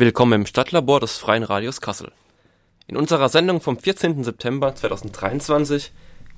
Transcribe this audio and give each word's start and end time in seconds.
Willkommen 0.00 0.42
im 0.42 0.46
Stadtlabor 0.46 1.00
des 1.00 1.18
Freien 1.18 1.42
Radios 1.42 1.80
Kassel. 1.80 2.12
In 2.86 2.96
unserer 2.96 3.28
Sendung 3.28 3.60
vom 3.60 3.76
14. 3.76 4.22
September 4.22 4.72
2023 4.72 5.90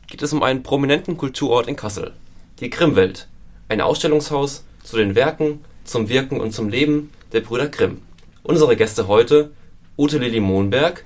geht 0.06 0.22
es 0.22 0.32
um 0.32 0.42
einen 0.42 0.62
prominenten 0.62 1.18
Kulturort 1.18 1.68
in 1.68 1.76
Kassel, 1.76 2.14
die 2.60 2.70
Grimmwelt, 2.70 3.28
ein 3.68 3.82
Ausstellungshaus 3.82 4.64
zu 4.82 4.96
den 4.96 5.14
Werken, 5.14 5.62
zum 5.84 6.08
Wirken 6.08 6.40
und 6.40 6.52
zum 6.52 6.70
Leben 6.70 7.12
der 7.34 7.42
Brüder 7.42 7.68
Grimm. 7.68 8.00
Unsere 8.44 8.76
Gäste 8.76 9.08
heute 9.08 9.50
Ute 9.98 10.16
Lili 10.16 10.40
Mohnberg, 10.40 11.04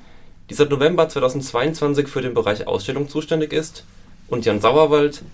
die 0.49 0.55
seit 0.55 0.71
November 0.71 1.09
2022 1.09 2.07
für 2.07 2.23
den 2.23 2.35
Bereich 2.35 2.69
Ausstellung 2.69 3.09
zuständig 3.09 3.53
ist, 3.53 3.85
und 4.29 4.45
Jan 4.45 4.61
Sauerwald, 4.61 5.25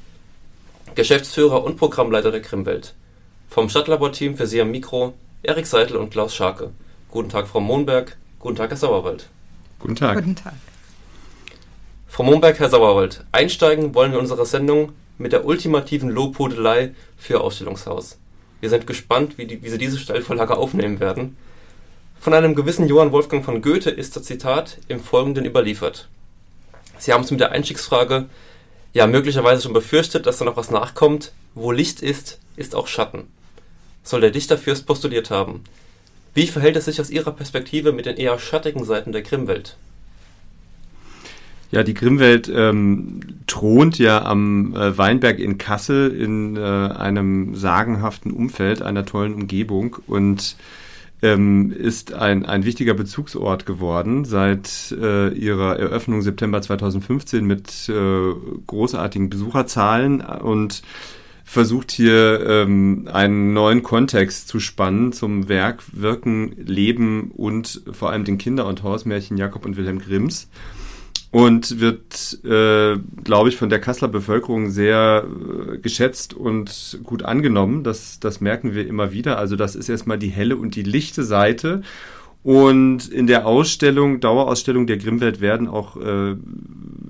Geschäftsführer 0.95 1.65
und 1.65 1.77
Programmleiter 1.77 2.31
der 2.31 2.41
Grimmwelt. 2.41 2.95
Vom 3.51 3.69
Stadtlabor-Team 3.69 4.39
für 4.39 4.47
Sie 4.47 4.63
am 4.63 4.71
Mikro 4.71 5.13
Erik 5.43 5.67
Seitel 5.67 5.99
und 5.99 6.09
Klaus 6.09 6.35
Scharke. 6.35 6.71
Guten 7.11 7.29
Tag, 7.29 7.49
Frau 7.49 7.61
Mohnberg. 7.61 8.17
Guten 8.39 8.55
Tag, 8.55 8.71
Herr 8.71 8.77
Sauerwald. 8.77 9.29
Guten 9.81 9.97
Tag. 9.97 10.15
Guten 10.17 10.37
Tag. 10.37 10.55
Frau 12.07 12.23
Mohnberg, 12.23 12.59
Herr 12.61 12.71
Sauerwald, 12.71 13.25
einsteigen 13.33 13.95
wollen 13.95 14.13
wir 14.13 14.19
in 14.19 14.23
unsere 14.23 14.47
Sendung 14.47 14.93
mit 15.19 15.33
der 15.33 15.45
ultimativen 15.45 16.09
Lobhudelei 16.09 16.95
für 17.17 17.41
Ausstellungshaus. 17.41 18.19
Wir 18.61 18.71
sind 18.71 18.87
gespannt, 18.87 19.39
wie, 19.39 19.47
die, 19.47 19.63
wie 19.63 19.71
Sie 19.71 19.79
diese 19.79 19.99
Steilvorlage 19.99 20.57
aufnehmen 20.57 21.01
werden. 21.01 21.37
Von 22.21 22.33
einem 22.33 22.55
gewissen 22.55 22.87
Johann 22.87 23.11
Wolfgang 23.11 23.45
von 23.45 23.61
Goethe 23.61 23.91
ist 23.91 24.15
das 24.15 24.25
Zitat 24.25 24.79
im 24.87 25.01
Folgenden 25.01 25.45
überliefert. 25.45 26.09
Sie 26.99 27.13
haben 27.13 27.25
es 27.25 27.31
mit 27.31 27.41
der 27.41 27.51
Einstiegsfrage 27.51 28.27
ja 28.93 29.07
möglicherweise 29.07 29.63
schon 29.63 29.73
befürchtet, 29.73 30.27
dass 30.27 30.39
da 30.39 30.45
noch 30.45 30.57
was 30.57 30.71
nachkommt. 30.71 31.33
Wo 31.55 31.73
Licht 31.73 32.03
ist, 32.03 32.39
ist 32.57 32.77
auch 32.77 32.87
Schatten. 32.87 33.33
Soll 34.05 34.21
der 34.21 34.31
Dichterfürst 34.31 34.87
postuliert 34.87 35.31
haben. 35.31 35.65
Wie 36.35 36.47
verhält 36.47 36.77
es 36.77 36.85
sich 36.85 37.01
aus 37.01 37.11
Ihrer 37.11 37.33
Perspektive 37.33 37.93
mit 37.93 38.07
den 38.07 38.17
eher 38.17 38.39
schattigen 38.39 38.85
Seiten 38.85 39.13
der 39.13 39.23
Grimmwelt? 39.23 39.77
Ja, 41.73 41.85
die 41.85 41.95
Grimmwelt 41.95 42.51
ähm, 42.53 43.21
thront 43.47 43.99
ja 43.99 44.25
am 44.25 44.75
äh, 44.75 44.97
Weinberg 44.99 45.39
in 45.39 45.57
Kassel 45.57 46.11
in 46.11 46.57
äh, 46.57 46.61
einem 46.61 47.55
sagenhaften 47.55 48.33
Umfeld, 48.33 48.83
einer 48.83 49.05
tollen 49.05 49.35
Umgebung 49.35 49.97
und 50.09 50.57
ähm, 51.23 51.71
ist 51.71 52.13
ein, 52.13 52.45
ein 52.47 52.65
wichtiger 52.65 52.95
Bezugsort 52.95 53.67
geworden 53.67 54.25
seit 54.25 54.93
äh, 55.01 55.29
ihrer 55.29 55.79
Eröffnung 55.79 56.23
September 56.23 56.61
2015 56.61 57.45
mit 57.45 57.89
äh, 57.89 58.33
großartigen 58.67 59.31
Besucherzahlen 59.31 60.23
und 60.23 60.83
versucht 61.51 61.91
hier 61.91 62.47
ähm, 62.47 63.09
einen 63.13 63.53
neuen 63.53 63.83
Kontext 63.83 64.47
zu 64.47 64.61
spannen 64.61 65.13
zum 65.13 65.49
Werk, 65.49 65.83
Wirken, 65.91 66.55
Leben 66.57 67.33
und 67.33 67.83
vor 67.91 68.11
allem 68.11 68.25
den 68.25 68.39
Kinder- 68.39 68.67
und 68.67 68.85
Hausmärchen 68.85 69.37
Jakob 69.37 69.67
und 69.67 69.77
Wilhelm 69.77 69.99
Grimms 69.99 70.49
und 71.33 71.81
wird, 71.81 72.39
äh, 72.45 72.97
glaube 73.25 73.49
ich, 73.49 73.57
von 73.57 73.69
der 73.69 73.81
Kasseler 73.81 74.07
Bevölkerung 74.07 74.71
sehr 74.71 75.25
äh, 75.27 75.79
geschätzt 75.79 76.35
und 76.35 77.01
gut 77.03 77.25
angenommen. 77.25 77.83
Das, 77.83 78.21
das 78.21 78.41
merken 78.41 78.77
wir 78.77 78.87
immer 78.87 79.11
wieder. 79.11 79.37
Also 79.37 79.57
das 79.57 79.75
ist 79.75 79.89
erstmal 79.89 80.19
die 80.19 80.29
helle 80.29 80.57
und 80.57 80.77
die 80.77 80.85
lichte 80.85 81.25
Seite. 81.25 81.83
Und 82.43 83.09
in 83.09 83.27
der 83.27 83.47
Ausstellung, 83.47 84.21
Dauerausstellung 84.21 84.87
der 84.87 84.97
Grimmwelt 84.97 85.41
werden 85.41 85.69
auch 85.69 85.97
äh, 85.97 86.37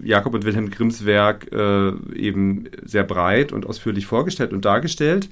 Jakob 0.03 0.35
und 0.35 0.45
Wilhelm 0.45 0.71
Grimms 0.71 1.05
Werk 1.05 1.53
äh, 1.53 1.93
eben 2.17 2.65
sehr 2.85 3.05
breit 3.05 3.53
und 3.53 3.67
ausführlich 3.67 4.07
vorgestellt 4.07 4.53
und 4.53 4.65
dargestellt. 4.65 5.29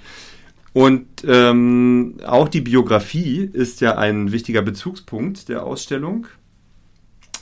Und 0.73 1.07
ähm, 1.27 2.19
auch 2.25 2.49
die 2.49 2.61
Biografie 2.61 3.51
ist 3.53 3.81
ja 3.81 3.97
ein 3.97 4.31
wichtiger 4.31 4.63
Bezugspunkt 4.63 5.49
der 5.49 5.65
Ausstellung 5.65 6.27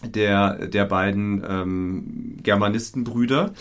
der, 0.04 0.66
der 0.68 0.84
beiden 0.84 1.42
ähm, 1.46 2.36
Germanistenbrüder 2.42 3.52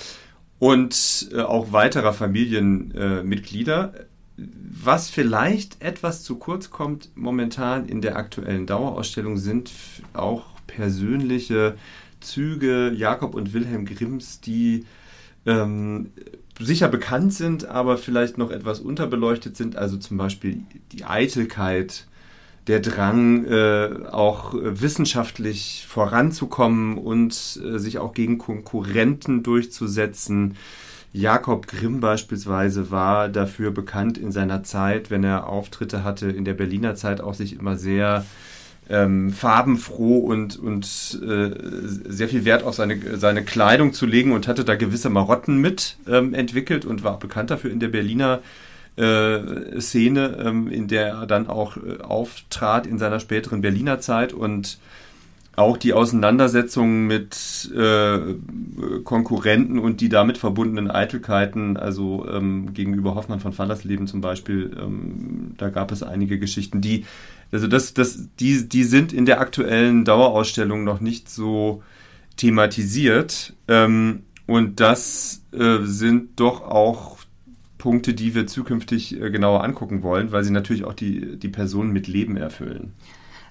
und 0.59 1.29
äh, 1.33 1.41
auch 1.41 1.71
weiterer 1.71 2.13
Familienmitglieder. 2.13 3.93
Was 4.37 5.09
vielleicht 5.09 5.81
etwas 5.81 6.23
zu 6.23 6.35
kurz 6.35 6.69
kommt 6.69 7.09
momentan 7.15 7.87
in 7.87 8.01
der 8.01 8.17
aktuellen 8.17 8.65
Dauerausstellung 8.65 9.37
sind 9.37 9.71
auch 10.13 10.45
persönliche 10.67 11.77
Züge 12.19 12.91
Jakob 12.95 13.33
und 13.35 13.53
Wilhelm 13.53 13.85
Grimms, 13.85 14.41
die 14.41 14.85
ähm, 15.45 16.11
sicher 16.59 16.87
bekannt 16.87 17.33
sind, 17.33 17.65
aber 17.65 17.97
vielleicht 17.97 18.37
noch 18.37 18.51
etwas 18.51 18.79
unterbeleuchtet 18.79 19.55
sind. 19.55 19.75
Also 19.75 19.97
zum 19.97 20.17
Beispiel 20.17 20.63
die 20.91 21.05
Eitelkeit, 21.05 22.07
der 22.67 22.79
Drang, 22.79 23.45
äh, 23.45 24.07
auch 24.11 24.53
wissenschaftlich 24.55 25.85
voranzukommen 25.87 26.97
und 26.97 27.59
äh, 27.63 27.77
sich 27.77 27.99
auch 27.99 28.13
gegen 28.13 28.37
Konkurrenten 28.37 29.43
durchzusetzen. 29.43 30.55
Jakob 31.15 31.67
Grimm 31.67 32.01
beispielsweise 32.01 32.91
war 32.91 33.29
dafür 33.29 33.71
bekannt 33.71 34.17
in 34.17 34.33
seiner 34.33 34.63
Zeit, 34.63 35.09
wenn 35.09 35.23
er 35.23 35.47
Auftritte 35.47 36.03
hatte 36.03 36.27
in 36.27 36.43
der 36.43 36.53
Berliner 36.53 36.95
Zeit, 36.95 37.21
auch 37.21 37.33
sich 37.33 37.57
immer 37.57 37.77
sehr 37.77 38.25
ähm, 38.89 39.31
farbenfroh 39.31 40.17
und, 40.17 40.59
und 40.59 40.85
äh, 41.25 41.51
sehr 42.09 42.27
viel 42.27 42.43
Wert 42.43 42.63
auf 42.63 42.75
seine, 42.75 43.17
seine 43.17 43.43
Kleidung 43.43 43.93
zu 43.93 44.05
legen 44.05 44.33
und 44.33 44.49
hatte 44.49 44.65
da 44.65 44.75
gewisse 44.75 45.09
Marotten 45.09 45.61
mit 45.61 45.95
ähm, 46.05 46.33
entwickelt 46.33 46.83
und 46.83 47.05
war 47.05 47.17
bekannt 47.17 47.49
dafür 47.49 47.71
in 47.71 47.79
der 47.79 47.87
Berliner 47.87 48.41
äh, 48.97 49.79
Szene, 49.79 50.37
ähm, 50.43 50.67
in 50.67 50.89
der 50.89 51.07
er 51.07 51.27
dann 51.27 51.47
auch 51.47 51.77
äh, 51.77 52.01
auftrat 52.01 52.85
in 52.85 52.99
seiner 52.99 53.21
späteren 53.21 53.61
Berliner 53.61 54.01
Zeit. 54.01 54.33
Und 54.33 54.79
auch 55.55 55.77
die 55.77 55.93
Auseinandersetzungen 55.93 57.07
mit 57.07 57.71
äh, 57.75 58.35
Konkurrenten 59.03 59.79
und 59.79 60.01
die 60.01 60.09
damit 60.09 60.37
verbundenen 60.37 60.91
Eitelkeiten, 60.91 61.77
also 61.77 62.27
ähm, 62.29 62.73
gegenüber 62.73 63.15
Hoffmann 63.15 63.39
von 63.39 63.53
Fallersleben 63.53 64.07
zum 64.07 64.21
Beispiel, 64.21 64.75
ähm, 64.79 65.53
da 65.57 65.69
gab 65.69 65.91
es 65.91 66.03
einige 66.03 66.39
Geschichten, 66.39 66.81
die 66.81 67.05
also 67.51 67.67
das, 67.67 67.93
das, 67.93 68.27
die, 68.39 68.67
die 68.67 68.83
sind 68.83 69.13
in 69.13 69.25
der 69.25 69.39
aktuellen 69.39 70.03
Dauerausstellung 70.03 70.83
noch 70.83 70.99
nicht 70.99 71.29
so 71.29 71.83
thematisiert. 72.37 73.53
Ähm, 73.67 74.23
und 74.47 74.79
das 74.79 75.41
äh, 75.51 75.79
sind 75.83 76.39
doch 76.39 76.61
auch 76.61 77.17
Punkte, 77.77 78.13
die 78.13 78.35
wir 78.35 78.47
zukünftig 78.47 79.19
äh, 79.19 79.29
genauer 79.31 79.63
angucken 79.63 80.03
wollen, 80.03 80.31
weil 80.31 80.43
sie 80.43 80.51
natürlich 80.51 80.83
auch 80.83 80.93
die, 80.93 81.37
die 81.37 81.49
Personen 81.49 81.93
mit 81.93 82.07
Leben 82.07 82.37
erfüllen. 82.37 82.93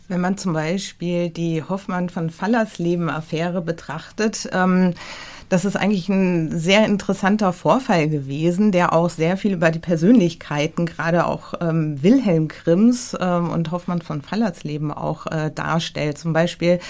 Wenn 0.06 0.20
man 0.20 0.36
zum 0.36 0.52
Beispiel 0.52 1.30
die 1.30 1.62
Hoffmann 1.62 2.10
von 2.10 2.28
Fallersleben-Affäre 2.28 3.62
betrachtet, 3.62 4.48
ähm, 4.52 4.94
das 5.48 5.64
ist 5.64 5.76
eigentlich 5.76 6.08
ein 6.08 6.58
sehr 6.58 6.86
interessanter 6.86 7.52
Vorfall 7.52 8.08
gewesen, 8.08 8.72
der 8.72 8.92
auch 8.92 9.10
sehr 9.10 9.36
viel 9.36 9.52
über 9.52 9.70
die 9.70 9.78
Persönlichkeiten, 9.78 10.86
gerade 10.86 11.26
auch 11.26 11.54
ähm, 11.60 12.02
Wilhelm 12.02 12.48
Grimms 12.48 13.16
ähm, 13.20 13.50
und 13.50 13.70
Hoffmann 13.70 14.00
von 14.00 14.22
Fallersleben 14.22 14.90
auch 14.90 15.26
äh, 15.26 15.50
darstellt. 15.54 16.18
Zum 16.18 16.32
Beispiel 16.32 16.80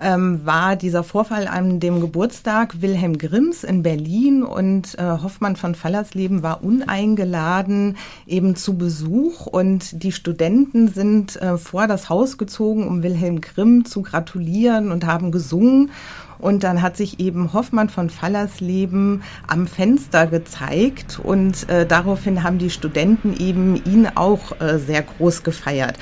ähm, 0.00 0.44
war 0.44 0.76
dieser 0.76 1.04
Vorfall 1.04 1.46
an 1.46 1.80
dem 1.80 2.00
Geburtstag 2.00 2.80
Wilhelm 2.80 3.18
Grimms 3.18 3.64
in 3.64 3.82
Berlin 3.82 4.42
und 4.42 4.98
äh, 4.98 5.02
Hoffmann 5.02 5.56
von 5.56 5.74
Fallersleben 5.74 6.42
war 6.42 6.62
uneingeladen 6.64 7.96
eben 8.26 8.56
zu 8.56 8.76
Besuch 8.76 9.46
und 9.46 10.02
die 10.02 10.12
Studenten 10.12 10.88
sind 10.88 11.36
äh, 11.40 11.58
vor 11.58 11.86
das 11.86 12.08
Haus 12.08 12.38
gezogen, 12.38 12.86
um 12.86 13.02
Wilhelm 13.02 13.40
Grimm 13.40 13.84
zu 13.84 14.02
gratulieren 14.02 14.92
und 14.92 15.06
haben 15.06 15.32
gesungen. 15.32 15.90
Und 16.38 16.64
dann 16.64 16.82
hat 16.82 16.96
sich 16.96 17.20
eben 17.20 17.52
Hoffmann 17.52 17.88
von 17.88 18.10
Fallersleben 18.10 19.22
am 19.46 19.66
Fenster 19.66 20.26
gezeigt 20.26 21.20
und 21.22 21.68
äh, 21.68 21.86
daraufhin 21.86 22.42
haben 22.42 22.58
die 22.58 22.70
Studenten 22.70 23.34
eben 23.36 23.76
ihn 23.84 24.08
auch 24.14 24.60
äh, 24.60 24.78
sehr 24.78 25.02
groß 25.02 25.42
gefeiert. 25.42 25.98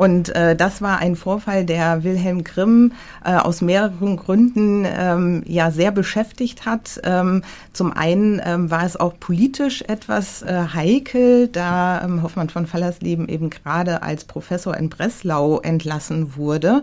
Und 0.00 0.34
äh, 0.34 0.56
das 0.56 0.80
war 0.80 0.98
ein 0.98 1.14
Vorfall, 1.14 1.66
der 1.66 2.04
Wilhelm 2.04 2.42
Grimm 2.42 2.92
äh, 3.22 3.34
aus 3.34 3.60
mehreren 3.60 4.16
Gründen 4.16 4.86
ähm, 4.86 5.42
ja 5.46 5.70
sehr 5.70 5.90
beschäftigt 5.90 6.64
hat. 6.64 6.98
Ähm, 7.04 7.42
zum 7.74 7.92
einen 7.92 8.40
ähm, 8.42 8.70
war 8.70 8.86
es 8.86 8.96
auch 8.96 9.12
politisch 9.20 9.82
etwas 9.82 10.40
äh, 10.40 10.68
heikel, 10.72 11.48
da 11.48 12.02
ähm, 12.02 12.22
Hoffmann 12.22 12.48
von 12.48 12.66
Fallersleben 12.66 13.28
eben 13.28 13.50
gerade 13.50 14.02
als 14.02 14.24
Professor 14.24 14.74
in 14.74 14.88
Breslau 14.88 15.60
entlassen 15.60 16.34
wurde. 16.34 16.80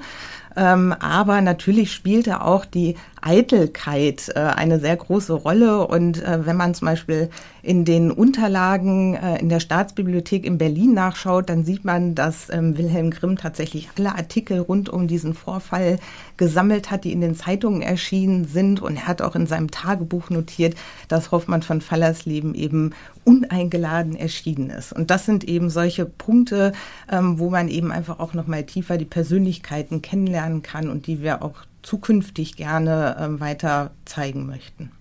Ähm, 0.57 0.93
aber 0.99 1.39
natürlich 1.41 1.93
spielte 1.93 2.41
auch 2.41 2.65
die 2.65 2.95
Eitelkeit 3.21 4.29
äh, 4.35 4.39
eine 4.39 4.79
sehr 4.79 4.95
große 4.95 5.33
Rolle. 5.33 5.87
Und 5.87 6.23
äh, 6.23 6.45
wenn 6.45 6.57
man 6.57 6.73
zum 6.73 6.87
Beispiel 6.87 7.29
in 7.61 7.85
den 7.85 8.11
Unterlagen 8.11 9.15
äh, 9.15 9.39
in 9.39 9.49
der 9.49 9.59
Staatsbibliothek 9.59 10.45
in 10.45 10.57
Berlin 10.57 10.93
nachschaut, 10.93 11.49
dann 11.49 11.65
sieht 11.65 11.85
man, 11.85 12.15
dass 12.15 12.49
ähm, 12.49 12.77
Wilhelm 12.77 13.11
Grimm 13.11 13.37
tatsächlich 13.37 13.89
alle 13.97 14.15
Artikel 14.15 14.59
rund 14.59 14.89
um 14.89 15.07
diesen 15.07 15.33
Vorfall 15.33 15.99
gesammelt 16.37 16.91
hat, 16.91 17.03
die 17.03 17.11
in 17.11 17.21
den 17.21 17.35
Zeitungen 17.35 17.81
erschienen 17.81 18.45
sind. 18.45 18.81
Und 18.81 18.97
er 18.97 19.07
hat 19.07 19.21
auch 19.21 19.35
in 19.35 19.47
seinem 19.47 19.71
Tagebuch 19.71 20.29
notiert, 20.29 20.75
dass 21.07 21.31
Hoffmann 21.31 21.63
von 21.63 21.81
Fallersleben 21.81 22.55
eben 22.55 22.93
uneingeladen 23.23 24.15
erschienen 24.15 24.69
ist. 24.69 24.93
Und 24.93 25.11
das 25.11 25.25
sind 25.25 25.43
eben 25.43 25.69
solche 25.69 26.05
Punkte, 26.05 26.71
ähm, 27.11 27.39
wo 27.39 27.49
man 27.49 27.67
eben 27.67 27.91
einfach 27.91 28.19
auch 28.19 28.33
nochmal 28.33 28.63
tiefer 28.63 28.97
die 28.97 29.05
Persönlichkeiten 29.05 30.01
kennenlernen 30.01 30.61
kann 30.61 30.89
und 30.89 31.07
die 31.07 31.21
wir 31.21 31.41
auch 31.41 31.65
zukünftig 31.87 32.57
gerne 32.57 33.15
äh, 33.17 33.39
weiter 33.39 33.91
zeigen 34.03 34.45
möchten. 34.45 34.91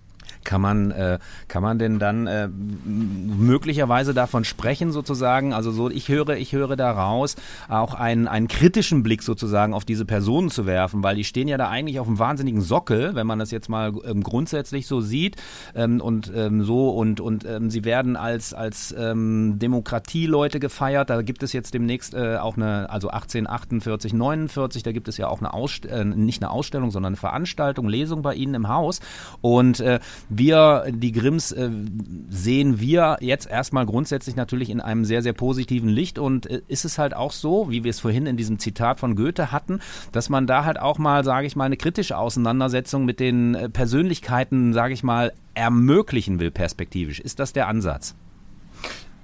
Kann 0.46 0.60
man, 0.60 0.92
äh, 0.92 1.18
kann 1.48 1.62
man 1.62 1.78
denn 1.78 1.98
dann 1.98 2.26
äh, 2.28 2.48
möglicherweise 2.48 4.14
davon 4.14 4.44
sprechen, 4.44 4.92
sozusagen? 4.92 5.52
Also 5.52 5.72
so, 5.72 5.90
ich 5.90 6.08
höre, 6.08 6.36
ich 6.36 6.52
höre 6.52 6.76
daraus, 6.76 7.34
auch 7.68 7.94
einen, 7.94 8.28
einen 8.28 8.46
kritischen 8.46 9.02
Blick 9.02 9.22
sozusagen 9.22 9.74
auf 9.74 9.84
diese 9.84 10.04
Personen 10.04 10.48
zu 10.50 10.64
werfen, 10.64 11.02
weil 11.02 11.16
die 11.16 11.24
stehen 11.24 11.48
ja 11.48 11.58
da 11.58 11.68
eigentlich 11.68 11.98
auf 11.98 12.06
einem 12.06 12.20
wahnsinnigen 12.20 12.60
Sockel, 12.60 13.16
wenn 13.16 13.26
man 13.26 13.40
das 13.40 13.50
jetzt 13.50 13.68
mal 13.68 13.92
ähm, 14.04 14.22
grundsätzlich 14.22 14.86
so 14.86 15.00
sieht 15.00 15.36
ähm, 15.74 16.00
und 16.00 16.32
ähm, 16.34 16.62
so 16.62 16.90
und 16.90 17.20
und 17.20 17.44
ähm, 17.44 17.68
sie 17.68 17.84
werden 17.84 18.16
als 18.16 18.54
als 18.54 18.94
ähm, 18.96 19.58
Demokratieleute 19.58 20.60
gefeiert. 20.60 21.10
Da 21.10 21.22
gibt 21.22 21.42
es 21.42 21.52
jetzt 21.52 21.74
demnächst 21.74 22.14
äh, 22.14 22.36
auch 22.36 22.56
eine, 22.56 22.88
also 22.88 23.08
1848, 23.08 24.12
49, 24.12 24.84
da 24.84 24.92
gibt 24.92 25.08
es 25.08 25.16
ja 25.16 25.26
auch 25.26 25.40
eine 25.40 25.52
Ausstellung, 25.52 26.12
äh, 26.12 26.16
nicht 26.16 26.42
eine 26.42 26.50
Ausstellung, 26.52 26.92
sondern 26.92 27.10
eine 27.10 27.16
Veranstaltung, 27.16 27.88
Lesung 27.88 28.22
bei 28.22 28.34
Ihnen 28.34 28.54
im 28.54 28.68
Haus 28.68 29.00
und 29.40 29.80
äh, 29.80 29.98
wir, 30.38 30.84
die 30.90 31.12
Grimms, 31.12 31.52
äh, 31.52 31.70
sehen 32.28 32.80
wir 32.80 33.18
jetzt 33.20 33.48
erstmal 33.48 33.86
grundsätzlich 33.86 34.36
natürlich 34.36 34.70
in 34.70 34.80
einem 34.80 35.04
sehr, 35.04 35.22
sehr 35.22 35.32
positiven 35.32 35.88
Licht. 35.88 36.18
Und 36.18 36.46
äh, 36.46 36.62
ist 36.68 36.84
es 36.84 36.98
halt 36.98 37.14
auch 37.14 37.32
so, 37.32 37.70
wie 37.70 37.84
wir 37.84 37.90
es 37.90 38.00
vorhin 38.00 38.26
in 38.26 38.36
diesem 38.36 38.58
Zitat 38.58 39.00
von 39.00 39.16
Goethe 39.16 39.52
hatten, 39.52 39.80
dass 40.12 40.28
man 40.28 40.46
da 40.46 40.64
halt 40.64 40.78
auch 40.78 40.98
mal, 40.98 41.24
sage 41.24 41.46
ich 41.46 41.56
mal, 41.56 41.64
eine 41.64 41.76
kritische 41.76 42.16
Auseinandersetzung 42.16 43.04
mit 43.04 43.20
den 43.20 43.54
äh, 43.54 43.68
Persönlichkeiten, 43.68 44.72
sage 44.72 44.94
ich 44.94 45.02
mal, 45.02 45.32
ermöglichen 45.54 46.40
will 46.40 46.50
perspektivisch. 46.50 47.20
Ist 47.20 47.38
das 47.38 47.52
der 47.52 47.68
Ansatz? 47.68 48.14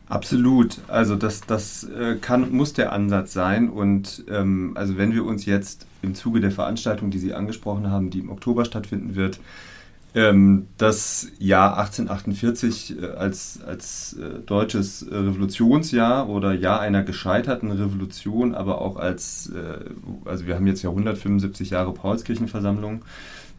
Absolut. 0.08 0.78
Also 0.88 1.16
das, 1.16 1.40
das 1.42 1.88
kann, 2.20 2.52
muss 2.52 2.74
der 2.74 2.92
Ansatz 2.92 3.32
sein. 3.32 3.70
Und 3.70 4.24
ähm, 4.28 4.72
also 4.74 4.98
wenn 4.98 5.14
wir 5.14 5.24
uns 5.24 5.46
jetzt 5.46 5.86
im 6.02 6.14
Zuge 6.14 6.40
der 6.40 6.50
Veranstaltung, 6.50 7.10
die 7.10 7.18
Sie 7.18 7.32
angesprochen 7.32 7.90
haben, 7.90 8.10
die 8.10 8.18
im 8.18 8.30
Oktober 8.30 8.66
stattfinden 8.66 9.14
wird, 9.14 9.40
ähm, 10.14 10.66
das 10.76 11.28
Jahr 11.38 11.78
1848 11.78 13.00
äh, 13.00 13.06
als, 13.12 13.60
als 13.66 14.14
äh, 14.14 14.40
deutsches 14.44 15.06
Revolutionsjahr 15.10 16.28
oder 16.28 16.52
Jahr 16.52 16.80
einer 16.80 17.02
gescheiterten 17.02 17.70
Revolution, 17.70 18.54
aber 18.54 18.80
auch 18.80 18.96
als, 18.96 19.50
äh, 19.54 20.28
also 20.28 20.46
wir 20.46 20.54
haben 20.54 20.66
jetzt 20.66 20.82
ja 20.82 20.90
175 20.90 21.70
Jahre 21.70 21.94
Paulskirchenversammlung 21.94 23.04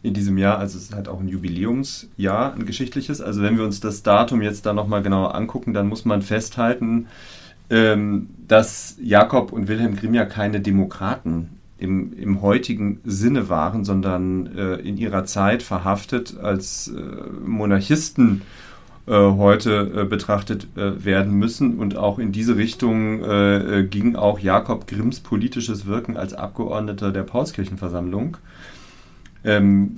in 0.04 0.14
diesem 0.14 0.38
Jahr, 0.38 0.60
also 0.60 0.78
es 0.78 0.86
ist 0.86 0.96
halt 0.96 1.08
auch 1.08 1.22
ein 1.22 1.30
Jubiläumsjahr, 1.30 2.54
ein 2.54 2.66
geschichtliches. 2.66 3.22
Also 3.22 3.42
wenn 3.42 3.58
wir 3.58 3.64
uns 3.64 3.80
das 3.80 4.04
Datum 4.04 4.42
jetzt 4.42 4.66
da 4.66 4.74
nochmal 4.74 5.02
genauer 5.02 5.34
angucken, 5.34 5.74
dann 5.74 5.88
muss 5.88 6.04
man 6.06 6.22
festhalten, 6.22 7.08
ähm, 7.70 8.30
dass 8.48 8.98
Jakob 9.02 9.54
und 9.54 9.70
Wilhelm 9.70 9.96
Grimm 9.96 10.14
ja 10.14 10.26
keine 10.26 10.60
Demokraten 10.60 11.50
im, 11.84 12.14
im 12.18 12.42
heutigen 12.42 13.02
Sinne 13.04 13.50
waren, 13.50 13.84
sondern 13.84 14.48
äh, 14.58 14.76
in 14.76 14.98
ihrer 14.98 15.26
Zeit 15.26 15.62
verhaftet 15.62 16.40
als 16.42 16.88
äh, 16.88 17.02
Monarchisten 17.46 18.42
äh, 19.06 19.12
heute 19.12 19.92
äh, 19.96 20.06
betrachtet 20.06 20.68
äh, 20.78 21.04
werden 21.04 21.34
müssen. 21.34 21.78
Und 21.78 21.98
auch 21.98 22.20
in 22.20 22.32
diese 22.32 22.56
Richtung 22.56 23.22
ging 23.90 24.16
auch 24.16 24.40
Jakob 24.40 24.88
Grimms 24.88 25.20
politisches 25.20 25.86
Wirken 25.86 26.16
als 26.16 26.34
Abgeordneter 26.34 27.12
der 27.12 27.24
Paulskirchenversammlung. 27.24 28.38
Ähm, 29.44 29.98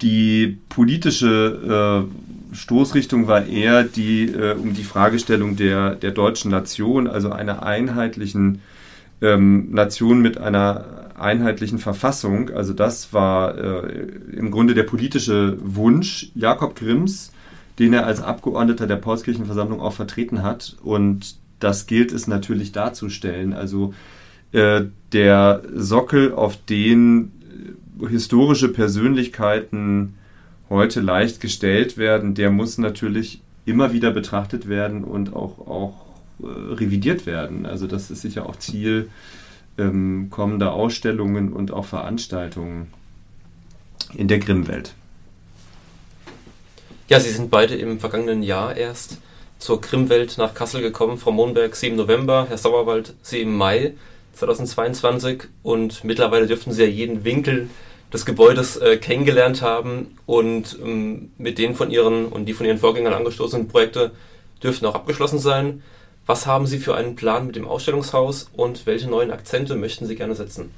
die 0.00 0.58
politische 0.68 2.06
Stoßrichtung 2.52 3.26
war 3.26 3.44
eher 3.46 3.82
die 3.82 4.32
um 4.62 4.72
die 4.72 4.84
Fragestellung 4.84 5.56
der, 5.56 5.96
der 5.96 6.12
deutschen 6.12 6.52
Nation, 6.52 7.08
also 7.08 7.30
einer 7.30 7.64
einheitlichen 7.64 8.60
ähm, 9.20 9.70
Nation 9.72 10.20
mit 10.20 10.38
einer 10.38 11.12
einheitlichen 11.18 11.78
Verfassung. 11.78 12.50
Also 12.50 12.72
das 12.72 13.12
war 13.12 13.56
äh, 13.58 14.08
im 14.32 14.50
Grunde 14.50 14.74
der 14.74 14.84
politische 14.84 15.56
Wunsch 15.60 16.30
Jakob 16.34 16.76
Grimms, 16.76 17.32
den 17.78 17.92
er 17.92 18.06
als 18.06 18.22
Abgeordneter 18.22 18.86
der 18.86 18.96
Paulskirchenversammlung 18.96 19.80
auch 19.80 19.92
vertreten 19.92 20.42
hat. 20.42 20.76
Und 20.82 21.36
das 21.60 21.86
gilt 21.86 22.12
es 22.12 22.26
natürlich 22.26 22.72
darzustellen. 22.72 23.52
Also 23.52 23.94
äh, 24.52 24.82
der 25.12 25.62
Sockel, 25.74 26.32
auf 26.32 26.56
den 26.64 27.32
äh, 28.00 28.08
historische 28.08 28.68
Persönlichkeiten 28.68 30.14
heute 30.70 31.00
leicht 31.00 31.40
gestellt 31.40 31.96
werden, 31.98 32.34
der 32.34 32.50
muss 32.50 32.78
natürlich 32.78 33.42
immer 33.64 33.92
wieder 33.92 34.10
betrachtet 34.10 34.68
werden 34.68 35.04
und 35.04 35.34
auch, 35.34 35.58
auch 35.66 36.07
revidiert 36.40 37.26
werden. 37.26 37.66
Also 37.66 37.86
das 37.86 38.10
ist 38.10 38.22
sicher 38.22 38.46
auch 38.46 38.56
Ziel 38.56 39.10
ähm, 39.78 40.28
kommender 40.30 40.72
Ausstellungen 40.72 41.52
und 41.52 41.72
auch 41.72 41.84
Veranstaltungen 41.84 42.88
in 44.14 44.28
der 44.28 44.38
Grimmwelt. 44.38 44.94
Ja, 47.08 47.20
Sie 47.20 47.30
sind 47.30 47.50
beide 47.50 47.74
im 47.74 48.00
vergangenen 48.00 48.42
Jahr 48.42 48.76
erst 48.76 49.18
zur 49.58 49.80
Grimmwelt 49.80 50.38
nach 50.38 50.54
Kassel 50.54 50.82
gekommen. 50.82 51.18
Frau 51.18 51.32
Mohnberg, 51.32 51.74
Sie 51.74 51.88
im 51.88 51.96
November, 51.96 52.46
Herr 52.48 52.58
Sauerwald, 52.58 53.14
Sie 53.22 53.40
im 53.40 53.56
Mai 53.56 53.94
2022 54.34 55.44
und 55.62 56.04
mittlerweile 56.04 56.46
dürften 56.46 56.72
Sie 56.72 56.82
ja 56.82 56.88
jeden 56.88 57.24
Winkel 57.24 57.68
des 58.12 58.24
Gebäudes 58.24 58.76
äh, 58.76 58.96
kennengelernt 58.96 59.62
haben 59.62 60.18
und 60.26 60.78
ähm, 60.82 61.32
mit 61.38 61.58
denen 61.58 61.74
von 61.74 61.90
Ihren 61.90 62.26
und 62.26 62.46
die 62.46 62.54
von 62.54 62.66
Ihren 62.66 62.78
Vorgängern 62.78 63.12
angestoßenen 63.12 63.68
Projekte 63.68 64.12
dürften 64.62 64.86
auch 64.86 64.94
abgeschlossen 64.94 65.38
sein. 65.38 65.82
Was 66.28 66.46
haben 66.46 66.66
Sie 66.66 66.76
für 66.76 66.94
einen 66.94 67.16
Plan 67.16 67.46
mit 67.46 67.56
dem 67.56 67.66
Ausstellungshaus 67.66 68.50
und 68.52 68.84
welche 68.84 69.08
neuen 69.08 69.30
Akzente 69.30 69.76
möchten 69.76 70.04
Sie 70.04 70.14
gerne 70.14 70.34
setzen? 70.34 70.68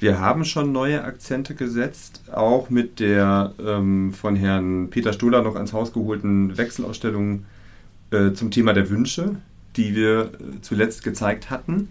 Wir 0.00 0.18
haben 0.18 0.44
schon 0.44 0.72
neue 0.72 1.04
Akzente 1.04 1.54
gesetzt, 1.54 2.22
auch 2.32 2.68
mit 2.68 2.98
der 2.98 3.54
ähm, 3.64 4.12
von 4.12 4.34
Herrn 4.34 4.90
Peter 4.90 5.12
Stohler 5.12 5.42
noch 5.42 5.54
ans 5.54 5.72
Haus 5.72 5.92
geholten 5.92 6.58
Wechselausstellung 6.58 7.44
äh, 8.10 8.32
zum 8.32 8.50
Thema 8.50 8.72
der 8.72 8.90
Wünsche, 8.90 9.36
die 9.76 9.94
wir 9.94 10.22
äh, 10.22 10.60
zuletzt 10.60 11.04
gezeigt 11.04 11.48
hatten. 11.48 11.86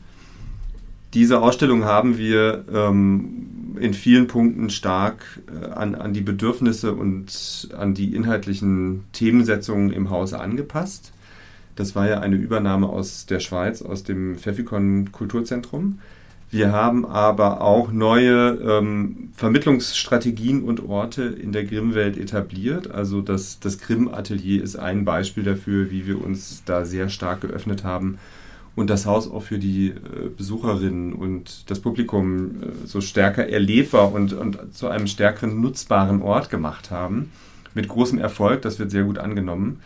Diese 1.14 1.40
Ausstellung 1.40 1.86
haben 1.86 2.18
wir 2.18 2.66
ähm, 2.70 3.78
in 3.80 3.94
vielen 3.94 4.28
Punkten 4.28 4.70
stark 4.70 5.42
äh, 5.48 5.68
an, 5.68 5.96
an 5.96 6.12
die 6.12 6.20
Bedürfnisse 6.20 6.94
und 6.94 7.70
an 7.78 7.94
die 7.94 8.14
inhaltlichen 8.14 9.06
Themensetzungen 9.14 9.94
im 9.94 10.10
Hause 10.10 10.42
angepasst. 10.42 11.14
Das 11.75 11.95
war 11.95 12.07
ja 12.07 12.19
eine 12.19 12.36
Übernahme 12.36 12.88
aus 12.88 13.25
der 13.25 13.39
Schweiz, 13.39 13.81
aus 13.81 14.04
dem 14.04 14.38
Pfeffikon 14.38 15.12
Kulturzentrum. 15.12 16.00
Wir 16.51 16.72
haben 16.72 17.06
aber 17.06 17.62
auch 17.62 17.92
neue 17.92 18.51
ähm, 18.63 19.29
Vermittlungsstrategien 19.34 20.63
und 20.63 20.88
Orte 20.88 21.24
in 21.24 21.51
der 21.51 21.65
Grimm-Welt 21.65 22.17
etabliert. 22.17 22.91
Also 22.91 23.22
das, 23.22 23.60
das 23.60 23.79
Grimm-Atelier 23.79 24.63
ist 24.63 24.77
ein 24.77 25.03
Beispiel 25.05 25.44
dafür, 25.44 25.91
wie 25.91 26.08
wir 26.08 26.24
uns 26.24 26.63
da 26.65 26.86
sehr 26.86 27.10
stark 27.10 27.41
geöffnet 27.41 27.84
haben 27.84 28.20
und 28.75 28.89
das 28.89 29.05
Haus 29.05 29.29
auch 29.29 29.41
für 29.41 29.58
die 29.58 29.89
äh, 29.89 29.94
Besucherinnen 30.38 31.13
und 31.13 31.70
das 31.70 31.79
Publikum 31.79 32.62
äh, 32.62 32.88
so 32.88 33.01
stärker 33.01 33.48
erlebbar 33.48 34.13
und, 34.13 34.34
und 34.34 34.74
zu 34.74 34.88
einem 34.88 35.08
stärkeren 35.08 35.62
nutzbaren 35.62 36.22
Ort 36.22 36.50
gemacht 36.50 36.91
haben. 36.91 37.32
Mit 37.74 37.88
großem 37.88 38.20
Erfolg, 38.20 38.62
das 38.62 38.79
wird 38.79 38.91
sehr 38.91 39.03
gut 39.03 39.17
angenommen. 39.17 39.82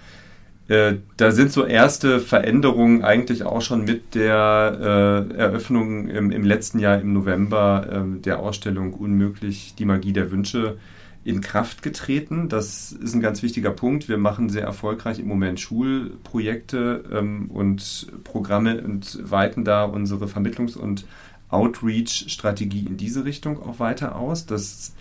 Äh, 0.70 0.98
da 1.18 1.32
sind 1.32 1.52
so 1.52 1.66
erste 1.66 2.20
Veränderungen 2.20 3.04
eigentlich 3.04 3.44
auch 3.44 3.62
schon 3.62 3.86
mit 3.86 4.14
der 4.14 5.28
äh, 5.34 5.36
Eröffnung 5.36 6.08
im, 6.08 6.32
im, 6.32 6.44
letzten 6.44 6.78
Jahr 6.78 7.02
im 7.02 7.12
November 7.12 8.06
äh, 8.06 8.20
der 8.20 8.40
Ausstellung 8.40 8.94
Unmöglich, 8.94 9.74
die 9.80 9.86
Magie 9.86 10.14
der 10.14 10.30
Wünsche 10.30 10.78
in 11.24 11.42
Kraft 11.42 11.82
getreten. 11.82 12.50
Das 12.50 12.92
ist 12.92 13.16
ein 13.16 13.20
ganz 13.22 13.42
wichtiger 13.42 13.72
Punkt. 13.72 14.08
Wir 14.10 14.20
machen 14.20 14.50
sehr 14.50 14.62
erfolgreich 14.62 15.18
im 15.18 15.28
Moment 15.28 15.60
Schulprojekte 15.60 17.04
ähm, 17.12 17.50
und 17.50 18.08
Programme 18.24 18.80
und 18.84 19.20
weiten 19.30 19.66
da 19.66 19.86
unsere 19.86 20.28
Vermittlungs- 20.28 20.78
und 20.78 21.08
Outreach-Strategie 21.50 22.86
in 22.86 22.96
diese 22.96 23.26
Richtung 23.26 23.60
auch 23.64 23.80
weiter 23.80 24.18
aus. 24.18 24.46
Das 24.46 24.94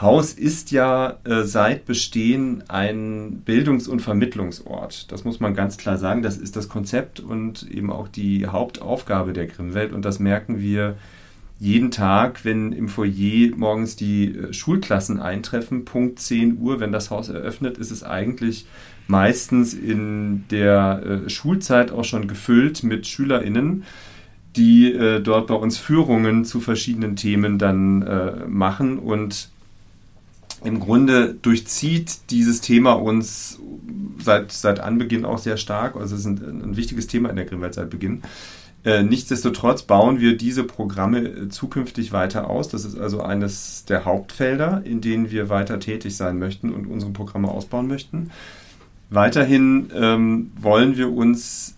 Haus 0.00 0.32
ist 0.32 0.72
ja 0.72 1.18
äh, 1.24 1.42
seit 1.44 1.84
Bestehen 1.84 2.64
ein 2.68 3.42
Bildungs- 3.44 3.88
und 3.88 4.00
Vermittlungsort. 4.00 5.12
Das 5.12 5.24
muss 5.24 5.38
man 5.38 5.54
ganz 5.54 5.76
klar 5.76 5.96
sagen. 5.98 6.22
Das 6.22 6.38
ist 6.38 6.56
das 6.56 6.68
Konzept 6.68 7.20
und 7.20 7.70
eben 7.70 7.90
auch 7.92 8.08
die 8.08 8.46
Hauptaufgabe 8.46 9.32
der 9.32 9.46
Grimmwelt. 9.46 9.92
Und 9.92 10.04
das 10.04 10.18
merken 10.18 10.60
wir 10.60 10.96
jeden 11.62 11.92
Tag, 11.92 12.44
wenn 12.44 12.72
im 12.72 12.88
Foyer 12.88 13.54
morgens 13.54 13.94
die 13.94 14.34
äh, 14.34 14.52
Schulklassen 14.52 15.20
eintreffen, 15.20 15.84
Punkt 15.84 16.18
10 16.18 16.58
Uhr, 16.58 16.80
wenn 16.80 16.90
das 16.90 17.12
Haus 17.12 17.28
eröffnet, 17.28 17.78
ist 17.78 17.92
es 17.92 18.02
eigentlich 18.02 18.66
meistens 19.06 19.72
in 19.72 20.42
der 20.50 21.22
äh, 21.26 21.30
Schulzeit 21.30 21.92
auch 21.92 22.02
schon 22.02 22.26
gefüllt 22.26 22.82
mit 22.82 23.06
SchülerInnen, 23.06 23.84
die 24.56 24.92
äh, 24.92 25.20
dort 25.20 25.46
bei 25.46 25.54
uns 25.54 25.78
Führungen 25.78 26.44
zu 26.44 26.58
verschiedenen 26.58 27.14
Themen 27.14 27.58
dann 27.58 28.48
machen 28.48 28.98
und 28.98 29.51
im 30.64 30.80
Grunde 30.80 31.34
durchzieht 31.34 32.30
dieses 32.30 32.60
Thema 32.60 32.92
uns 32.92 33.58
seit, 34.18 34.52
seit 34.52 34.80
Anbeginn 34.80 35.24
auch 35.24 35.38
sehr 35.38 35.56
stark. 35.56 35.96
Also 35.96 36.14
es 36.14 36.22
ist 36.22 36.26
ein, 36.26 36.62
ein 36.62 36.76
wichtiges 36.76 37.06
Thema 37.06 37.30
in 37.30 37.36
der 37.36 37.44
Grimmwelt 37.44 37.74
seit 37.74 37.90
Beginn. 37.90 38.22
Äh, 38.84 39.04
nichtsdestotrotz 39.04 39.82
bauen 39.82 40.20
wir 40.20 40.36
diese 40.36 40.64
Programme 40.64 41.20
äh, 41.20 41.48
zukünftig 41.48 42.12
weiter 42.12 42.50
aus. 42.50 42.68
Das 42.68 42.84
ist 42.84 42.98
also 42.98 43.22
eines 43.22 43.84
der 43.84 44.04
Hauptfelder, 44.04 44.82
in 44.84 45.00
denen 45.00 45.30
wir 45.30 45.48
weiter 45.48 45.78
tätig 45.78 46.16
sein 46.16 46.38
möchten 46.38 46.72
und 46.72 46.86
unsere 46.86 47.12
Programme 47.12 47.48
ausbauen 47.48 47.86
möchten. 47.86 48.30
Weiterhin 49.08 49.90
ähm, 49.94 50.52
wollen 50.60 50.96
wir 50.96 51.12
uns 51.12 51.76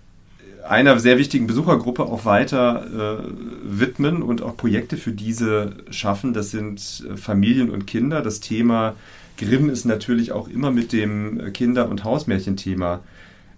einer 0.68 0.98
sehr 0.98 1.18
wichtigen 1.18 1.46
Besuchergruppe 1.46 2.04
auch 2.04 2.24
weiter 2.24 3.20
äh, 3.20 3.24
widmen 3.62 4.22
und 4.22 4.42
auch 4.42 4.56
Projekte 4.56 4.96
für 4.96 5.12
diese 5.12 5.72
schaffen. 5.90 6.32
Das 6.32 6.50
sind 6.50 7.04
äh, 7.08 7.16
Familien 7.16 7.70
und 7.70 7.86
Kinder. 7.86 8.22
Das 8.22 8.40
Thema 8.40 8.94
Grimm 9.36 9.68
ist 9.68 9.84
natürlich 9.84 10.32
auch 10.32 10.48
immer 10.48 10.70
mit 10.70 10.92
dem 10.92 11.52
Kinder- 11.52 11.88
und 11.88 12.04
Hausmärchenthema 12.04 13.00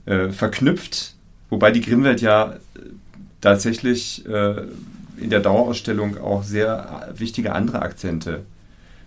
äh, 0.07 0.31
verknüpft, 0.31 1.15
wobei 1.51 1.71
die 1.71 1.81
Grimmwelt 1.81 2.21
ja 2.21 2.53
äh, 2.53 2.57
tatsächlich 3.41 4.27
äh, 4.27 4.63
in 5.19 5.31
der 5.31 5.41
Dauerausstellung 5.41 6.19
auch 6.19 6.43
sehr 6.43 7.15
wichtige 7.17 7.55
andere 7.55 7.83
Akzente 7.83 8.43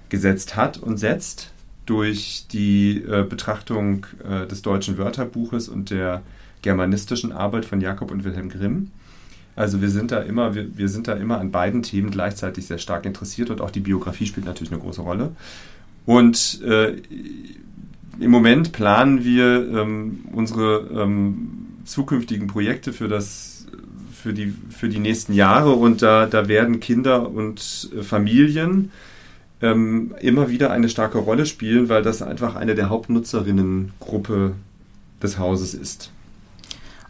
gesetzt 0.10 0.56
hat 0.56 0.78
und 0.78 0.98
setzt 0.98 1.52
durch 1.86 2.46
die 2.52 3.04
äh, 3.04 3.24
Betrachtung 3.24 4.06
des 4.50 4.62
deutschen 4.62 4.98
Wörterbuches 4.98 5.70
und 5.70 5.92
der 5.92 6.22
germanistischen 6.62 7.32
Arbeit 7.32 7.66
von 7.66 7.82
Jakob 7.82 8.12
und 8.12 8.24
Wilhelm 8.24 8.50
Grimm. 8.50 8.92
Also 9.56 9.82
wir 9.82 9.90
sind 9.90 10.12
da 10.12 10.20
immer, 10.22 10.56
wir, 10.56 10.78
wir 10.78 10.88
sind 10.88 11.08
da 11.08 11.14
immer 11.14 11.40
an 11.40 11.52
beiden 11.52 11.84
Themen 11.84 12.12
gleichzeitig 12.12 12.66
sehr 12.66 12.78
stark 12.78 13.06
interessiert 13.06 13.50
und 13.50 13.62
auch 13.62 13.72
die 13.72 13.82
Biografie 13.82 14.26
spielt 14.26 14.46
natürlich 14.46 14.72
eine 14.72 14.82
große 14.82 15.02
Rolle. 15.02 15.32
Und 16.06 16.62
äh, 16.64 16.96
im 18.20 18.32
Moment 18.32 18.72
planen 18.72 19.24
wir 19.24 19.70
ähm, 19.70 20.26
unsere 20.32 20.88
ähm, 20.94 21.68
zukünftigen 21.86 22.48
Projekte 22.48 22.94
für 22.94 23.08
das 23.08 23.68
für 24.12 24.34
die, 24.34 24.54
für 24.70 24.90
die 24.90 25.00
nächsten 25.00 25.34
Jahre 25.34 25.72
und 25.72 26.02
da, 26.02 26.26
da 26.26 26.48
werden 26.48 26.80
Kinder 26.80 27.30
und 27.30 27.90
äh, 27.98 28.04
Familien 28.04 28.92
ähm, 29.62 30.14
immer 30.22 30.50
wieder 30.50 30.72
eine 30.72 30.90
starke 30.90 31.18
Rolle 31.20 31.46
spielen, 31.46 31.90
weil 31.90 32.04
das 32.04 32.22
einfach 32.22 32.56
eine 32.56 32.76
der 32.76 32.90
Hauptnutzerinnengruppe 32.90 34.54
des 35.22 35.38
Hauses 35.38 35.74
ist. 35.74 36.12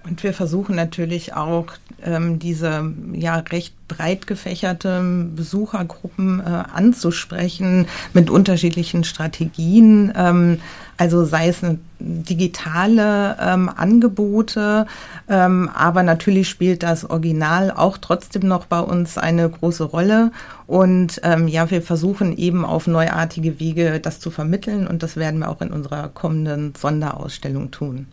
Und 0.09 0.23
wir 0.23 0.33
versuchen 0.33 0.75
natürlich 0.75 1.35
auch 1.35 1.67
ähm, 2.03 2.39
diese 2.39 2.91
ja 3.13 3.35
recht 3.37 3.75
breit 3.87 4.25
gefächerte 4.25 5.03
Besuchergruppen 5.35 6.39
äh, 6.39 6.43
anzusprechen 6.73 7.87
mit 8.13 8.29
unterschiedlichen 8.29 9.03
Strategien. 9.03 10.11
Ähm, 10.15 10.61
also 10.97 11.25
sei 11.25 11.47
es 11.49 11.61
digitale 11.99 13.37
ähm, 13.39 13.69
Angebote, 13.69 14.87
ähm, 15.29 15.69
aber 15.73 16.03
natürlich 16.03 16.49
spielt 16.49 16.83
das 16.83 17.09
Original 17.09 17.71
auch 17.71 17.97
trotzdem 17.97 18.47
noch 18.47 18.65
bei 18.65 18.79
uns 18.79 19.17
eine 19.17 19.47
große 19.47 19.83
Rolle. 19.83 20.31
Und 20.65 21.21
ähm, 21.23 21.47
ja, 21.47 21.69
wir 21.69 21.81
versuchen 21.81 22.35
eben 22.35 22.65
auf 22.65 22.87
neuartige 22.87 23.59
Wege 23.59 23.99
das 23.99 24.19
zu 24.19 24.31
vermitteln 24.31 24.87
und 24.87 25.03
das 25.03 25.17
werden 25.17 25.39
wir 25.39 25.49
auch 25.49 25.61
in 25.61 25.71
unserer 25.71 26.09
kommenden 26.09 26.73
Sonderausstellung 26.75 27.71
tun. 27.71 28.07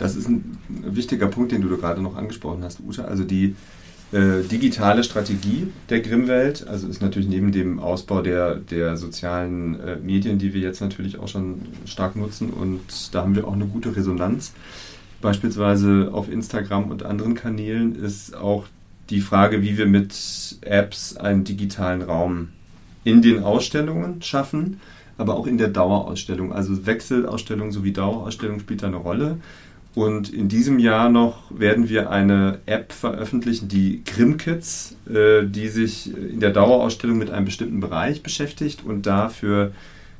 Das 0.00 0.16
ist 0.16 0.28
ein 0.28 0.56
wichtiger 0.68 1.26
Punkt, 1.26 1.52
den 1.52 1.60
du 1.60 1.76
gerade 1.76 2.00
noch 2.00 2.16
angesprochen 2.16 2.64
hast, 2.64 2.80
Ute. 2.80 3.06
Also 3.06 3.22
die 3.22 3.54
äh, 4.12 4.42
digitale 4.50 5.04
Strategie 5.04 5.68
der 5.90 6.00
Grimmwelt, 6.00 6.66
also 6.66 6.88
ist 6.88 7.02
natürlich 7.02 7.28
neben 7.28 7.52
dem 7.52 7.78
Ausbau 7.78 8.22
der, 8.22 8.54
der 8.54 8.96
sozialen 8.96 9.78
äh, 9.78 9.96
Medien, 9.96 10.38
die 10.38 10.54
wir 10.54 10.62
jetzt 10.62 10.80
natürlich 10.80 11.18
auch 11.18 11.28
schon 11.28 11.60
stark 11.84 12.16
nutzen 12.16 12.48
und 12.48 12.80
da 13.14 13.20
haben 13.20 13.36
wir 13.36 13.46
auch 13.46 13.52
eine 13.52 13.66
gute 13.66 13.94
Resonanz. 13.94 14.54
Beispielsweise 15.20 16.08
auf 16.12 16.32
Instagram 16.32 16.90
und 16.90 17.02
anderen 17.02 17.34
Kanälen 17.34 17.94
ist 17.94 18.34
auch 18.34 18.64
die 19.10 19.20
Frage, 19.20 19.60
wie 19.60 19.76
wir 19.76 19.86
mit 19.86 20.14
Apps 20.62 21.18
einen 21.18 21.44
digitalen 21.44 22.00
Raum 22.00 22.48
in 23.04 23.20
den 23.20 23.42
Ausstellungen 23.42 24.22
schaffen, 24.22 24.80
aber 25.18 25.36
auch 25.36 25.46
in 25.46 25.58
der 25.58 25.68
Dauerausstellung. 25.68 26.54
Also 26.54 26.86
Wechselausstellung 26.86 27.70
sowie 27.70 27.92
Dauerausstellung 27.92 28.60
spielt 28.60 28.82
da 28.82 28.86
eine 28.86 28.96
Rolle. 28.96 29.36
Und 29.94 30.32
in 30.32 30.48
diesem 30.48 30.78
Jahr 30.78 31.08
noch 31.08 31.42
werden 31.50 31.88
wir 31.88 32.10
eine 32.10 32.60
App 32.66 32.92
veröffentlichen, 32.92 33.68
die 33.68 34.02
Grimm-Kids, 34.04 34.96
äh, 35.12 35.44
die 35.44 35.68
sich 35.68 36.14
in 36.14 36.38
der 36.38 36.50
Dauerausstellung 36.50 37.18
mit 37.18 37.30
einem 37.30 37.44
bestimmten 37.44 37.80
Bereich 37.80 38.22
beschäftigt 38.22 38.84
und 38.84 39.06
da 39.06 39.28
für 39.28 39.72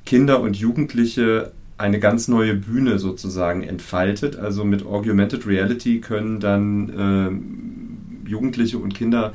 Kinder 0.04 0.40
und 0.40 0.56
Jugendliche 0.56 1.52
eine 1.78 2.00
ganz 2.00 2.26
neue 2.26 2.54
Bühne 2.54 2.98
sozusagen 2.98 3.62
entfaltet. 3.62 4.36
Also 4.36 4.64
mit 4.64 4.84
Augmented 4.84 5.46
Reality 5.46 6.00
können 6.00 6.40
dann 6.40 8.24
äh, 8.26 8.28
Jugendliche 8.28 8.78
und 8.78 8.92
Kinder 8.94 9.32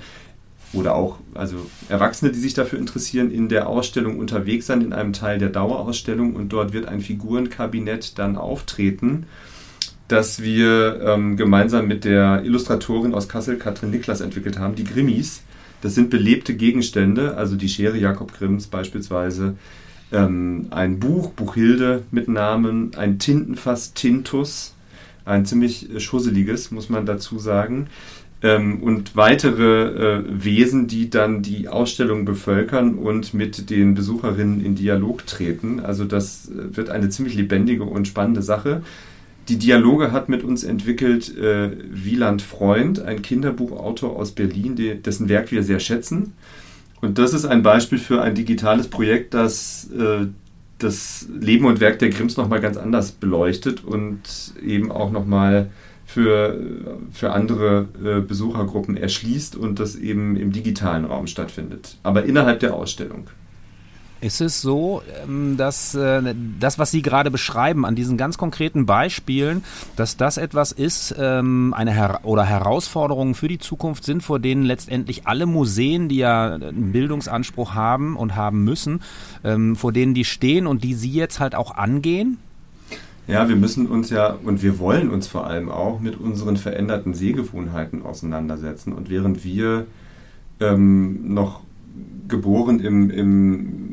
oder 0.73 0.95
auch 0.95 1.19
also 1.33 1.55
Erwachsene, 1.87 2.31
die 2.31 2.39
sich 2.39 2.53
dafür 2.53 2.77
interessieren, 2.77 3.31
in 3.31 3.47
der 3.47 3.69
Ausstellung 3.69 4.19
unterwegs 4.19 4.65
sein, 4.65 4.81
in 4.81 4.91
einem 4.91 5.13
Teil 5.13 5.39
der 5.39 5.49
Dauerausstellung 5.49 6.35
und 6.35 6.49
dort 6.49 6.73
wird 6.73 6.87
ein 6.87 6.99
Figurenkabinett 6.99 8.19
dann 8.19 8.35
auftreten 8.35 9.27
das 10.07 10.41
wir 10.41 11.01
ähm, 11.01 11.37
gemeinsam 11.37 11.87
mit 11.87 12.05
der 12.05 12.43
Illustratorin 12.43 13.13
aus 13.13 13.27
Kassel, 13.27 13.57
Katrin 13.57 13.91
Niklas, 13.91 14.21
entwickelt 14.21 14.59
haben, 14.59 14.75
die 14.75 14.83
Grimmis. 14.83 15.43
Das 15.81 15.95
sind 15.95 16.09
belebte 16.09 16.55
Gegenstände, 16.55 17.37
also 17.37 17.55
die 17.55 17.69
Schere 17.69 17.97
Jakob 17.97 18.33
Grimms 18.37 18.67
beispielsweise, 18.67 19.55
ähm, 20.11 20.67
ein 20.69 20.99
Buch, 20.99 21.31
Buchhilde 21.31 22.03
mit 22.11 22.27
Namen, 22.27 22.91
ein 22.95 23.19
Tintenfass 23.19 23.93
Tintus, 23.93 24.73
ein 25.25 25.45
ziemlich 25.45 25.89
schusseliges, 25.97 26.71
muss 26.71 26.89
man 26.89 27.05
dazu 27.05 27.39
sagen, 27.39 27.87
ähm, 28.41 28.83
und 28.83 29.15
weitere 29.15 30.19
äh, 30.19 30.23
Wesen, 30.27 30.87
die 30.87 31.09
dann 31.09 31.41
die 31.41 31.67
Ausstellung 31.67 32.25
bevölkern 32.25 32.95
und 32.95 33.33
mit 33.33 33.69
den 33.69 33.95
Besucherinnen 33.95 34.63
in 34.63 34.75
Dialog 34.75 35.25
treten. 35.25 35.79
Also 35.79 36.05
das 36.05 36.49
äh, 36.49 36.75
wird 36.75 36.89
eine 36.89 37.09
ziemlich 37.09 37.35
lebendige 37.35 37.83
und 37.83 38.07
spannende 38.07 38.43
Sache. 38.43 38.83
Die 39.47 39.57
Dialoge 39.57 40.11
hat 40.11 40.27
mit 40.27 40.43
uns 40.43 40.63
entwickelt 40.63 41.37
äh, 41.37 41.71
Wieland 41.91 42.41
Freund, 42.41 42.99
ein 42.99 43.21
Kinderbuchautor 43.21 44.15
aus 44.15 44.31
Berlin, 44.31 44.75
die, 44.75 44.95
dessen 44.95 45.29
Werk 45.29 45.51
wir 45.51 45.61
sehr 45.61 45.79
schätzen. 45.79 46.33
Und 47.01 47.19
das 47.19 47.33
ist 47.33 47.45
ein 47.45 47.61
Beispiel 47.61 47.99
für 47.99 48.21
ein 48.21 48.33
digitales 48.33 48.87
Projekt, 48.87 49.33
das 49.33 49.89
äh, 49.91 50.27
das 50.79 51.27
Leben 51.39 51.65
und 51.65 51.79
Werk 51.79 51.99
der 51.99 52.09
Grimms 52.09 52.37
nochmal 52.37 52.59
ganz 52.59 52.77
anders 52.77 53.11
beleuchtet 53.11 53.83
und 53.83 54.21
eben 54.63 54.91
auch 54.91 55.11
nochmal 55.11 55.69
für, 56.05 56.59
für 57.11 57.31
andere 57.31 57.87
äh, 58.03 58.21
Besuchergruppen 58.21 58.97
erschließt 58.97 59.55
und 59.55 59.79
das 59.79 59.95
eben 59.95 60.35
im 60.35 60.51
digitalen 60.51 61.05
Raum 61.05 61.27
stattfindet, 61.27 61.97
aber 62.03 62.25
innerhalb 62.25 62.59
der 62.59 62.73
Ausstellung. 62.73 63.27
Ist 64.21 64.41
es 64.41 64.61
so, 64.61 65.01
ähm, 65.23 65.55
dass 65.57 65.93
äh, 65.93 66.33
das, 66.59 66.79
was 66.79 66.89
Sie 66.91 67.01
gerade 67.01 67.29
beschreiben, 67.29 67.85
an 67.85 67.95
diesen 67.95 68.17
ganz 68.17 68.37
konkreten 68.37 68.85
Beispielen, 68.85 69.63
dass 69.97 70.17
das 70.17 70.37
etwas 70.37 70.71
ist, 70.71 71.13
ähm, 71.19 71.73
eine 71.75 71.91
Her 71.91 72.21
oder 72.23 72.45
Herausforderungen 72.45 73.35
für 73.35 73.47
die 73.49 73.59
Zukunft 73.59 74.03
sind, 74.05 74.23
vor 74.23 74.39
denen 74.39 74.63
letztendlich 74.63 75.27
alle 75.27 75.45
Museen, 75.45 76.07
die 76.07 76.17
ja 76.17 76.55
einen 76.55 76.91
Bildungsanspruch 76.91 77.73
haben 77.73 78.15
und 78.15 78.35
haben 78.35 78.63
müssen, 78.63 79.01
ähm, 79.43 79.75
vor 79.75 79.91
denen 79.91 80.13
die 80.13 80.25
stehen 80.25 80.65
und 80.65 80.83
die 80.83 80.93
Sie 80.93 81.11
jetzt 81.11 81.39
halt 81.39 81.53
auch 81.53 81.75
angehen? 81.75 82.37
Ja, 83.27 83.49
wir 83.49 83.55
müssen 83.55 83.87
uns 83.87 84.11
ja 84.11 84.37
und 84.43 84.61
wir 84.61 84.79
wollen 84.79 85.09
uns 85.09 85.27
vor 85.27 85.47
allem 85.47 85.69
auch 85.69 85.99
mit 85.99 86.19
unseren 86.19 86.57
veränderten 86.57 87.13
Sehgewohnheiten 87.13 88.03
auseinandersetzen. 88.03 88.93
Und 88.93 89.09
während 89.09 89.43
wir 89.43 89.87
ähm, 90.59 91.33
noch 91.33 91.61
geboren 92.27 92.79
im, 92.79 93.09
im 93.09 93.84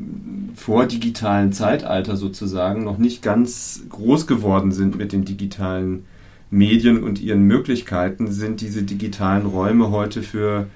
vordigitalen 0.63 1.51
Zeitalter 1.51 2.15
sozusagen 2.15 2.85
noch 2.85 2.97
nicht 2.97 3.21
ganz 3.21 3.83
groß 3.89 4.27
geworden 4.27 4.71
sind 4.71 4.97
mit 4.97 5.11
den 5.11 5.25
digitalen 5.25 6.05
Medien 6.51 7.03
und 7.03 7.19
ihren 7.19 7.43
Möglichkeiten, 7.43 8.31
sind 8.31 8.61
diese 8.61 8.83
digitalen 8.83 9.45
Räume 9.45 9.91
heute 9.91 10.23
für 10.23 10.67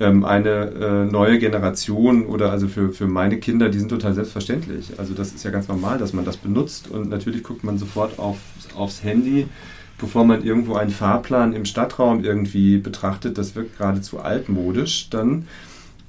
ähm, 0.00 0.26
eine 0.26 0.50
äh, 0.50 1.04
neue 1.10 1.38
Generation 1.38 2.26
oder 2.26 2.50
also 2.50 2.68
für, 2.68 2.92
für 2.92 3.06
meine 3.06 3.38
Kinder, 3.38 3.70
die 3.70 3.78
sind 3.78 3.88
total 3.88 4.12
selbstverständlich. 4.12 4.98
Also 4.98 5.14
das 5.14 5.32
ist 5.32 5.44
ja 5.44 5.50
ganz 5.50 5.66
normal, 5.66 5.96
dass 5.96 6.12
man 6.12 6.26
das 6.26 6.36
benutzt 6.36 6.90
und 6.90 7.08
natürlich 7.08 7.42
guckt 7.42 7.64
man 7.64 7.78
sofort 7.78 8.18
auf, 8.18 8.36
aufs 8.76 9.02
Handy, 9.02 9.46
bevor 9.96 10.26
man 10.26 10.44
irgendwo 10.44 10.74
einen 10.74 10.90
Fahrplan 10.90 11.54
im 11.54 11.64
Stadtraum 11.64 12.22
irgendwie 12.22 12.76
betrachtet. 12.76 13.38
Das 13.38 13.54
wirkt 13.54 13.78
geradezu 13.78 14.20
altmodisch 14.20 15.08
dann. 15.08 15.46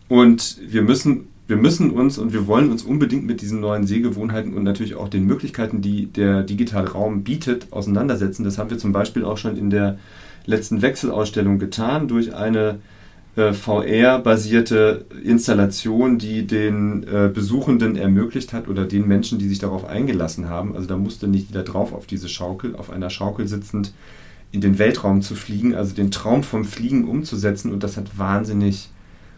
Und 0.09 0.57
wir 0.67 0.81
müssen, 0.81 1.29
wir 1.47 1.57
müssen 1.57 1.91
uns 1.91 2.17
und 2.17 2.31
wir 2.31 2.47
wollen 2.47 2.71
uns 2.71 2.83
unbedingt 2.83 3.25
mit 3.25 3.41
diesen 3.41 3.59
neuen 3.59 3.85
Sehgewohnheiten 3.85 4.53
und 4.53 4.63
natürlich 4.63 4.95
auch 4.95 5.09
den 5.09 5.25
Möglichkeiten, 5.25 5.81
die 5.81 6.05
der 6.05 6.43
digitale 6.43 6.91
Raum 6.91 7.23
bietet, 7.23 7.67
auseinandersetzen. 7.71 8.43
Das 8.43 8.57
haben 8.57 8.69
wir 8.69 8.77
zum 8.77 8.93
Beispiel 8.93 9.25
auch 9.25 9.37
schon 9.37 9.57
in 9.57 9.69
der 9.69 9.97
letzten 10.45 10.81
Wechselausstellung 10.81 11.59
getan 11.59 12.07
durch 12.07 12.33
eine 12.33 12.79
äh, 13.35 13.51
VR-basierte 13.51 15.05
Installation, 15.23 16.17
die 16.17 16.47
den 16.47 17.03
äh, 17.03 17.29
Besuchenden 17.33 17.97
ermöglicht 17.97 18.53
hat 18.53 18.69
oder 18.69 18.85
den 18.85 19.07
Menschen, 19.07 19.37
die 19.37 19.49
sich 19.49 19.59
darauf 19.59 19.85
eingelassen 19.85 20.47
haben. 20.47 20.75
Also 20.75 20.87
da 20.87 20.97
musste 20.97 21.27
nicht 21.27 21.49
jeder 21.49 21.63
drauf 21.63 21.93
auf 21.93 22.05
diese 22.05 22.29
Schaukel, 22.29 22.75
auf 22.75 22.89
einer 22.89 23.09
Schaukel 23.09 23.47
sitzend 23.47 23.91
in 24.51 24.61
den 24.61 24.77
Weltraum 24.79 25.21
zu 25.21 25.35
fliegen, 25.35 25.75
also 25.75 25.95
den 25.95 26.11
Traum 26.11 26.43
vom 26.43 26.63
Fliegen 26.63 27.07
umzusetzen 27.07 27.73
und 27.73 27.83
das 27.83 27.97
hat 27.97 28.17
wahnsinnig 28.17 28.91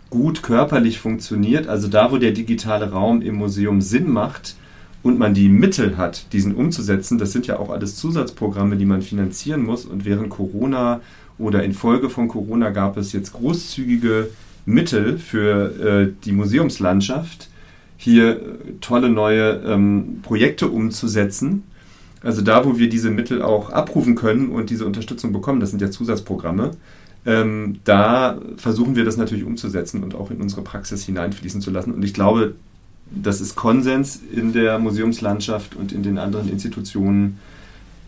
gut 0.10 0.44
körperlich 0.44 1.00
funktioniert. 1.00 1.68
Also 1.68 1.88
da, 1.88 2.12
wo 2.12 2.18
der 2.18 2.32
digitale 2.32 2.92
Raum 2.92 3.22
im 3.22 3.36
Museum 3.36 3.82
Sinn 3.82 4.10
macht 4.12 4.56
und 5.04 5.20
man 5.20 5.34
die 5.34 5.50
Mittel 5.50 5.98
hat, 5.98 6.32
diesen 6.34 6.56
umzusetzen, 6.56 7.18
das 7.18 7.32
sind 7.32 7.48
ja 7.48 7.60
auch 7.60 7.70
alles 7.70 7.96
Zusatzprogramme, 7.96 8.78
die 8.78 8.86
man 8.86 9.02
finanzieren 9.02 9.64
muss 9.64 9.86
und 9.86 10.06
während 10.06 10.30
Corona 10.30 11.02
oder 11.38 11.64
infolge 11.64 12.10
von 12.10 12.28
Corona 12.28 12.70
gab 12.70 12.98
es 12.98 13.12
jetzt 13.12 13.34
großzügige 13.34 14.30
Mittel 14.66 15.18
für 15.18 16.08
äh, 16.08 16.14
die 16.24 16.32
Museumslandschaft, 16.32 17.50
hier 17.98 18.32
äh, 18.32 18.40
tolle 18.82 19.10
neue 19.10 19.62
ähm, 19.66 20.20
Projekte 20.24 20.68
umzusetzen. 20.68 21.64
Also 22.24 22.42
da, 22.42 22.66
wo 22.66 22.80
wir 22.80 22.90
diese 22.90 23.12
Mittel 23.12 23.42
auch 23.44 23.70
abrufen 23.70 24.16
können 24.16 24.50
und 24.50 24.72
diese 24.72 24.86
Unterstützung 24.86 25.32
bekommen, 25.32 25.60
das 25.60 25.70
sind 25.70 25.82
ja 25.82 25.92
Zusatzprogramme, 25.92 26.72
ähm, 27.26 27.80
da 27.84 28.40
versuchen 28.58 28.96
wir 28.96 29.06
das 29.06 29.18
natürlich 29.18 29.46
umzusetzen 29.46 30.04
und 30.04 30.16
auch 30.16 30.32
in 30.32 30.42
unsere 30.42 30.62
Praxis 30.62 31.06
hineinfließen 31.06 31.62
zu 31.62 31.72
lassen. 31.72 31.94
Und 31.94 32.04
ich 32.04 32.14
glaube, 32.14 32.56
das 33.10 33.42
ist 33.42 33.56
Konsens 33.56 34.20
in 34.32 34.54
der 34.54 34.80
Museumslandschaft 34.80 35.76
und 35.76 35.92
in 35.92 36.04
den 36.04 36.18
anderen 36.18 36.50
Institutionen, 36.50 37.40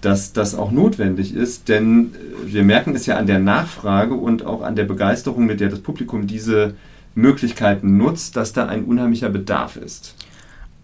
dass 0.01 0.33
das 0.33 0.53
auch 0.53 0.71
notwendig 0.71 1.33
ist, 1.33 1.69
denn 1.69 2.13
äh, 2.13 2.53
wir 2.53 2.63
merken 2.63 2.95
es 2.95 3.05
ja 3.07 3.17
an 3.17 3.27
der 3.27 3.39
Nachfrage 3.39 4.13
und 4.13 4.45
auch 4.45 4.61
an 4.61 4.75
der 4.75 4.85
Begeisterung, 4.85 5.45
mit 5.45 5.59
der 5.59 5.69
das 5.69 5.79
Publikum 5.79 6.27
diese 6.27 6.75
Möglichkeiten 7.15 7.97
nutzt, 7.97 8.35
dass 8.35 8.53
da 8.53 8.67
ein 8.67 8.85
unheimlicher 8.85 9.29
Bedarf 9.29 9.75
ist. 9.75 10.13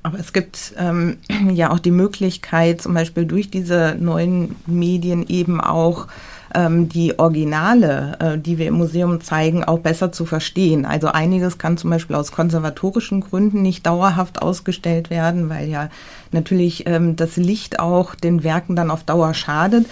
Aber 0.02 0.20
es 0.20 0.34
gibt 0.34 0.74
ähm, 0.78 1.18
ja 1.54 1.72
auch 1.72 1.80
die 1.80 1.92
Möglichkeit, 1.92 2.82
zum 2.82 2.96
Beispiel 2.96 3.26
durch 3.26 3.50
diese 3.52 3.96
neuen 4.00 4.56
Medien 4.66 5.28
eben 5.28 5.62
auch 5.62 6.08
ähm, 6.56 6.90
die 6.90 7.18
Originale, 7.20 8.18
äh, 8.20 8.38
die 8.38 8.58
wir 8.58 8.68
im 8.68 8.76
Museum 8.76 9.22
zeigen, 9.22 9.64
auch 9.64 9.80
besser 9.80 10.12
zu 10.12 10.26
verstehen. 10.26 10.86
Also 10.86 11.08
einiges 11.08 11.58
kann 11.58 11.78
zum 11.78 11.90
Beispiel 11.90 12.16
aus 12.16 12.32
konservatorischen 12.32 13.22
Gründen 13.22 13.62
nicht 13.62 13.86
dauerhaft 13.86 14.42
ausgestellt 14.42 15.10
werden, 15.10 15.50
weil 15.50 15.70
ja 15.70 15.90
natürlich 16.32 16.88
ähm, 16.88 17.16
das 17.16 17.38
Licht 17.38 17.80
auch 17.80 18.16
den 18.16 18.44
Werken 18.44 18.76
dann 18.76 18.92
auf 18.92 19.04
Dauer 19.04 19.34
schadet. 19.34 19.86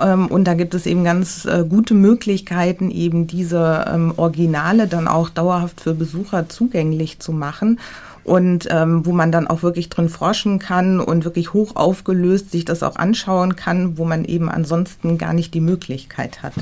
Ähm, 0.00 0.26
und 0.26 0.44
da 0.44 0.54
gibt 0.54 0.74
es 0.74 0.86
eben 0.86 1.04
ganz 1.04 1.44
äh, 1.44 1.64
gute 1.68 1.94
Möglichkeiten, 1.94 2.90
eben 2.90 3.26
diese 3.26 3.84
ähm, 3.92 4.12
Originale 4.16 4.86
dann 4.86 5.08
auch 5.08 5.28
dauerhaft 5.28 5.80
für 5.80 5.94
Besucher 5.94 6.48
zugänglich 6.48 7.18
zu 7.18 7.32
machen 7.32 7.78
und 8.26 8.66
ähm, 8.70 9.06
wo 9.06 9.12
man 9.12 9.30
dann 9.30 9.46
auch 9.46 9.62
wirklich 9.62 9.88
drin 9.88 10.08
forschen 10.08 10.58
kann 10.58 10.98
und 10.98 11.24
wirklich 11.24 11.52
hoch 11.52 11.76
aufgelöst 11.76 12.50
sich 12.50 12.64
das 12.64 12.82
auch 12.82 12.96
anschauen 12.96 13.54
kann, 13.54 13.98
wo 13.98 14.04
man 14.04 14.24
eben 14.24 14.48
ansonsten 14.48 15.16
gar 15.16 15.32
nicht 15.32 15.54
die 15.54 15.60
Möglichkeit 15.60 16.42
hat. 16.42 16.52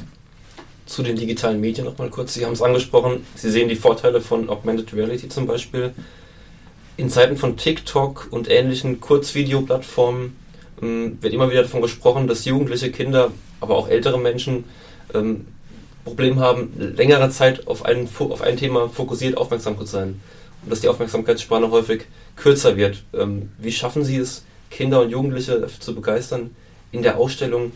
Zu 0.85 1.02
den 1.02 1.16
digitalen 1.16 1.62
Medien 1.62 1.87
noch 1.87 1.97
mal 1.97 2.11
kurz. 2.11 2.35
Sie 2.35 2.44
haben 2.44 2.52
es 2.52 2.61
angesprochen, 2.61 3.25
Sie 3.35 3.50
sehen 3.50 3.71
die 3.71 3.76
Vorteile 3.76 4.21
von 4.21 4.50
Augmented 4.50 4.92
Reality 4.92 5.30
zum 5.30 5.47
Beispiel. 5.47 5.92
In 6.99 7.09
Zeiten 7.09 7.38
von 7.38 7.56
TikTok 7.56 8.28
und 8.30 8.50
ähnlichen 8.50 9.00
Kurzvideoplattformen 9.00 10.37
ähm, 10.83 11.16
wird 11.23 11.33
immer 11.33 11.50
wieder 11.50 11.62
davon 11.62 11.80
gesprochen, 11.80 12.26
dass 12.26 12.44
jugendliche 12.44 12.90
Kinder, 12.90 13.30
aber 13.61 13.76
auch 13.76 13.88
ältere 13.88 14.18
Menschen 14.18 14.64
ähm, 15.14 15.47
Probleme 16.04 16.42
haben, 16.42 16.75
längere 16.76 17.30
Zeit 17.30 17.66
auf 17.66 17.87
ein, 17.87 18.06
auf 18.18 18.42
ein 18.42 18.59
Thema 18.59 18.90
fokussiert 18.90 19.38
aufmerksam 19.38 19.78
zu 19.78 19.87
sein 19.87 20.21
und 20.64 20.71
dass 20.71 20.80
die 20.80 20.88
Aufmerksamkeitsspanne 20.88 21.71
häufig 21.71 22.06
kürzer 22.37 22.76
wird. 22.76 23.04
Ähm, 23.12 23.50
wie 23.59 23.73
schaffen 23.73 24.04
Sie 24.04 24.16
es, 24.16 24.44
Kinder 24.71 25.02
und 25.02 25.11
Jugendliche 25.11 25.66
zu 25.78 25.94
begeistern, 25.94 26.50
in 26.90 27.02
der 27.02 27.18
Ausstellung 27.18 27.73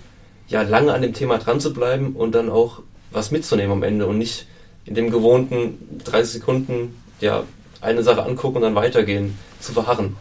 ja 0.48 0.62
lange 0.62 0.92
an 0.92 1.02
dem 1.02 1.12
Thema 1.12 1.38
dran 1.38 1.60
zu 1.60 1.72
bleiben 1.72 2.14
und 2.14 2.34
dann 2.34 2.48
auch 2.48 2.82
was 3.10 3.30
mitzunehmen 3.30 3.72
am 3.72 3.82
Ende 3.82 4.06
und 4.06 4.18
nicht 4.18 4.46
in 4.84 4.94
dem 4.94 5.10
gewohnten 5.10 6.00
30 6.04 6.40
Sekunden 6.40 6.96
ja 7.20 7.44
eine 7.80 8.02
Sache 8.02 8.24
angucken 8.24 8.56
und 8.56 8.62
dann 8.62 8.74
weitergehen, 8.74 9.36
zu 9.60 9.72
verharren? 9.72 10.16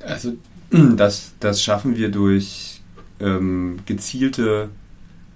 Also 0.00 0.34
das, 0.70 1.32
das 1.40 1.62
schaffen 1.62 1.96
wir 1.96 2.10
durch 2.10 2.80
ähm, 3.20 3.78
gezielte 3.86 4.68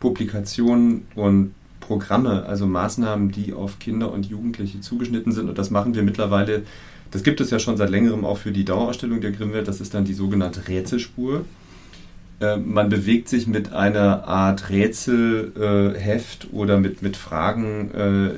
Publikationen 0.00 1.06
und 1.14 1.54
Programme, 1.92 2.46
also 2.46 2.66
Maßnahmen, 2.66 3.30
die 3.32 3.52
auf 3.52 3.78
Kinder 3.78 4.10
und 4.12 4.24
Jugendliche 4.24 4.80
zugeschnitten 4.80 5.30
sind. 5.30 5.50
Und 5.50 5.58
das 5.58 5.70
machen 5.70 5.94
wir 5.94 6.02
mittlerweile, 6.02 6.62
das 7.10 7.22
gibt 7.22 7.42
es 7.42 7.50
ja 7.50 7.58
schon 7.58 7.76
seit 7.76 7.90
längerem 7.90 8.24
auch 8.24 8.38
für 8.38 8.50
die 8.50 8.64
Dauerausstellung 8.64 9.20
der 9.20 9.32
Grimmwelt, 9.32 9.68
das 9.68 9.82
ist 9.82 9.92
dann 9.92 10.06
die 10.06 10.14
sogenannte 10.14 10.68
Rätselspur. 10.68 11.44
Äh, 12.40 12.56
man 12.56 12.88
bewegt 12.88 13.28
sich 13.28 13.46
mit 13.46 13.74
einer 13.74 14.26
Art 14.26 14.70
Rätselheft 14.70 16.44
äh, 16.44 16.56
oder 16.56 16.80
mit, 16.80 17.02
mit 17.02 17.18
Fragen, 17.18 17.90
äh, 17.90 18.30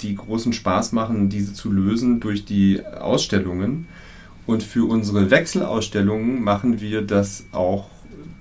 die 0.00 0.14
großen 0.14 0.54
Spaß 0.54 0.92
machen, 0.92 1.28
diese 1.28 1.52
zu 1.52 1.70
lösen 1.70 2.20
durch 2.20 2.46
die 2.46 2.80
Ausstellungen. 2.86 3.88
Und 4.46 4.62
für 4.62 4.88
unsere 4.88 5.30
Wechselausstellungen 5.30 6.42
machen 6.42 6.80
wir 6.80 7.02
das 7.02 7.44
auch 7.52 7.90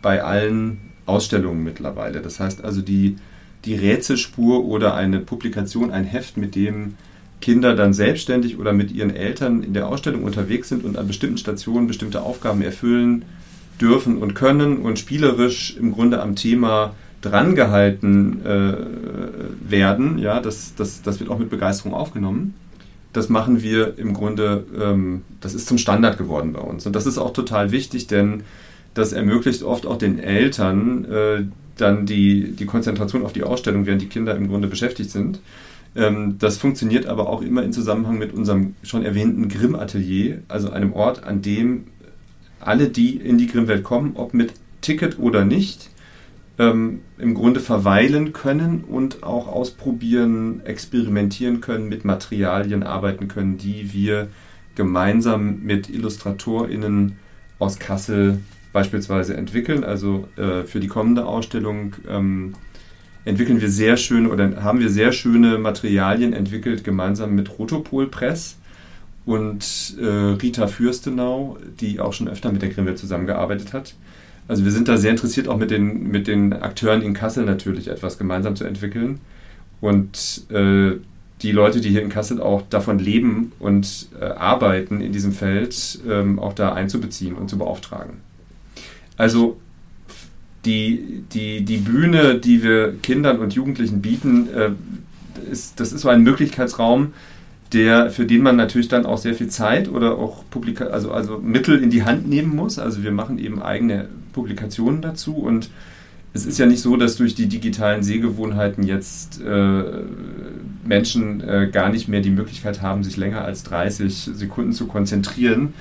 bei 0.01 0.23
allen 0.23 0.77
Ausstellungen 1.05 1.61
mittlerweile. 1.61 2.21
Das 2.21 2.39
heißt 2.39 2.63
also, 2.63 2.81
die 2.81 3.17
die 3.65 3.75
Rätselspur 3.75 4.65
oder 4.65 4.95
eine 4.95 5.19
Publikation, 5.19 5.91
ein 5.91 6.05
Heft, 6.05 6.37
mit 6.37 6.55
dem 6.55 6.95
Kinder 7.41 7.75
dann 7.75 7.93
selbstständig 7.93 8.57
oder 8.57 8.73
mit 8.73 8.91
ihren 8.91 9.15
Eltern 9.15 9.63
in 9.63 9.73
der 9.73 9.87
Ausstellung 9.87 10.23
unterwegs 10.23 10.69
sind 10.69 10.83
und 10.83 10.97
an 10.97 11.07
bestimmten 11.07 11.37
Stationen 11.37 11.87
bestimmte 11.87 12.21
Aufgaben 12.21 12.61
erfüllen 12.61 13.23
dürfen 13.79 14.17
und 14.17 14.33
können 14.33 14.77
und 14.77 14.99
spielerisch 14.99 15.77
im 15.77 15.93
Grunde 15.93 16.21
am 16.21 16.35
Thema 16.35 16.95
drangehalten 17.21 18.45
äh, 18.45 18.73
werden. 19.69 20.19
Ja, 20.19 20.39
das, 20.39 20.75
das, 20.75 21.01
das 21.01 21.19
wird 21.19 21.29
auch 21.29 21.39
mit 21.39 21.49
Begeisterung 21.49 21.93
aufgenommen. 21.93 22.53
Das 23.11 23.29
machen 23.29 23.63
wir 23.63 23.97
im 23.97 24.13
Grunde, 24.13 24.65
ähm, 24.79 25.23
das 25.41 25.53
ist 25.53 25.67
zum 25.67 25.77
Standard 25.77 26.17
geworden 26.17 26.53
bei 26.53 26.61
uns. 26.61 26.85
Und 26.85 26.95
das 26.95 27.05
ist 27.05 27.17
auch 27.17 27.33
total 27.33 27.71
wichtig, 27.71 28.07
denn 28.07 28.43
das 28.93 29.13
ermöglicht 29.13 29.63
oft 29.63 29.85
auch 29.85 29.97
den 29.97 30.19
Eltern, 30.19 31.05
äh, 31.05 31.43
dann 31.81 32.05
die, 32.05 32.51
die 32.51 32.65
Konzentration 32.65 33.23
auf 33.23 33.33
die 33.33 33.43
Ausstellung, 33.43 33.85
während 33.85 34.01
die 34.01 34.09
Kinder 34.09 34.35
im 34.35 34.47
Grunde 34.47 34.67
beschäftigt 34.67 35.11
sind. 35.11 35.39
Ähm, 35.95 36.35
das 36.39 36.57
funktioniert 36.57 37.07
aber 37.07 37.29
auch 37.29 37.41
immer 37.41 37.63
in 37.63 37.73
Zusammenhang 37.73 38.17
mit 38.17 38.33
unserem 38.33 38.75
schon 38.83 39.03
erwähnten 39.03 39.49
Grimm-Atelier, 39.49 40.39
also 40.47 40.69
einem 40.69 40.93
Ort, 40.93 41.23
an 41.23 41.41
dem 41.41 41.85
alle, 42.59 42.89
die 42.89 43.15
in 43.15 43.37
die 43.37 43.47
Grimm-Welt 43.47 43.83
kommen, 43.83 44.11
ob 44.15 44.33
mit 44.33 44.53
Ticket 44.81 45.17
oder 45.19 45.45
nicht, 45.45 45.89
ähm, 46.57 47.01
im 47.17 47.33
Grunde 47.33 47.59
verweilen 47.59 48.33
können 48.33 48.83
und 48.83 49.23
auch 49.23 49.47
ausprobieren, 49.47 50.61
experimentieren 50.65 51.61
können, 51.61 51.87
mit 51.87 52.05
Materialien 52.05 52.83
arbeiten 52.83 53.27
können, 53.27 53.57
die 53.57 53.93
wir 53.93 54.27
gemeinsam 54.75 55.61
mit 55.63 55.89
IllustratorInnen 55.89 57.17
aus 57.59 57.79
Kassel 57.79 58.39
beispielsweise 58.73 59.35
entwickeln. 59.35 59.83
Also 59.83 60.27
äh, 60.37 60.63
für 60.63 60.79
die 60.79 60.87
kommende 60.87 61.25
Ausstellung 61.25 61.95
ähm, 62.07 62.53
entwickeln 63.25 63.61
wir 63.61 63.69
sehr 63.69 63.97
schöne 63.97 64.29
oder 64.29 64.63
haben 64.63 64.79
wir 64.79 64.89
sehr 64.89 65.11
schöne 65.11 65.57
Materialien 65.57 66.33
entwickelt, 66.33 66.83
gemeinsam 66.83 67.35
mit 67.35 67.57
Rotopol 67.57 68.07
Press 68.07 68.57
und 69.25 69.95
äh, 69.99 70.05
Rita 70.05 70.67
Fürstenau, 70.67 71.57
die 71.79 71.99
auch 71.99 72.13
schon 72.13 72.27
öfter 72.27 72.51
mit 72.51 72.61
der 72.61 72.69
Grimmel 72.69 72.95
zusammengearbeitet 72.95 73.73
hat. 73.73 73.93
Also 74.47 74.65
wir 74.65 74.71
sind 74.71 74.87
da 74.87 74.97
sehr 74.97 75.11
interessiert, 75.11 75.47
auch 75.47 75.57
mit 75.57 75.69
den, 75.69 76.09
mit 76.09 76.27
den 76.27 76.53
Akteuren 76.53 77.03
in 77.03 77.13
Kassel 77.13 77.45
natürlich 77.45 77.87
etwas 77.87 78.17
gemeinsam 78.17 78.55
zu 78.55 78.63
entwickeln. 78.63 79.19
Und 79.81 80.45
äh, 80.49 80.93
die 81.41 81.51
Leute, 81.51 81.79
die 81.79 81.89
hier 81.89 82.01
in 82.01 82.09
Kassel 82.09 82.41
auch 82.41 82.63
davon 82.69 82.99
leben 82.99 83.51
und 83.59 84.09
äh, 84.19 84.25
arbeiten 84.25 85.01
in 85.01 85.11
diesem 85.11 85.31
Feld, 85.31 85.99
ähm, 86.09 86.39
auch 86.39 86.53
da 86.53 86.73
einzubeziehen 86.73 87.35
und 87.35 87.49
zu 87.49 87.57
beauftragen. 87.57 88.17
Also 89.19 89.57
die, 90.63 91.23
die, 91.33 91.65
die 91.65 91.77
Bühne, 91.77 92.39
die 92.39 92.63
wir 92.63 92.95
Kindern 93.01 93.39
und 93.39 93.53
Jugendlichen 93.53 94.01
bieten, 94.01 94.47
äh, 94.55 94.71
ist, 95.51 95.79
das 95.81 95.91
ist 95.91 96.01
so 96.01 96.09
ein 96.09 96.23
Möglichkeitsraum, 96.23 97.13
der, 97.73 98.11
für 98.11 98.25
den 98.25 98.41
man 98.41 98.55
natürlich 98.55 98.87
dann 98.87 99.05
auch 99.05 99.17
sehr 99.17 99.35
viel 99.35 99.49
Zeit 99.49 99.89
oder 99.89 100.17
auch 100.17 100.45
Publika 100.49 100.85
also, 100.85 101.11
also 101.11 101.37
Mittel 101.37 101.83
in 101.83 101.89
die 101.89 102.03
Hand 102.03 102.29
nehmen 102.29 102.55
muss. 102.55 102.79
Also 102.79 103.03
wir 103.03 103.11
machen 103.11 103.39
eben 103.39 103.61
eigene 103.61 104.07
Publikationen 104.31 105.01
dazu 105.01 105.35
und 105.35 105.69
es 106.33 106.45
ist 106.45 106.57
ja 106.57 106.65
nicht 106.65 106.81
so, 106.81 106.95
dass 106.95 107.17
durch 107.17 107.35
die 107.35 107.47
digitalen 107.47 108.03
Sehgewohnheiten 108.03 108.83
jetzt 108.83 109.41
äh, 109.41 109.83
Menschen 110.85 111.41
äh, 111.41 111.69
gar 111.69 111.89
nicht 111.89 112.07
mehr 112.07 112.21
die 112.21 112.29
Möglichkeit 112.29 112.81
haben, 112.81 113.03
sich 113.03 113.17
länger 113.17 113.43
als 113.43 113.63
30 113.63 114.29
Sekunden 114.33 114.71
zu 114.71 114.87
konzentrieren. 114.87 115.73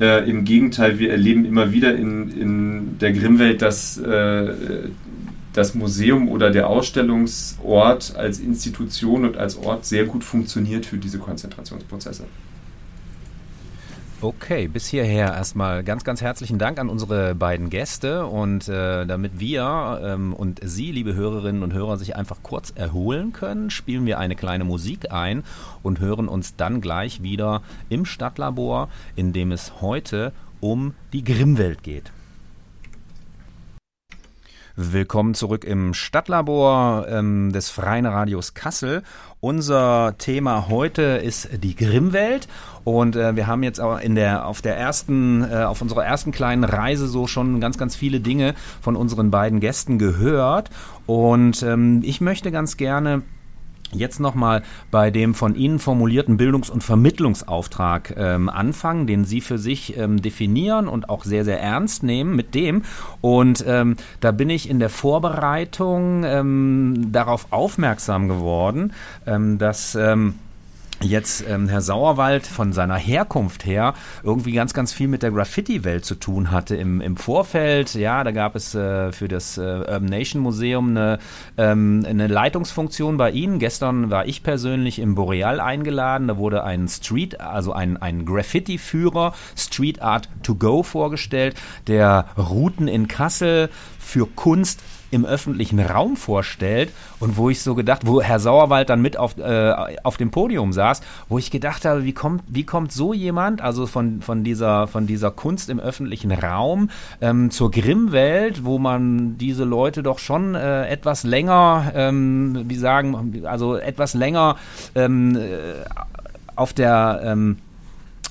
Äh, 0.00 0.28
Im 0.28 0.44
Gegenteil, 0.44 0.98
wir 0.98 1.10
erleben 1.10 1.44
immer 1.44 1.72
wieder 1.72 1.94
in, 1.94 2.30
in 2.30 2.98
der 2.98 3.12
Grimmwelt, 3.12 3.62
dass 3.62 3.96
äh, 3.98 4.52
das 5.52 5.74
Museum 5.74 6.28
oder 6.28 6.50
der 6.50 6.68
Ausstellungsort 6.68 8.16
als 8.16 8.40
Institution 8.40 9.24
und 9.24 9.36
als 9.36 9.56
Ort 9.56 9.86
sehr 9.86 10.04
gut 10.04 10.24
funktioniert 10.24 10.84
für 10.84 10.98
diese 10.98 11.18
Konzentrationsprozesse. 11.18 12.24
Okay, 14.24 14.68
bis 14.68 14.86
hierher 14.86 15.34
erstmal 15.34 15.84
ganz, 15.84 16.02
ganz 16.02 16.22
herzlichen 16.22 16.58
Dank 16.58 16.78
an 16.78 16.88
unsere 16.88 17.34
beiden 17.34 17.68
Gäste 17.68 18.24
und 18.24 18.66
äh, 18.70 19.04
damit 19.04 19.38
wir 19.38 20.00
ähm, 20.02 20.32
und 20.32 20.60
Sie, 20.64 20.92
liebe 20.92 21.14
Hörerinnen 21.14 21.62
und 21.62 21.74
Hörer, 21.74 21.98
sich 21.98 22.16
einfach 22.16 22.38
kurz 22.42 22.72
erholen 22.74 23.34
können, 23.34 23.68
spielen 23.68 24.06
wir 24.06 24.18
eine 24.18 24.34
kleine 24.34 24.64
Musik 24.64 25.12
ein 25.12 25.44
und 25.82 26.00
hören 26.00 26.28
uns 26.28 26.56
dann 26.56 26.80
gleich 26.80 27.22
wieder 27.22 27.60
im 27.90 28.06
Stadtlabor, 28.06 28.88
in 29.14 29.34
dem 29.34 29.52
es 29.52 29.82
heute 29.82 30.32
um 30.62 30.94
die 31.12 31.22
Grimmwelt 31.22 31.82
geht. 31.82 32.10
Willkommen 34.76 35.34
zurück 35.34 35.62
im 35.62 35.94
Stadtlabor 35.94 37.06
ähm, 37.08 37.52
des 37.52 37.70
Freien 37.70 38.06
Radios 38.06 38.54
Kassel. 38.54 39.04
Unser 39.38 40.16
Thema 40.18 40.68
heute 40.68 41.02
ist 41.02 41.48
die 41.62 41.76
Grimmwelt 41.76 42.48
und 42.82 43.14
äh, 43.14 43.36
wir 43.36 43.46
haben 43.46 43.62
jetzt 43.62 43.80
auch 43.80 44.00
in 44.00 44.16
der 44.16 44.48
auf 44.48 44.62
der 44.62 44.76
ersten 44.76 45.48
äh, 45.48 45.62
auf 45.62 45.80
unserer 45.80 46.04
ersten 46.04 46.32
kleinen 46.32 46.64
Reise 46.64 47.06
so 47.06 47.28
schon 47.28 47.60
ganz 47.60 47.78
ganz 47.78 47.94
viele 47.94 48.18
Dinge 48.18 48.56
von 48.80 48.96
unseren 48.96 49.30
beiden 49.30 49.60
Gästen 49.60 49.96
gehört 49.96 50.70
und 51.06 51.62
ähm, 51.62 52.00
ich 52.02 52.20
möchte 52.20 52.50
ganz 52.50 52.76
gerne 52.76 53.22
jetzt 53.94 54.20
nochmal 54.20 54.62
bei 54.90 55.10
dem 55.10 55.34
von 55.34 55.54
Ihnen 55.54 55.78
formulierten 55.78 56.36
Bildungs- 56.36 56.70
und 56.70 56.82
Vermittlungsauftrag 56.82 58.14
ähm, 58.16 58.48
anfangen, 58.48 59.06
den 59.06 59.24
Sie 59.24 59.40
für 59.40 59.58
sich 59.58 59.96
ähm, 59.96 60.22
definieren 60.22 60.88
und 60.88 61.08
auch 61.08 61.24
sehr, 61.24 61.44
sehr 61.44 61.60
ernst 61.60 62.02
nehmen 62.02 62.36
mit 62.36 62.54
dem. 62.54 62.82
Und 63.20 63.64
ähm, 63.66 63.96
da 64.20 64.32
bin 64.32 64.50
ich 64.50 64.68
in 64.68 64.78
der 64.78 64.90
Vorbereitung 64.90 66.24
ähm, 66.24 67.08
darauf 67.12 67.46
aufmerksam 67.50 68.28
geworden, 68.28 68.92
ähm, 69.26 69.58
dass 69.58 69.94
ähm, 69.94 70.34
jetzt 71.04 71.44
ähm, 71.48 71.68
Herr 71.68 71.80
Sauerwald 71.80 72.46
von 72.46 72.72
seiner 72.72 72.96
Herkunft 72.96 73.64
her 73.64 73.94
irgendwie 74.22 74.52
ganz, 74.52 74.74
ganz 74.74 74.92
viel 74.92 75.08
mit 75.08 75.22
der 75.22 75.30
Graffiti-Welt 75.30 76.04
zu 76.04 76.14
tun 76.14 76.50
hatte 76.50 76.76
im, 76.76 77.00
im 77.00 77.16
Vorfeld. 77.16 77.94
Ja, 77.94 78.24
da 78.24 78.32
gab 78.32 78.56
es 78.56 78.74
äh, 78.74 79.12
für 79.12 79.28
das 79.28 79.58
äh, 79.58 79.60
Urban 79.60 80.06
Nation 80.06 80.42
Museum 80.42 80.90
eine, 80.90 81.18
ähm, 81.56 82.04
eine 82.08 82.26
Leitungsfunktion 82.26 83.16
bei 83.16 83.30
Ihnen. 83.30 83.58
Gestern 83.58 84.10
war 84.10 84.26
ich 84.26 84.42
persönlich 84.42 84.98
im 84.98 85.14
Boreal 85.14 85.60
eingeladen. 85.60 86.28
Da 86.28 86.36
wurde 86.36 86.64
ein 86.64 86.88
Street, 86.88 87.40
also 87.40 87.72
ein, 87.72 87.96
ein 87.96 88.24
Graffiti-Führer, 88.24 89.34
Street 89.56 90.02
Art 90.02 90.28
to 90.42 90.54
Go 90.54 90.82
vorgestellt, 90.82 91.56
der 91.86 92.26
Routen 92.36 92.88
in 92.88 93.08
Kassel 93.08 93.68
für 93.98 94.26
Kunst 94.26 94.80
im 95.10 95.24
öffentlichen 95.24 95.80
Raum 95.80 96.16
vorstellt 96.16 96.90
und 97.20 97.36
wo 97.36 97.50
ich 97.50 97.62
so 97.62 97.74
gedacht, 97.74 98.02
wo 98.04 98.20
Herr 98.20 98.40
Sauerwald 98.40 98.90
dann 98.90 99.00
mit 99.02 99.16
auf, 99.16 99.38
äh, 99.38 99.72
auf 100.02 100.16
dem 100.16 100.30
Podium 100.30 100.72
saß, 100.72 101.00
wo 101.28 101.38
ich 101.38 101.50
gedacht 101.50 101.84
habe, 101.84 102.04
wie 102.04 102.12
kommt, 102.12 102.42
wie 102.48 102.64
kommt 102.64 102.92
so 102.92 103.12
jemand, 103.12 103.60
also 103.60 103.86
von, 103.86 104.22
von, 104.22 104.44
dieser, 104.44 104.86
von 104.86 105.06
dieser 105.06 105.30
Kunst 105.30 105.70
im 105.70 105.80
öffentlichen 105.80 106.32
Raum 106.32 106.90
ähm, 107.20 107.50
zur 107.50 107.70
Grimmwelt, 107.70 108.64
wo 108.64 108.78
man 108.78 109.38
diese 109.38 109.64
Leute 109.64 110.02
doch 110.02 110.18
schon 110.18 110.54
äh, 110.54 110.88
etwas 110.88 111.24
länger, 111.24 111.92
ähm, 111.94 112.64
wie 112.66 112.76
sagen, 112.76 113.44
also 113.44 113.76
etwas 113.76 114.14
länger 114.14 114.56
ähm, 114.94 115.36
äh, 115.36 115.84
auf 116.56 116.72
der 116.72 117.20
ähm, 117.24 117.58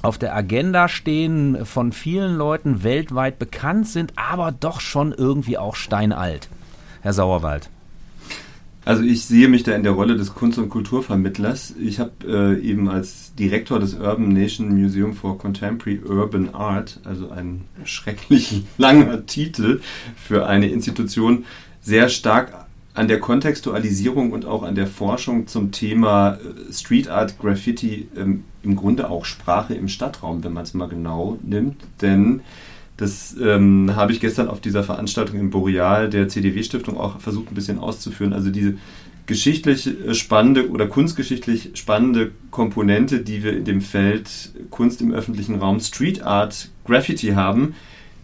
auf 0.03 0.17
der 0.17 0.35
Agenda 0.35 0.89
stehen, 0.89 1.65
von 1.65 1.93
vielen 1.93 2.35
Leuten 2.35 2.83
weltweit 2.83 3.39
bekannt 3.39 3.87
sind, 3.87 4.11
aber 4.17 4.51
doch 4.51 4.81
schon 4.81 5.13
irgendwie 5.13 5.57
auch 5.57 5.75
steinalt. 5.75 6.49
Herr 7.03 7.11
Sauerwald? 7.11 7.69
Also 8.85 9.03
ich 9.03 9.25
sehe 9.25 9.49
mich 9.49 9.63
da 9.63 9.75
in 9.75 9.83
der 9.83 9.91
Rolle 9.91 10.15
des 10.15 10.33
Kunst- 10.35 10.57
und 10.57 10.69
Kulturvermittlers. 10.69 11.75
Ich 11.77 11.99
habe 11.99 12.11
äh, 12.25 12.61
eben 12.61 12.89
als 12.89 13.35
Direktor 13.35 13.79
des 13.79 13.93
Urban 13.93 14.29
Nation 14.29 14.69
Museum 14.69 15.13
for 15.13 15.37
Contemporary 15.37 15.99
Urban 15.99 16.55
Art, 16.55 17.01
also 17.03 17.29
ein 17.29 17.65
schrecklich 17.83 18.63
langer 18.77 19.25
Titel 19.25 19.81
für 20.15 20.47
eine 20.47 20.69
Institution, 20.69 21.43
sehr 21.81 22.07
stark 22.07 22.65
an 22.93 23.09
der 23.09 23.19
Kontextualisierung 23.19 24.31
und 24.31 24.45
auch 24.45 24.63
an 24.63 24.75
der 24.75 24.87
Forschung 24.87 25.47
zum 25.47 25.71
Thema 25.71 26.35
äh, 26.35 26.71
Street 26.71 27.09
Art, 27.09 27.37
Graffiti, 27.37 28.07
ähm, 28.15 28.45
im 28.63 28.77
Grunde 28.77 29.09
auch 29.09 29.25
Sprache 29.25 29.73
im 29.73 29.89
Stadtraum, 29.89 30.43
wenn 30.45 30.53
man 30.53 30.63
es 30.63 30.73
mal 30.73 30.87
genau 30.87 31.37
nimmt. 31.41 31.81
Denn 32.01 32.41
das 32.97 33.35
ähm, 33.41 33.95
habe 33.95 34.11
ich 34.11 34.19
gestern 34.19 34.47
auf 34.47 34.61
dieser 34.61 34.83
Veranstaltung 34.83 35.39
im 35.39 35.49
Boreal 35.49 36.09
der 36.09 36.27
CDW-Stiftung 36.27 36.97
auch 36.97 37.19
versucht 37.19 37.51
ein 37.51 37.55
bisschen 37.55 37.79
auszuführen. 37.79 38.33
Also 38.33 38.51
diese 38.51 38.75
geschichtlich 39.25 39.87
äh, 39.87 40.13
spannende 40.13 40.69
oder 40.69 40.87
kunstgeschichtlich 40.87 41.71
spannende 41.73 42.31
Komponente, 42.51 43.21
die 43.21 43.43
wir 43.43 43.57
in 43.57 43.65
dem 43.65 43.81
Feld 43.81 44.29
Kunst 44.69 45.01
im 45.01 45.11
öffentlichen 45.11 45.55
Raum 45.55 45.79
Street 45.79 46.21
Art 46.23 46.69
Graffiti 46.85 47.29
haben, 47.29 47.73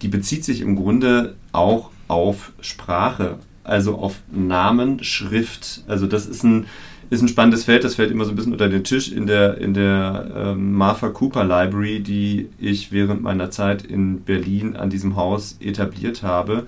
die 0.02 0.08
bezieht 0.08 0.46
sich 0.46 0.62
im 0.62 0.76
Grunde 0.76 1.36
auch 1.52 1.90
auf 2.08 2.52
Sprache, 2.62 3.40
also 3.64 3.98
auf 3.98 4.22
Namen, 4.32 5.04
Schrift. 5.04 5.84
Also 5.88 6.08
das 6.08 6.26
ist 6.26 6.44
ein 6.44 6.68
ist 7.10 7.22
ein 7.22 7.28
spannendes 7.28 7.63
Feld, 7.63 7.84
das 7.84 7.95
fällt 7.95 8.12
immer 8.12 8.26
so 8.26 8.32
ein 8.32 8.36
bisschen 8.36 8.52
unter 8.52 8.69
den 8.69 8.84
Tisch 8.84 9.12
in 9.12 9.26
der, 9.26 9.58
in 9.58 9.74
der 9.74 10.32
ähm, 10.36 10.74
Martha 10.74 11.10
Cooper 11.10 11.43
Library, 11.43 12.02
die 12.02 12.50
ich 12.60 12.91
während 12.91 13.24
meiner 13.24 13.50
Zeit 13.50 13.84
in 13.84 14.22
Berlin 14.22 14.76
an 14.76 14.89
diesem 14.89 15.15
Haus 15.15 15.58
etabliert 15.60 16.22
habe. 16.22 16.67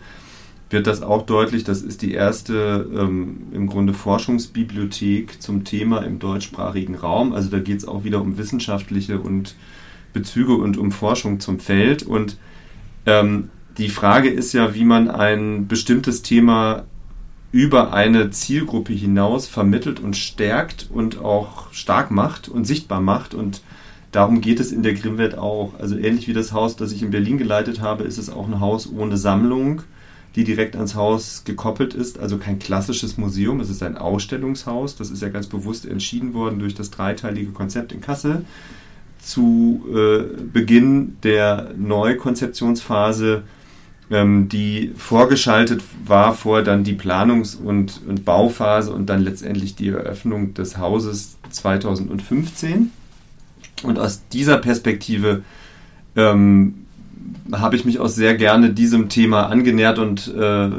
Wird 0.71 0.87
das 0.87 1.03
auch 1.03 1.25
deutlich, 1.25 1.63
das 1.63 1.81
ist 1.81 2.01
die 2.01 2.13
erste 2.13 2.87
ähm, 2.97 3.41
im 3.51 3.67
Grunde 3.67 3.93
Forschungsbibliothek 3.93 5.41
zum 5.41 5.63
Thema 5.63 5.99
im 5.99 6.17
deutschsprachigen 6.17 6.95
Raum. 6.95 7.33
Also 7.33 7.49
da 7.49 7.59
geht 7.59 7.77
es 7.77 7.87
auch 7.87 8.03
wieder 8.03 8.21
um 8.21 8.37
wissenschaftliche 8.37 9.19
und 9.19 9.55
Bezüge 10.13 10.55
und 10.55 10.77
um 10.77 10.91
Forschung 10.91 11.39
zum 11.39 11.59
Feld. 11.59 12.03
Und 12.03 12.37
ähm, 13.05 13.49
die 13.77 13.89
Frage 13.89 14.29
ist 14.29 14.53
ja, 14.53 14.73
wie 14.73 14.85
man 14.85 15.09
ein 15.09 15.67
bestimmtes 15.67 16.21
Thema 16.21 16.85
über 17.51 17.93
eine 17.93 18.29
Zielgruppe 18.31 18.93
hinaus 18.93 19.47
vermittelt 19.47 19.99
und 19.99 20.15
stärkt 20.15 20.87
und 20.89 21.19
auch 21.19 21.71
stark 21.73 22.09
macht 22.09 22.47
und 22.47 22.65
sichtbar 22.65 23.01
macht. 23.01 23.33
Und 23.33 23.61
darum 24.11 24.39
geht 24.39 24.59
es 24.59 24.71
in 24.71 24.83
der 24.83 24.93
Grimmwelt 24.93 25.37
auch. 25.37 25.73
Also 25.77 25.97
ähnlich 25.97 26.27
wie 26.27 26.33
das 26.33 26.53
Haus, 26.53 26.77
das 26.77 26.93
ich 26.93 27.03
in 27.03 27.11
Berlin 27.11 27.37
geleitet 27.37 27.81
habe, 27.81 28.03
ist 28.03 28.17
es 28.17 28.29
auch 28.29 28.47
ein 28.47 28.61
Haus 28.61 28.89
ohne 28.89 29.17
Sammlung, 29.17 29.83
die 30.35 30.45
direkt 30.45 30.77
ans 30.77 30.95
Haus 30.95 31.43
gekoppelt 31.43 31.93
ist. 31.93 32.19
Also 32.19 32.37
kein 32.37 32.57
klassisches 32.57 33.17
Museum, 33.17 33.59
es 33.59 33.69
ist 33.69 33.83
ein 33.83 33.97
Ausstellungshaus. 33.97 34.95
Das 34.95 35.09
ist 35.09 35.21
ja 35.21 35.27
ganz 35.27 35.47
bewusst 35.47 35.85
entschieden 35.85 36.33
worden 36.33 36.59
durch 36.59 36.73
das 36.73 36.89
dreiteilige 36.89 37.51
Konzept 37.51 37.91
in 37.91 37.99
Kassel. 37.99 38.45
Zu 39.21 39.85
äh, 39.93 40.41
Beginn 40.53 41.17
der 41.21 41.73
Neukonzeptionsphase 41.77 43.43
ähm, 44.11 44.49
die 44.49 44.91
vorgeschaltet 44.97 45.81
war 46.05 46.33
vor 46.33 46.61
dann 46.61 46.83
die 46.83 46.95
Planungs- 46.95 47.55
und, 47.55 48.01
und 48.07 48.25
Bauphase 48.25 48.91
und 48.91 49.09
dann 49.09 49.21
letztendlich 49.21 49.75
die 49.75 49.89
Eröffnung 49.89 50.53
des 50.53 50.77
Hauses 50.77 51.37
2015. 51.49 52.91
Und 53.83 53.97
aus 53.97 54.21
dieser 54.31 54.57
Perspektive 54.57 55.43
ähm, 56.15 56.85
habe 57.53 57.75
ich 57.75 57.85
mich 57.85 57.99
auch 57.99 58.09
sehr 58.09 58.35
gerne 58.35 58.71
diesem 58.71 59.09
Thema 59.09 59.47
angenähert 59.47 59.97
und 59.97 60.33
äh, 60.35 60.69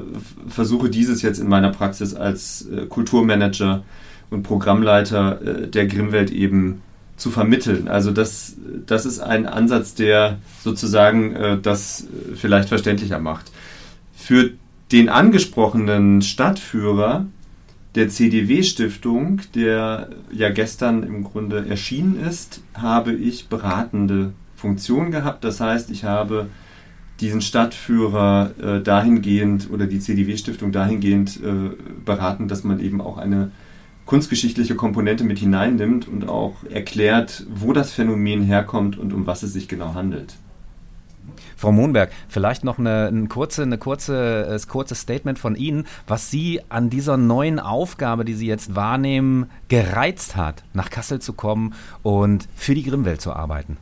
versuche 0.48 0.90
dieses 0.90 1.22
jetzt 1.22 1.38
in 1.38 1.48
meiner 1.48 1.70
Praxis 1.70 2.14
als 2.14 2.68
äh, 2.68 2.86
Kulturmanager 2.86 3.82
und 4.30 4.42
Programmleiter 4.42 5.40
äh, 5.42 5.68
der 5.68 5.86
Grimmwelt 5.86 6.30
eben 6.30 6.82
zu 7.16 7.30
vermitteln. 7.30 7.88
Also 7.88 8.10
das, 8.10 8.56
das 8.86 9.06
ist 9.06 9.20
ein 9.20 9.46
Ansatz, 9.46 9.94
der 9.94 10.38
sozusagen 10.62 11.34
äh, 11.34 11.58
das 11.60 12.06
vielleicht 12.34 12.68
verständlicher 12.68 13.18
macht. 13.18 13.50
Für 14.14 14.50
den 14.90 15.08
angesprochenen 15.08 16.22
Stadtführer 16.22 17.26
der 17.94 18.08
CDW-Stiftung, 18.08 19.42
der 19.54 20.08
ja 20.32 20.50
gestern 20.50 21.02
im 21.02 21.24
Grunde 21.24 21.66
erschienen 21.68 22.18
ist, 22.18 22.62
habe 22.74 23.12
ich 23.12 23.48
beratende 23.48 24.32
Funktion 24.56 25.10
gehabt. 25.10 25.44
Das 25.44 25.60
heißt, 25.60 25.90
ich 25.90 26.04
habe 26.04 26.46
diesen 27.20 27.40
Stadtführer 27.40 28.50
äh, 28.60 28.80
dahingehend 28.80 29.70
oder 29.70 29.86
die 29.86 30.00
CDW-Stiftung 30.00 30.72
dahingehend 30.72 31.38
äh, 31.42 31.70
beraten, 32.04 32.48
dass 32.48 32.64
man 32.64 32.80
eben 32.80 33.00
auch 33.00 33.18
eine 33.18 33.50
kunstgeschichtliche 34.12 34.74
Komponente 34.74 35.24
mit 35.24 35.38
hineinnimmt 35.38 36.06
und 36.06 36.28
auch 36.28 36.52
erklärt, 36.68 37.46
wo 37.48 37.72
das 37.72 37.92
Phänomen 37.92 38.42
herkommt 38.42 38.98
und 38.98 39.14
um 39.14 39.26
was 39.26 39.42
es 39.42 39.54
sich 39.54 39.68
genau 39.68 39.94
handelt. 39.94 40.34
Frau 41.56 41.72
Mohnberg, 41.72 42.10
vielleicht 42.28 42.62
noch 42.62 42.78
eine, 42.78 43.06
eine 43.06 43.26
kurze, 43.28 43.62
eine 43.62 43.78
kurze, 43.78 44.46
ein 44.50 44.68
kurzes 44.68 45.00
Statement 45.00 45.38
von 45.38 45.56
Ihnen, 45.56 45.86
was 46.06 46.30
Sie 46.30 46.60
an 46.68 46.90
dieser 46.90 47.16
neuen 47.16 47.58
Aufgabe, 47.58 48.26
die 48.26 48.34
Sie 48.34 48.46
jetzt 48.46 48.76
wahrnehmen, 48.76 49.46
gereizt 49.68 50.36
hat, 50.36 50.62
nach 50.74 50.90
Kassel 50.90 51.22
zu 51.22 51.32
kommen 51.32 51.72
und 52.02 52.50
für 52.54 52.74
die 52.74 52.82
Grimmwelt 52.82 53.22
zu 53.22 53.32
arbeiten. 53.32 53.78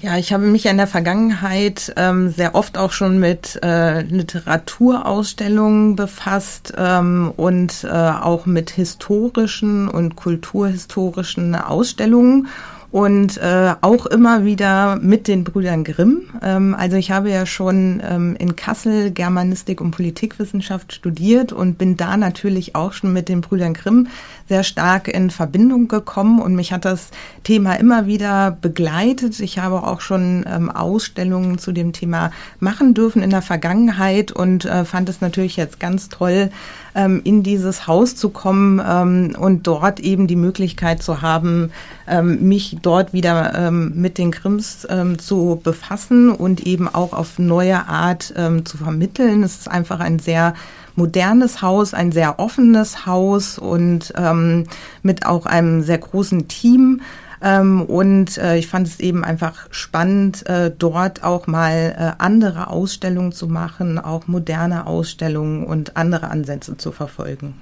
Ja, 0.00 0.16
ich 0.16 0.32
habe 0.32 0.46
mich 0.46 0.66
in 0.66 0.78
der 0.78 0.86
Vergangenheit 0.86 1.92
ähm, 1.96 2.30
sehr 2.30 2.54
oft 2.54 2.78
auch 2.78 2.92
schon 2.92 3.18
mit 3.18 3.60
äh, 3.62 4.00
Literaturausstellungen 4.00 5.96
befasst 5.96 6.72
ähm, 6.76 7.32
und 7.36 7.84
äh, 7.84 7.88
auch 7.88 8.46
mit 8.46 8.70
historischen 8.70 9.88
und 9.88 10.16
kulturhistorischen 10.16 11.54
Ausstellungen 11.54 12.48
und 12.92 13.38
äh, 13.38 13.74
auch 13.80 14.04
immer 14.04 14.44
wieder 14.44 14.96
mit 14.96 15.26
den 15.26 15.44
Brüdern 15.44 15.82
Grimm. 15.82 16.24
Ähm, 16.42 16.76
also 16.78 16.98
ich 16.98 17.10
habe 17.10 17.30
ja 17.30 17.46
schon 17.46 18.02
ähm, 18.06 18.36
in 18.38 18.54
Kassel 18.54 19.10
Germanistik 19.10 19.80
und 19.80 19.92
Politikwissenschaft 19.92 20.92
studiert 20.92 21.54
und 21.54 21.78
bin 21.78 21.96
da 21.96 22.18
natürlich 22.18 22.76
auch 22.76 22.92
schon 22.92 23.14
mit 23.14 23.30
den 23.30 23.40
Brüdern 23.40 23.72
Grimm 23.72 24.08
sehr 24.46 24.62
stark 24.62 25.08
in 25.08 25.30
Verbindung 25.30 25.88
gekommen 25.88 26.38
und 26.38 26.54
mich 26.54 26.70
hat 26.70 26.84
das 26.84 27.08
Thema 27.44 27.76
immer 27.76 28.06
wieder 28.06 28.50
begleitet. 28.60 29.40
Ich 29.40 29.58
habe 29.58 29.84
auch 29.84 30.02
schon 30.02 30.44
ähm, 30.46 30.70
Ausstellungen 30.70 31.56
zu 31.56 31.72
dem 31.72 31.94
Thema 31.94 32.30
machen 32.60 32.92
dürfen 32.92 33.22
in 33.22 33.30
der 33.30 33.40
Vergangenheit 33.40 34.32
und 34.32 34.66
äh, 34.66 34.84
fand 34.84 35.08
es 35.08 35.22
natürlich 35.22 35.56
jetzt 35.56 35.80
ganz 35.80 36.10
toll, 36.10 36.50
ähm, 36.94 37.20
in 37.24 37.42
dieses 37.42 37.86
Haus 37.86 38.16
zu 38.16 38.30
kommen 38.30 38.80
ähm, 38.84 39.36
und 39.38 39.66
dort 39.66 40.00
eben 40.00 40.26
die 40.26 40.36
Möglichkeit 40.36 41.02
zu 41.02 41.22
haben, 41.22 41.70
ähm, 42.06 42.48
mich 42.48 42.78
dort 42.82 43.12
wieder 43.12 43.54
ähm, 43.54 43.92
mit 43.94 44.18
den 44.18 44.30
Krims 44.30 44.86
ähm, 44.90 45.18
zu 45.18 45.60
befassen 45.62 46.30
und 46.30 46.66
eben 46.66 46.88
auch 46.88 47.12
auf 47.12 47.38
neue 47.38 47.88
Art 47.88 48.34
ähm, 48.36 48.64
zu 48.64 48.76
vermitteln. 48.76 49.42
Es 49.42 49.56
ist 49.56 49.70
einfach 49.70 50.00
ein 50.00 50.18
sehr 50.18 50.54
modernes 50.94 51.62
Haus, 51.62 51.94
ein 51.94 52.12
sehr 52.12 52.38
offenes 52.38 53.06
Haus 53.06 53.58
und 53.58 54.12
ähm, 54.16 54.66
mit 55.02 55.26
auch 55.26 55.46
einem 55.46 55.82
sehr 55.82 55.98
großen 55.98 56.48
Team. 56.48 57.00
Ähm, 57.42 57.82
und 57.82 58.38
äh, 58.38 58.56
ich 58.56 58.68
fand 58.68 58.86
es 58.86 59.00
eben 59.00 59.24
einfach 59.24 59.66
spannend, 59.72 60.46
äh, 60.46 60.70
dort 60.76 61.24
auch 61.24 61.48
mal 61.48 61.94
äh, 61.98 62.22
andere 62.22 62.68
Ausstellungen 62.68 63.32
zu 63.32 63.48
machen, 63.48 63.98
auch 63.98 64.28
moderne 64.28 64.86
Ausstellungen 64.86 65.66
und 65.66 65.96
andere 65.96 66.30
Ansätze 66.30 66.76
zu 66.76 66.92
verfolgen. 66.92 67.54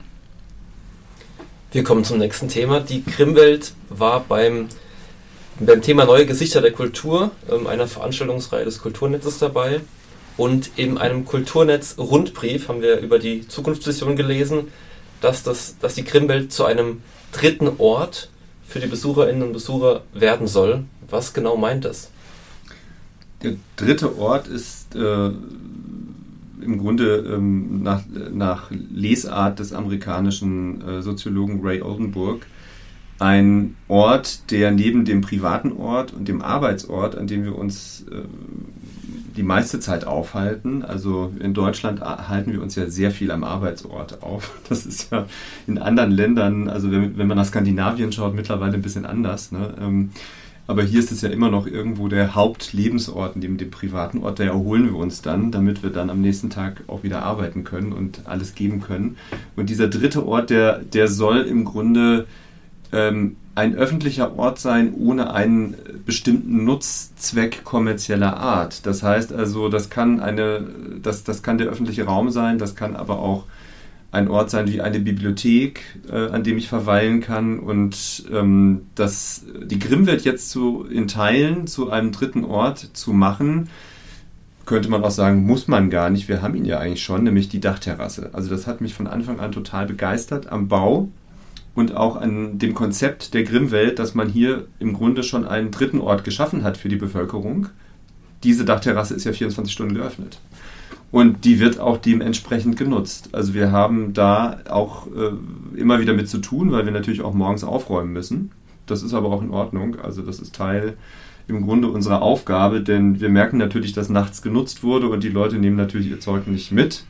Wir 1.72 1.82
kommen 1.82 2.04
zum 2.04 2.18
nächsten 2.18 2.48
Thema. 2.48 2.80
Die 2.80 3.04
Grimmwelt 3.04 3.72
war 3.88 4.20
beim, 4.20 4.68
beim 5.58 5.80
Thema 5.80 6.04
Neue 6.04 6.26
Gesichter 6.26 6.60
der 6.60 6.72
Kultur, 6.72 7.30
ähm, 7.50 7.66
einer 7.66 7.86
Veranstaltungsreihe 7.86 8.66
des 8.66 8.82
Kulturnetzes 8.82 9.38
dabei. 9.38 9.80
Und 10.36 10.70
in 10.76 10.98
einem 10.98 11.24
Kulturnetz-Rundbrief 11.24 12.68
haben 12.68 12.82
wir 12.82 12.98
über 12.98 13.18
die 13.18 13.48
Zukunftsvision 13.48 14.16
gelesen, 14.16 14.68
dass, 15.22 15.42
das, 15.42 15.76
dass 15.80 15.94
die 15.94 16.04
Grimmwelt 16.04 16.52
zu 16.52 16.64
einem 16.64 17.02
dritten 17.32 17.70
Ort 17.78 18.30
für 18.70 18.78
die 18.78 18.86
Besucherinnen 18.86 19.42
und 19.42 19.52
Besucher 19.52 20.02
werden 20.14 20.46
soll. 20.46 20.84
Was 21.08 21.34
genau 21.34 21.56
meint 21.56 21.84
das? 21.84 22.10
Der 23.42 23.54
dritte 23.74 24.16
Ort 24.16 24.46
ist 24.46 24.94
äh, 24.94 25.26
im 25.26 26.78
Grunde 26.78 27.16
ähm, 27.34 27.82
nach, 27.82 28.02
nach, 28.32 28.70
Lesart 28.70 29.58
des 29.58 29.72
amerikanischen 29.72 30.86
äh, 30.86 31.02
Soziologen 31.02 31.60
Ray 31.62 31.82
Oldenburg 31.82 32.46
ein 33.18 33.76
Ort, 33.88 34.50
der 34.50 34.70
neben 34.70 35.04
dem 35.04 35.20
privaten 35.20 35.72
Ort 35.72 36.12
und 36.12 36.28
dem 36.28 36.40
Arbeitsort, 36.40 37.18
an 37.18 37.26
dem 37.26 37.44
wir 37.44 37.56
uns 37.56 38.06
äh, 38.10 38.22
die 39.36 39.42
meiste 39.42 39.80
Zeit 39.80 40.06
aufhalten. 40.06 40.84
Also 40.84 41.32
in 41.40 41.54
Deutschland 41.54 42.00
halten 42.00 42.52
wir 42.52 42.62
uns 42.62 42.74
ja 42.74 42.88
sehr 42.88 43.10
viel 43.10 43.30
am 43.30 43.44
Arbeitsort 43.44 44.22
auf. 44.22 44.58
Das 44.68 44.86
ist 44.86 45.10
ja 45.10 45.26
in 45.66 45.78
anderen 45.78 46.12
Ländern, 46.12 46.68
also 46.68 46.90
wenn, 46.90 47.18
wenn 47.18 47.26
man 47.26 47.36
nach 47.36 47.46
Skandinavien 47.46 48.12
schaut, 48.12 48.34
mittlerweile 48.34 48.74
ein 48.74 48.82
bisschen 48.82 49.04
anders. 49.04 49.50
Ne? 49.50 49.74
Ähm, 49.80 50.10
aber 50.70 50.84
hier 50.84 51.00
ist 51.00 51.10
es 51.10 51.22
ja 51.22 51.28
immer 51.30 51.50
noch 51.50 51.66
irgendwo 51.66 52.06
der 52.06 52.36
Hauptlebensort, 52.36 53.34
neben 53.34 53.56
dem 53.56 53.72
privaten 53.72 54.18
Ort. 54.18 54.38
Da 54.38 54.44
erholen 54.44 54.84
wir 54.84 54.94
uns 54.94 55.20
dann, 55.20 55.50
damit 55.50 55.82
wir 55.82 55.90
dann 55.90 56.10
am 56.10 56.20
nächsten 56.20 56.48
Tag 56.48 56.84
auch 56.86 57.02
wieder 57.02 57.24
arbeiten 57.24 57.64
können 57.64 57.92
und 57.92 58.22
alles 58.26 58.54
geben 58.54 58.80
können. 58.80 59.16
Und 59.56 59.68
dieser 59.68 59.88
dritte 59.88 60.24
Ort, 60.24 60.50
der, 60.50 60.78
der 60.78 61.08
soll 61.08 61.40
im 61.40 61.64
Grunde 61.64 62.28
ähm, 62.92 63.34
ein 63.60 63.74
öffentlicher 63.74 64.38
Ort 64.38 64.58
sein 64.58 64.94
ohne 64.94 65.34
einen 65.34 65.76
bestimmten 66.06 66.64
Nutzzweck 66.64 67.62
kommerzieller 67.62 68.38
Art. 68.38 68.86
Das 68.86 69.02
heißt 69.02 69.34
also, 69.34 69.68
das 69.68 69.90
kann 69.90 70.18
eine, 70.20 70.64
das, 71.02 71.24
das 71.24 71.42
kann 71.42 71.58
der 71.58 71.66
öffentliche 71.66 72.04
Raum 72.04 72.30
sein, 72.30 72.56
das 72.56 72.74
kann 72.74 72.96
aber 72.96 73.18
auch 73.18 73.44
ein 74.12 74.28
Ort 74.28 74.48
sein 74.48 74.66
wie 74.66 74.80
eine 74.80 74.98
Bibliothek, 74.98 75.82
äh, 76.10 76.30
an 76.30 76.42
dem 76.42 76.56
ich 76.56 76.68
verweilen 76.68 77.20
kann 77.20 77.58
und 77.58 78.24
ähm, 78.32 78.86
das, 78.94 79.44
die 79.62 79.78
Grimmwelt 79.78 80.24
jetzt 80.24 80.48
zu, 80.48 80.86
in 80.86 81.06
Teilen 81.06 81.66
zu 81.66 81.90
einem 81.90 82.12
dritten 82.12 82.46
Ort 82.46 82.78
zu 82.94 83.12
machen, 83.12 83.68
könnte 84.64 84.88
man 84.88 85.04
auch 85.04 85.10
sagen, 85.10 85.44
muss 85.44 85.68
man 85.68 85.90
gar 85.90 86.08
nicht. 86.08 86.28
Wir 86.28 86.40
haben 86.40 86.54
ihn 86.54 86.64
ja 86.64 86.78
eigentlich 86.78 87.02
schon, 87.02 87.24
nämlich 87.24 87.50
die 87.50 87.60
Dachterrasse. 87.60 88.30
Also 88.32 88.48
das 88.48 88.66
hat 88.66 88.80
mich 88.80 88.94
von 88.94 89.06
Anfang 89.06 89.38
an 89.38 89.52
total 89.52 89.84
begeistert 89.84 90.50
am 90.50 90.68
Bau 90.68 91.10
und 91.74 91.96
auch 91.96 92.16
an 92.16 92.58
dem 92.58 92.74
Konzept 92.74 93.34
der 93.34 93.44
Grimmwelt, 93.44 93.98
dass 93.98 94.14
man 94.14 94.28
hier 94.28 94.66
im 94.78 94.92
Grunde 94.92 95.22
schon 95.22 95.46
einen 95.46 95.70
dritten 95.70 96.00
Ort 96.00 96.24
geschaffen 96.24 96.64
hat 96.64 96.76
für 96.76 96.88
die 96.88 96.96
Bevölkerung. 96.96 97.68
Diese 98.42 98.64
Dachterrasse 98.64 99.14
ist 99.14 99.24
ja 99.24 99.32
24 99.32 99.72
Stunden 99.72 99.94
geöffnet. 99.94 100.40
Und 101.12 101.44
die 101.44 101.58
wird 101.58 101.80
auch 101.80 101.98
dementsprechend 101.98 102.76
genutzt. 102.76 103.30
Also 103.32 103.52
wir 103.54 103.72
haben 103.72 104.12
da 104.12 104.60
auch 104.68 105.08
äh, 105.08 105.78
immer 105.78 106.00
wieder 106.00 106.14
mit 106.14 106.28
zu 106.28 106.38
tun, 106.38 106.70
weil 106.70 106.84
wir 106.84 106.92
natürlich 106.92 107.20
auch 107.20 107.34
morgens 107.34 107.64
aufräumen 107.64 108.12
müssen. 108.12 108.52
Das 108.86 109.02
ist 109.02 109.14
aber 109.14 109.28
auch 109.28 109.42
in 109.42 109.50
Ordnung. 109.50 109.96
Also 110.00 110.22
das 110.22 110.38
ist 110.38 110.54
Teil 110.54 110.96
im 111.48 111.62
Grunde 111.66 111.88
unserer 111.88 112.22
Aufgabe, 112.22 112.80
denn 112.80 113.20
wir 113.20 113.28
merken 113.28 113.58
natürlich, 113.58 113.92
dass 113.92 114.08
nachts 114.08 114.40
genutzt 114.40 114.84
wurde 114.84 115.08
und 115.08 115.24
die 115.24 115.28
Leute 115.28 115.56
nehmen 115.56 115.76
natürlich 115.76 116.08
ihr 116.08 116.20
Zeug 116.20 116.46
nicht 116.46 116.70
mit. 116.70 117.04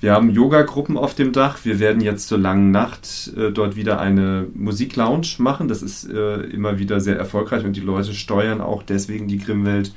Wir 0.00 0.12
haben 0.12 0.30
Yoga-Gruppen 0.30 0.96
auf 0.96 1.14
dem 1.14 1.32
Dach. 1.32 1.58
Wir 1.64 1.78
werden 1.78 2.00
jetzt 2.00 2.28
zur 2.28 2.38
langen 2.38 2.70
Nacht 2.70 3.32
äh, 3.36 3.52
dort 3.52 3.76
wieder 3.76 4.00
eine 4.00 4.46
Musiklounge 4.54 5.26
machen. 5.38 5.68
Das 5.68 5.82
ist 5.82 6.10
äh, 6.10 6.40
immer 6.40 6.78
wieder 6.78 7.00
sehr 7.00 7.16
erfolgreich 7.16 7.64
und 7.64 7.76
die 7.76 7.80
Leute 7.80 8.14
steuern 8.14 8.60
auch 8.60 8.82
deswegen 8.82 9.28
die 9.28 9.38
Grimmwelt 9.38 9.94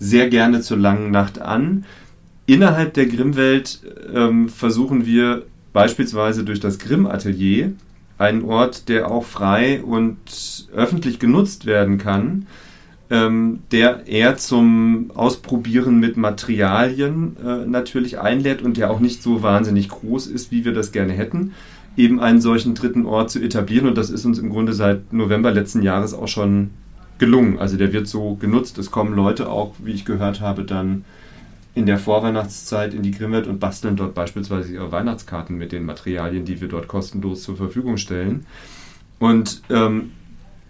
sehr 0.00 0.28
gerne 0.28 0.60
zur 0.60 0.76
langen 0.76 1.10
Nacht 1.10 1.40
an 1.40 1.84
innerhalb 2.48 2.94
der 2.94 3.06
Grimm-Welt 3.06 3.80
ähm, 4.12 4.48
versuchen 4.48 5.06
wir 5.06 5.44
beispielsweise 5.72 6.44
durch 6.44 6.60
das 6.60 6.78
Grimm-Atelier 6.78 7.72
einen 8.16 8.42
Ort, 8.42 8.88
der 8.88 9.10
auch 9.10 9.24
frei 9.24 9.82
und 9.82 10.16
öffentlich 10.74 11.18
genutzt 11.20 11.66
werden 11.66 11.98
kann, 11.98 12.46
ähm, 13.10 13.60
der 13.72 14.06
eher 14.06 14.36
zum 14.36 15.10
Ausprobieren 15.14 15.98
mit 15.98 16.16
Materialien 16.16 17.36
äh, 17.42 17.66
natürlich 17.66 18.18
einlädt 18.18 18.62
und 18.62 18.76
der 18.76 18.90
auch 18.90 19.00
nicht 19.00 19.22
so 19.22 19.42
wahnsinnig 19.42 19.88
groß 19.88 20.26
ist, 20.26 20.50
wie 20.50 20.64
wir 20.64 20.72
das 20.74 20.92
gerne 20.92 21.14
hätten, 21.14 21.54
eben 21.96 22.20
einen 22.20 22.40
solchen 22.40 22.74
dritten 22.74 23.06
Ort 23.06 23.30
zu 23.30 23.40
etablieren. 23.40 23.88
Und 23.88 23.96
das 23.96 24.10
ist 24.10 24.24
uns 24.24 24.38
im 24.38 24.50
Grunde 24.50 24.72
seit 24.74 25.12
November 25.12 25.50
letzten 25.50 25.82
Jahres 25.82 26.12
auch 26.12 26.28
schon 26.28 26.70
gelungen. 27.18 27.58
Also 27.58 27.76
der 27.76 27.92
wird 27.92 28.08
so 28.08 28.34
genutzt. 28.34 28.78
Es 28.78 28.90
kommen 28.90 29.14
Leute 29.14 29.48
auch, 29.48 29.74
wie 29.82 29.92
ich 29.92 30.04
gehört 30.04 30.40
habe, 30.40 30.64
dann 30.64 31.04
in 31.74 31.86
der 31.86 31.98
Vorweihnachtszeit 31.98 32.92
in 32.92 33.02
die 33.02 33.12
Grimmet 33.12 33.46
und 33.46 33.60
basteln 33.60 33.96
dort 33.96 34.14
beispielsweise 34.14 34.72
ihre 34.72 34.90
Weihnachtskarten 34.90 35.56
mit 35.56 35.72
den 35.72 35.84
Materialien, 35.84 36.44
die 36.44 36.60
wir 36.60 36.68
dort 36.68 36.88
kostenlos 36.88 37.42
zur 37.42 37.56
Verfügung 37.56 37.96
stellen. 37.96 38.46
Und 39.18 39.62
ähm, 39.70 40.10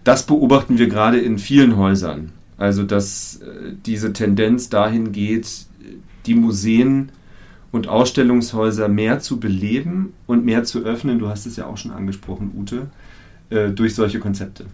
das 0.08 0.22
beobachten 0.22 0.78
wir 0.78 0.88
gerade 0.88 1.18
in 1.18 1.36
vielen 1.36 1.76
Häusern. 1.76 2.32
Also, 2.56 2.82
dass 2.82 3.42
äh, 3.42 3.74
diese 3.84 4.14
Tendenz 4.14 4.70
dahin 4.70 5.12
geht, 5.12 5.66
die 6.24 6.34
Museen 6.34 7.10
und 7.72 7.88
Ausstellungshäuser 7.88 8.88
mehr 8.88 9.20
zu 9.20 9.38
beleben 9.38 10.14
und 10.26 10.46
mehr 10.46 10.64
zu 10.64 10.78
öffnen. 10.78 11.18
Du 11.18 11.28
hast 11.28 11.44
es 11.44 11.56
ja 11.56 11.66
auch 11.66 11.76
schon 11.76 11.90
angesprochen, 11.90 12.52
Ute, 12.56 12.86
äh, 13.50 13.68
durch 13.68 13.94
solche 13.94 14.18
Konzepte. 14.18 14.64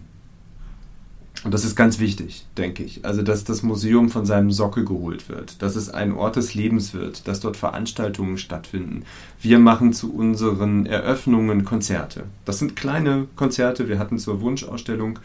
Und 1.45 1.53
das 1.53 1.63
ist 1.63 1.75
ganz 1.75 1.99
wichtig, 1.99 2.47
denke 2.57 2.83
ich. 2.83 3.05
Also, 3.05 3.21
dass 3.21 3.43
das 3.43 3.61
Museum 3.61 4.09
von 4.09 4.25
seinem 4.25 4.49
Sockel 4.49 4.83
geholt 4.83 5.29
wird, 5.29 5.61
dass 5.61 5.75
es 5.75 5.91
ein 5.91 6.11
Ort 6.11 6.37
des 6.37 6.55
Lebens 6.55 6.95
wird, 6.95 7.27
dass 7.27 7.39
dort 7.39 7.55
Veranstaltungen 7.55 8.39
stattfinden. 8.39 9.03
Wir 9.39 9.59
machen 9.59 9.93
zu 9.93 10.11
unseren 10.11 10.87
Eröffnungen 10.87 11.63
Konzerte. 11.63 12.23
Das 12.45 12.57
sind 12.57 12.75
kleine 12.75 13.27
Konzerte. 13.35 13.87
Wir 13.87 13.99
hatten 13.99 14.17
zur 14.17 14.41
Wunschausstellung 14.41 15.19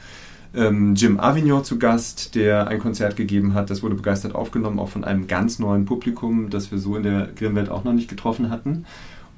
ähm, 0.55 0.95
Jim 0.95 1.19
Avignon 1.19 1.65
zu 1.65 1.79
Gast, 1.79 2.35
der 2.35 2.69
ein 2.69 2.81
Konzert 2.81 3.17
gegeben 3.17 3.55
hat. 3.55 3.71
Das 3.71 3.83
wurde 3.83 3.95
begeistert 3.95 4.35
aufgenommen, 4.35 4.79
auch 4.79 4.91
von 4.91 5.05
einem 5.05 5.27
ganz 5.27 5.59
neuen 5.59 5.87
Publikum, 5.87 6.51
das 6.51 6.71
wir 6.71 6.79
so 6.79 6.97
in 6.97 7.03
der 7.03 7.31
Grimmwelt 7.35 7.71
auch 7.71 7.85
noch 7.85 7.95
nicht 7.95 8.11
getroffen 8.11 8.51
hatten. 8.51 8.85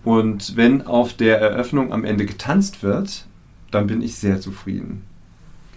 Und 0.02 0.56
wenn 0.56 0.82
auf 0.82 1.12
der 1.12 1.40
Eröffnung 1.40 1.92
am 1.92 2.04
Ende 2.04 2.26
getanzt 2.26 2.82
wird, 2.82 3.26
dann 3.70 3.86
bin 3.86 4.02
ich 4.02 4.16
sehr 4.16 4.40
zufrieden. 4.40 5.11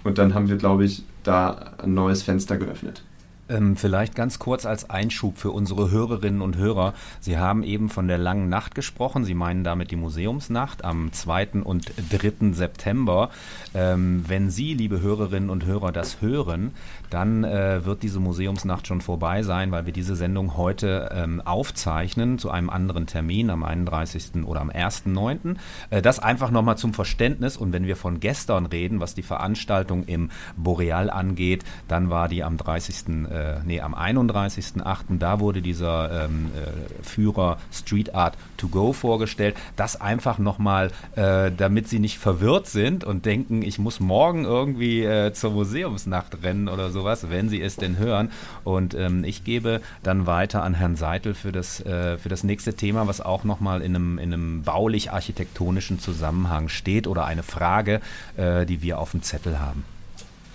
Und 0.05 0.19
dann 0.19 0.35
haben 0.35 0.47
wir, 0.47 0.57
glaube 0.57 0.85
ich, 0.85 1.03
da 1.23 1.73
ein 1.83 1.95
neues 1.95 2.21
Fenster 2.21 2.57
geöffnet. 2.57 3.03
Ähm, 3.47 3.75
vielleicht 3.75 4.15
ganz 4.15 4.39
kurz 4.39 4.65
als 4.65 4.89
Einschub 4.89 5.38
für 5.38 5.51
unsere 5.51 5.91
Hörerinnen 5.91 6.41
und 6.41 6.58
Hörer. 6.58 6.95
Sie 7.19 7.38
haben 7.38 7.63
eben 7.63 7.89
von 7.89 8.08
der 8.08 8.17
langen 8.17 8.49
Nacht 8.49 8.73
gesprochen. 8.73 9.23
Sie 9.23 9.36
meinen 9.36 9.63
damit 9.63 9.91
die 9.91 9.95
Museumsnacht 9.95 10.84
am 10.84 11.12
2. 11.13 11.62
und 11.63 11.91
3. 12.12 12.53
September. 12.53 13.29
Ähm, 13.75 14.25
wenn 14.27 14.49
Sie, 14.49 14.73
liebe 14.73 14.99
Hörerinnen 14.99 15.51
und 15.51 15.65
Hörer, 15.65 15.91
das 15.91 16.21
hören, 16.21 16.71
dann 17.12 17.43
äh, 17.43 17.86
wird 17.86 18.01
diese 18.01 18.19
Museumsnacht 18.19 18.88
schon 18.88 19.01
vorbei 19.01 19.43
sein, 19.43 19.71
weil 19.71 19.86
wir 19.86 19.93
diese 19.93 20.15
Sendung 20.15 20.58
heute 20.58 21.10
ähm, 21.13 21.39
aufzeichnen 21.41 22.39
zu 22.39 22.49
einem 22.49 22.71
anderen 22.71 23.05
Termin 23.05 23.51
am 23.51 23.63
31. 23.63 24.43
oder 24.45 24.62
am 24.62 24.71
1.9. 24.71 25.55
Äh, 25.91 26.01
das 26.01 26.17
einfach 26.17 26.49
nochmal 26.49 26.77
zum 26.77 26.95
Verständnis. 26.95 27.58
Und 27.58 27.73
wenn 27.73 27.86
wir 27.86 27.95
von 27.95 28.19
gestern 28.19 28.65
reden, 28.65 28.99
was 28.99 29.13
die 29.13 29.21
Veranstaltung 29.21 30.05
im 30.05 30.31
Boreal 30.58 31.12
angeht, 31.12 31.63
dann 31.88 32.10
war 32.10 32.27
die 32.27 32.43
am 32.43 32.58
30 32.58 32.95
äh, 33.36 33.60
nee, 33.65 33.82
am 33.82 33.93
31.08. 33.93 35.17
Da 35.19 35.39
wurde 35.39 35.62
dieser 35.62 36.26
ähm, 36.26 36.52
äh, 36.56 37.04
Führer 37.04 37.58
Street 37.71 38.15
Art 38.15 38.38
to 38.58 38.67
Go 38.67 38.93
vorgestellt. 38.93 39.56
Das 39.76 40.00
einfach 40.00 40.38
nochmal, 40.38 40.91
äh, 41.15 41.52
damit 41.56 41.88
sie 41.88 42.00
nicht 42.00 42.17
verwirrt 42.17 42.67
sind 42.67 43.04
und 43.04 43.26
denken, 43.26 43.62
ich 43.62 43.80
muss 43.80 44.00
morgen 44.00 44.45
irgendwie 44.45 45.04
äh, 45.04 45.34
zur 45.34 45.52
Museumsnacht 45.52 46.43
rennen 46.43 46.67
oder 46.67 46.91
sowas, 46.91 47.30
wenn 47.30 47.50
sie 47.50 47.62
es 47.62 47.76
denn 47.76 47.98
hören. 47.98 48.32
Und 48.63 48.93
ähm, 48.93 49.24
ich 49.24 49.43
gebe 49.43 49.82
dann 50.04 50.26
weiter 50.26 50.63
an 50.63 50.74
Herrn 50.74 50.95
Seitel 50.95 51.34
für 51.34 51.52
das, 51.52 51.82
äh, 51.82 52.17
für 52.17 52.30
das 52.30 52.43
nächste 52.43 52.74
Thema, 52.74 53.08
was 53.08 53.21
auch 53.21 53.43
nochmal 53.43 53.82
in 53.82 53.95
einem, 53.95 54.17
in 54.17 54.34
einem 54.34 54.63
baulich-architektonischen 54.63 56.00
Zusammenhang 56.00 56.69
steht 56.69 57.08
oder 57.08 57.26
eine 57.26 57.43
Frage, 57.43 58.02
äh, 58.38 58.65
die 58.65 58.82
wir 58.82 59.00
auf 59.00 59.12
dem 59.12 59.21
Zettel 59.21 59.60
haben. 59.60 59.84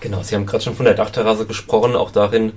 Genau, 0.01 0.23
Sie 0.23 0.35
haben 0.35 0.47
gerade 0.47 0.65
schon 0.65 0.75
von 0.75 0.87
der 0.87 0.95
Dachterrasse 0.95 1.47
gesprochen. 1.47 1.95
Auch 1.95 2.11
darin 2.11 2.53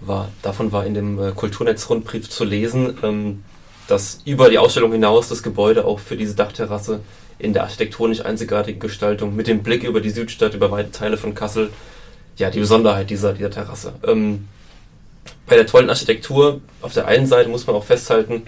war, 0.00 0.28
davon 0.42 0.72
war 0.72 0.84
in 0.84 0.94
dem 0.94 1.18
äh, 1.22 1.32
Kulturnetzrundbrief 1.32 2.28
zu 2.28 2.44
lesen, 2.44 2.98
ähm, 3.02 3.44
dass 3.88 4.20
über 4.24 4.50
die 4.50 4.58
Ausstellung 4.58 4.92
hinaus 4.92 5.28
das 5.28 5.42
Gebäude 5.42 5.84
auch 5.84 6.00
für 6.00 6.16
diese 6.16 6.34
Dachterrasse 6.34 7.00
in 7.38 7.52
der 7.52 7.64
architektonisch 7.64 8.24
einzigartigen 8.24 8.80
Gestaltung 8.80 9.36
mit 9.36 9.46
dem 9.46 9.62
Blick 9.62 9.84
über 9.84 10.00
die 10.00 10.10
Südstadt, 10.10 10.54
über 10.54 10.70
weite 10.70 10.90
Teile 10.90 11.16
von 11.16 11.34
Kassel, 11.34 11.70
ja, 12.36 12.50
die 12.50 12.60
Besonderheit 12.60 13.10
dieser, 13.10 13.32
dieser 13.32 13.50
Terrasse. 13.50 13.92
Ähm, 14.04 14.48
bei 15.46 15.56
der 15.56 15.66
tollen 15.66 15.88
Architektur 15.88 16.60
auf 16.82 16.94
der 16.94 17.06
einen 17.06 17.26
Seite 17.26 17.48
muss 17.48 17.66
man 17.66 17.76
auch 17.76 17.84
festhalten, 17.84 18.42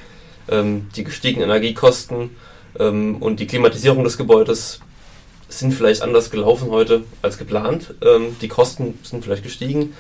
ähm, 0.51 0.89
die 0.97 1.05
gestiegenen 1.05 1.49
Energiekosten 1.49 2.31
ähm, 2.79 3.17
und 3.17 3.41
die 3.41 3.47
Klimatisierung 3.47 4.05
des 4.05 4.19
Gebäudes 4.19 4.81
sind 5.49 5.73
vielleicht 5.73 6.03
anders 6.03 6.31
gelaufen 6.31 6.71
heute 6.71 7.05
als 7.23 7.39
geplant. 7.39 7.95
Ähm, 8.03 8.37
die 8.41 8.49
Kosten 8.49 8.99
sind 9.03 9.25
vielleicht 9.25 9.43
gestiegen. 9.43 9.95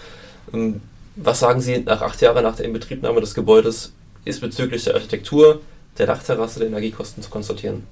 Ähm, 0.52 0.80
was 1.16 1.40
sagen 1.40 1.60
Sie 1.60 1.78
nach 1.80 2.02
acht 2.02 2.20
Jahren 2.20 2.44
nach 2.44 2.56
der 2.56 2.66
Inbetriebnahme 2.66 3.20
des 3.20 3.34
Gebäudes 3.34 3.92
ist 4.24 4.40
bezüglich 4.40 4.84
der 4.84 4.94
Architektur, 4.94 5.60
der 5.96 6.06
Dachterrasse, 6.06 6.60
der 6.60 6.68
Energiekosten 6.68 7.22
zu 7.22 7.30
konstatieren? 7.30 7.82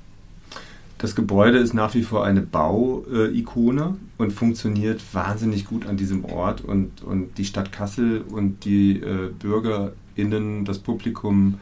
Das 0.98 1.14
Gebäude 1.14 1.58
ist 1.58 1.74
nach 1.74 1.94
wie 1.94 2.02
vor 2.02 2.24
eine 2.24 2.40
Bauikone 2.40 3.96
und 4.16 4.30
funktioniert 4.32 5.02
wahnsinnig 5.12 5.66
gut 5.66 5.86
an 5.86 5.96
diesem 5.96 6.24
Ort. 6.24 6.62
Und, 6.62 7.02
und 7.02 7.36
die 7.36 7.44
Stadt 7.44 7.70
Kassel 7.70 8.22
und 8.22 8.64
die 8.64 9.00
äh, 9.00 9.30
BürgerInnen, 9.38 10.64
das 10.64 10.78
Publikum, 10.78 11.58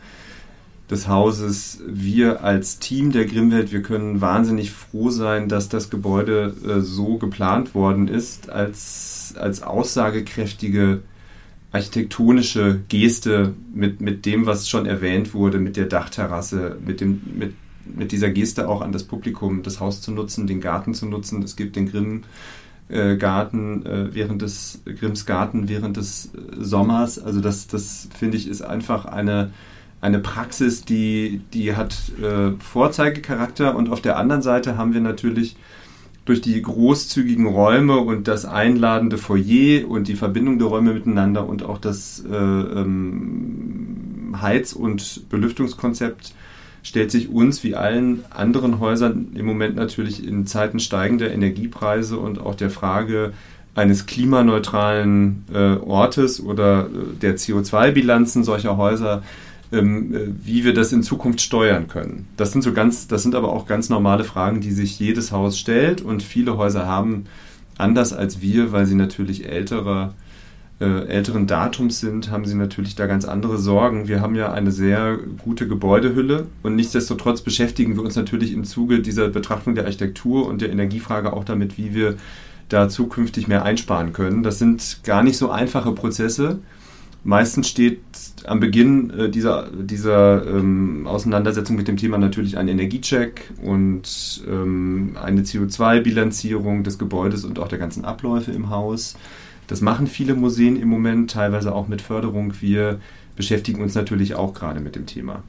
des 0.91 1.09
Hauses, 1.09 1.81
wir 1.87 2.45
als 2.45 2.79
Team 2.79 3.11
der 3.11 3.25
Grimmwelt, 3.25 3.73
wir 3.73 3.83
können 3.83 4.21
wahnsinnig 4.21 4.71
froh 4.71 5.11
sein, 5.11 5.49
dass 5.49 5.69
das 5.69 5.89
Gebäude 5.89 6.55
äh, 6.67 6.81
so 6.81 7.17
geplant 7.17 7.75
worden 7.75 8.09
ist, 8.09 8.51
als, 8.51 9.35
als 9.39 9.63
aussagekräftige 9.63 11.01
architektonische 11.73 12.81
Geste 12.89 13.55
mit, 13.75 14.01
mit 14.01 14.27
dem, 14.27 14.47
was 14.47 14.69
schon 14.69 14.87
erwähnt 14.87 15.35
wurde, 15.35 15.59
mit 15.59 15.77
der 15.77 15.87
Dachterrasse, 15.87 16.77
mit, 16.85 17.01
dem, 17.01 17.21
mit, 17.35 17.55
mit 17.85 18.13
dieser 18.13 18.31
Geste 18.31 18.69
auch 18.69 18.81
an 18.81 18.93
das 18.93 19.05
Publikum, 19.05 19.63
das 19.63 19.81
Haus 19.81 20.01
zu 20.01 20.13
nutzen, 20.13 20.47
den 20.47 20.61
Garten 20.61 20.95
zu 20.95 21.07
nutzen. 21.07 21.43
Es 21.43 21.57
gibt 21.57 21.77
den 21.77 21.91
Grimm. 21.91 22.23
Äh, 22.89 23.17
Garten 23.17 23.87
äh, 23.87 24.15
während 24.15 24.43
des 24.43 24.83
Grimms 24.85 25.25
Garten 25.25 25.71
während 25.71 25.97
des 25.97 26.27
äh, 26.27 26.63
Sommers. 26.63 27.19
Also 27.19 27.41
das, 27.41 27.67
das 27.67 28.09
finde 28.17 28.37
ich 28.37 28.47
ist 28.47 28.61
einfach 28.61 29.07
eine, 29.07 29.51
eine 30.05 30.19
Praxis, 30.19 30.85
die, 30.85 31.41
die 31.55 31.75
hat 31.75 31.97
äh, 32.23 32.51
Vorzeigecharakter 32.59 33.75
und 33.75 33.91
auf 33.91 34.03
der 34.03 34.19
anderen 34.19 34.43
Seite 34.43 34.77
haben 34.77 34.93
wir 34.93 35.01
natürlich 35.01 35.57
durch 36.27 36.43
die 36.43 36.61
großzügigen 36.61 37.47
Räume 37.47 37.97
und 37.97 38.29
das 38.29 38.45
einladende 38.45 39.17
Foyer 39.17 39.89
und 39.89 40.09
die 40.09 40.15
Verbindung 40.15 40.59
der 40.59 40.69
Räume 40.69 40.93
miteinander 40.93 41.49
und 41.49 41.63
auch 41.63 41.79
das 41.79 42.23
äh, 42.31 42.35
ähm, 42.35 44.35
Heiz- 44.43 44.75
und 44.75 45.31
Belüftungskonzept 45.31 46.35
stellt 46.83 47.11
sich 47.11 47.31
uns 47.31 47.65
wie 47.65 47.75
allen 47.75 48.25
anderen 48.29 48.81
Häusern 48.81 49.29
im 49.35 49.47
Moment 49.47 49.75
natürlich 49.75 50.27
in 50.27 50.47
Zeiten 50.47 50.81
steigender 50.81 51.33
Energiepreise 51.33 52.19
und 52.19 52.39
auch 52.39 52.55
der 52.55 52.69
Frage 52.69 53.33
eines 53.75 54.05
klimaneutralen 54.05 55.45
äh, 55.53 55.77
Ortes 55.77 56.43
oder 56.43 56.89
äh, 56.89 57.17
der 57.23 57.39
CO2-Bilanzen 57.39 58.45
solcher 58.45 58.77
Häuser 58.77 59.23
ähm, 59.75 60.15
äh, 60.15 60.19
wie 60.43 60.65
wir 60.65 60.75
das 60.75 60.93
in 60.93 61.03
Zukunft 61.03 61.41
steuern 61.41 61.89
können. 61.89 62.29
Das 62.37 62.53
sind 62.53 62.63
so 62.63 62.73
ganz, 62.73 63.09
das 63.09 63.23
sind 63.23 63.35
aber 63.35 63.53
auch 63.53 63.67
ganz 63.67 63.89
normale 63.89 64.25
Fragen, 64.25 64.61
die 64.61 64.73
sich 64.73 64.99
jedes 64.99 65.33
Haus 65.33 65.59
stellt 65.59 66.03
und 66.03 66.23
viele 66.23 66.57
Häuser 66.57 66.87
haben 66.87 67.27
anders 67.77 68.13
als 68.13 68.41
wir, 68.41 68.73
weil 68.73 68.87
sie 68.87 68.95
natürlich 68.95 69.49
älterer 69.49 70.15
äh, 70.81 71.07
älteren 71.07 71.47
Datums 71.47 72.01
sind, 72.01 72.31
haben 72.31 72.45
sie 72.47 72.57
natürlich 72.57 72.97
da 72.97 73.07
ganz 73.07 73.25
andere 73.25 73.59
Sorgen. 73.59 74.09
Wir 74.09 74.21
haben 74.21 74.35
ja 74.35 74.53
eine 74.53 74.73
sehr 74.73 75.19
gute 75.39 75.69
Gebäudehülle 75.69 76.47
und 76.63 76.75
nichtsdestotrotz 76.75 77.43
beschäftigen 77.43 77.95
wir 77.95 78.03
uns 78.03 78.17
natürlich 78.17 78.53
im 78.53 78.65
Zuge 78.65 79.01
dieser 79.01 79.29
Betrachtung 79.29 79.77
der 79.77 79.85
Architektur 79.85 80.47
und 80.49 80.61
der 80.63 80.71
Energiefrage 80.71 81.33
auch 81.33 81.45
damit, 81.45 81.79
wie 81.79 81.95
wir 81.95 82.17
da 82.69 82.89
zukünftig 82.89 83.47
mehr 83.47 83.65
einsparen 83.65 84.13
können. 84.13 84.43
Das 84.43 84.59
sind 84.59 85.01
gar 85.05 85.23
nicht 85.23 85.37
so 85.37 85.51
einfache 85.51 85.93
Prozesse. 85.93 86.59
Meistens 87.25 87.69
steht 87.69 88.03
am 88.45 88.61
Beginn 88.61 89.09
äh, 89.09 89.31
dieser, 89.31 89.71
dieser 89.71 90.47
ähm, 90.47 91.07
Auseinandersetzung 91.07 91.75
mit 91.75 91.89
dem 91.89 91.97
Thema 91.97 92.19
natürlich 92.19 92.59
ein 92.59 92.69
Energiecheck 92.69 93.51
und 93.63 94.45
ähm, 94.47 95.17
eine 95.21 95.41
CO2-Bilanzierung 95.41 96.85
des 96.85 96.99
Gebäudes 96.99 97.47
und 97.47 97.59
auch 97.59 97.69
der 97.69 97.79
ganzen 97.79 98.05
Abläufe 98.05 98.53
im 98.53 98.69
Haus. 98.69 99.17
Das 99.69 99.81
machen 99.81 100.07
viele 100.07 100.35
Museen 100.35 100.77
im 100.77 100.89
Moment, 100.89 101.31
teilweise 101.31 101.75
auch 101.75 101.89
mit 101.89 102.03
Förderung. 102.03 102.53
Wir 102.61 103.01
beschäftigen 103.37 103.83
uns 103.83 103.95
natürlich 103.95 104.35
auch 104.35 104.53
gerade 104.53 104.81
mit 104.81 104.95
dem 104.95 105.07
Thema. 105.07 105.43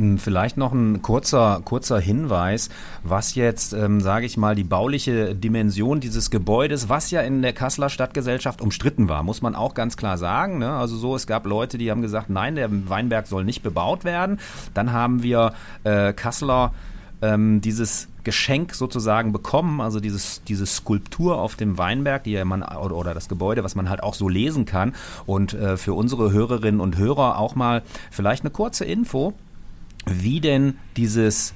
Hm, 0.00 0.16
vielleicht 0.16 0.56
noch 0.56 0.72
ein 0.72 1.02
kurzer, 1.02 1.60
kurzer 1.62 2.00
Hinweis, 2.00 2.70
was 3.04 3.34
jetzt, 3.34 3.74
ähm, 3.74 4.00
sage 4.00 4.24
ich 4.24 4.38
mal, 4.38 4.54
die 4.54 4.64
bauliche 4.64 5.34
Dimension 5.34 6.00
dieses 6.00 6.30
Gebäudes, 6.30 6.88
was 6.88 7.10
ja 7.10 7.20
in 7.20 7.42
der 7.42 7.52
Kasseler 7.52 7.90
Stadtgesellschaft 7.90 8.62
umstritten 8.62 9.10
war, 9.10 9.22
muss 9.22 9.42
man 9.42 9.54
auch 9.54 9.74
ganz 9.74 9.98
klar 9.98 10.16
sagen. 10.16 10.56
Ne? 10.56 10.72
Also 10.72 10.96
so, 10.96 11.14
es 11.14 11.26
gab 11.26 11.44
Leute, 11.44 11.76
die 11.76 11.90
haben 11.90 12.00
gesagt, 12.00 12.30
nein, 12.30 12.54
der 12.54 12.70
Weinberg 12.88 13.26
soll 13.26 13.44
nicht 13.44 13.62
bebaut 13.62 14.04
werden. 14.04 14.40
Dann 14.72 14.90
haben 14.90 15.22
wir 15.22 15.52
äh, 15.84 16.14
Kasseler 16.14 16.72
ähm, 17.20 17.60
dieses 17.60 18.08
Geschenk 18.24 18.74
sozusagen 18.74 19.32
bekommen, 19.32 19.82
also 19.82 20.00
dieses, 20.00 20.42
diese 20.44 20.64
Skulptur 20.64 21.38
auf 21.38 21.56
dem 21.56 21.76
Weinberg, 21.76 22.24
die 22.24 22.32
ja 22.32 22.46
man 22.46 22.62
oder, 22.62 22.96
oder 22.96 23.12
das 23.12 23.28
Gebäude, 23.28 23.64
was 23.64 23.74
man 23.74 23.90
halt 23.90 24.02
auch 24.02 24.14
so 24.14 24.30
lesen 24.30 24.64
kann. 24.64 24.94
Und 25.26 25.52
äh, 25.52 25.76
für 25.76 25.92
unsere 25.92 26.32
Hörerinnen 26.32 26.80
und 26.80 26.96
Hörer 26.96 27.38
auch 27.38 27.54
mal 27.54 27.82
vielleicht 28.10 28.44
eine 28.44 28.50
kurze 28.50 28.86
Info 28.86 29.34
wie 30.06 30.40
denn 30.40 30.78
dieses 30.96 31.54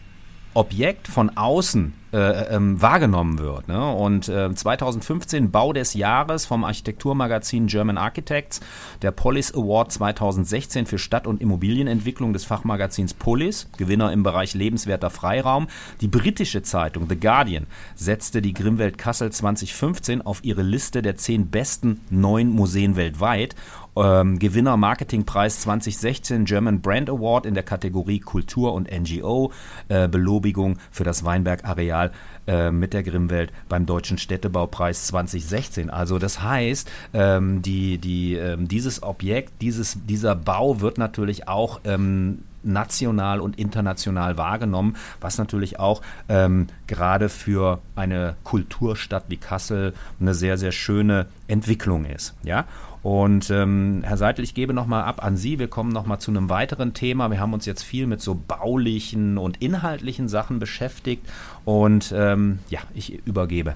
Objekt 0.54 1.08
von 1.08 1.36
außen 1.36 1.92
äh, 2.12 2.54
ähm, 2.54 2.80
wahrgenommen 2.80 3.40
wird. 3.40 3.66
Ne? 3.66 3.92
Und 3.92 4.28
äh, 4.28 4.54
2015 4.54 5.50
Bau 5.50 5.72
des 5.72 5.94
Jahres 5.94 6.46
vom 6.46 6.62
Architekturmagazin 6.62 7.66
German 7.66 7.98
Architects, 7.98 8.60
der 9.02 9.10
Polis 9.10 9.52
Award 9.52 9.90
2016 9.90 10.86
für 10.86 10.98
Stadt- 10.98 11.26
und 11.26 11.40
Immobilienentwicklung 11.40 12.32
des 12.32 12.44
Fachmagazins 12.44 13.14
Polis, 13.14 13.68
Gewinner 13.76 14.12
im 14.12 14.22
Bereich 14.22 14.54
lebenswerter 14.54 15.10
Freiraum. 15.10 15.66
Die 16.00 16.08
britische 16.08 16.62
Zeitung 16.62 17.08
The 17.08 17.18
Guardian 17.18 17.66
setzte 17.96 18.40
die 18.40 18.54
Grimwelt 18.54 18.96
Kassel 18.96 19.32
2015 19.32 20.22
auf 20.22 20.44
ihre 20.44 20.62
Liste 20.62 21.02
der 21.02 21.16
zehn 21.16 21.48
besten 21.50 22.00
neuen 22.10 22.50
Museen 22.50 22.94
weltweit 22.94 23.56
ähm, 23.96 24.38
Gewinner 24.38 24.76
Marketingpreis 24.76 25.60
2016 25.60 26.44
German 26.44 26.80
Brand 26.80 27.10
Award 27.10 27.46
in 27.46 27.54
der 27.54 27.62
Kategorie 27.62 28.20
Kultur 28.20 28.74
und 28.74 28.90
NGO, 28.90 29.52
äh, 29.88 30.08
Belobigung 30.08 30.78
für 30.90 31.04
das 31.04 31.24
Weinberg-Areal 31.24 32.12
äh, 32.46 32.70
mit 32.70 32.92
der 32.92 33.02
Grimmwelt 33.02 33.52
beim 33.68 33.86
Deutschen 33.86 34.18
Städtebaupreis 34.18 35.06
2016. 35.06 35.90
Also 35.90 36.18
das 36.18 36.42
heißt, 36.42 36.90
ähm, 37.12 37.62
die, 37.62 37.98
die, 37.98 38.34
ähm, 38.34 38.68
dieses 38.68 39.02
Objekt, 39.02 39.62
dieses, 39.62 39.98
dieser 40.06 40.34
Bau 40.34 40.80
wird 40.80 40.98
natürlich 40.98 41.48
auch 41.48 41.80
ähm, 41.84 42.40
national 42.64 43.40
und 43.40 43.58
international 43.58 44.36
wahrgenommen, 44.36 44.96
was 45.20 45.38
natürlich 45.38 45.78
auch 45.78 46.02
ähm, 46.28 46.66
gerade 46.86 47.28
für 47.28 47.80
eine 47.94 48.36
Kulturstadt 48.44 49.24
wie 49.28 49.36
Kassel 49.36 49.94
eine 50.20 50.34
sehr, 50.34 50.56
sehr 50.56 50.72
schöne 50.72 51.26
Entwicklung 51.46 52.04
ist. 52.04 52.34
Ja? 52.42 52.64
Und 53.04 53.50
ähm, 53.50 54.00
Herr 54.02 54.16
Seidel, 54.16 54.42
ich 54.44 54.54
gebe 54.54 54.72
nochmal 54.72 55.04
ab 55.04 55.22
an 55.22 55.36
Sie. 55.36 55.58
Wir 55.58 55.68
kommen 55.68 55.92
nochmal 55.92 56.20
zu 56.20 56.30
einem 56.30 56.48
weiteren 56.48 56.94
Thema. 56.94 57.30
Wir 57.30 57.38
haben 57.38 57.52
uns 57.52 57.66
jetzt 57.66 57.82
viel 57.82 58.06
mit 58.06 58.22
so 58.22 58.34
baulichen 58.34 59.36
und 59.36 59.60
inhaltlichen 59.60 60.26
Sachen 60.26 60.58
beschäftigt. 60.58 61.22
Und 61.66 62.14
ähm, 62.16 62.60
ja, 62.70 62.80
ich 62.94 63.20
übergebe. 63.26 63.74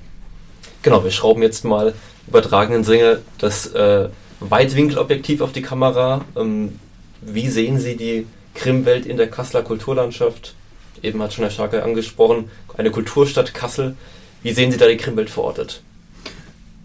Genau, 0.80 1.04
wir 1.04 1.10
schrauben 1.10 1.42
jetzt 1.42 1.66
mal 1.66 1.92
übertragenen 2.26 2.84
Sinne 2.84 3.20
das 3.36 3.66
äh, 3.74 4.08
Weitwinkelobjektiv 4.40 5.42
auf 5.42 5.52
die 5.52 5.60
Kamera. 5.60 6.24
Ähm, 6.34 6.78
wie 7.20 7.50
sehen 7.50 7.78
Sie 7.78 7.96
die 7.98 8.26
Krimwelt 8.54 9.04
in 9.04 9.18
der 9.18 9.28
Kasseler 9.28 9.62
Kulturlandschaft? 9.62 10.54
Eben 11.02 11.20
hat 11.20 11.34
schon 11.34 11.44
Herr 11.44 11.50
Scharke 11.50 11.82
angesprochen, 11.82 12.50
eine 12.78 12.90
Kulturstadt 12.90 13.52
Kassel. 13.52 13.94
Wie 14.42 14.52
sehen 14.52 14.72
Sie 14.72 14.78
da 14.78 14.88
die 14.88 14.96
Krimwelt 14.96 15.28
verortet? 15.28 15.82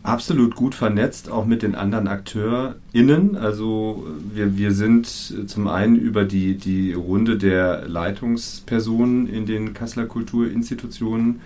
Absolut 0.04 0.56
gut 0.56 0.76
vernetzt, 0.76 1.32
auch 1.32 1.46
mit 1.46 1.64
den 1.64 1.76
anderen 1.76 2.08
AkteurInnen. 2.08 3.38
Also 3.38 4.06
wir, 4.34 4.58
wir 4.58 4.74
sind 4.74 5.08
zum 5.08 5.68
einen 5.68 5.96
über 5.96 6.26
die, 6.26 6.56
die 6.56 6.94
Runde 6.94 7.38
der 7.38 7.88
Leitungspersonen 7.88 9.28
in 9.28 9.46
den 9.46 9.74
Kasseler 9.74 10.06
Kulturinstitutionen 10.06 11.40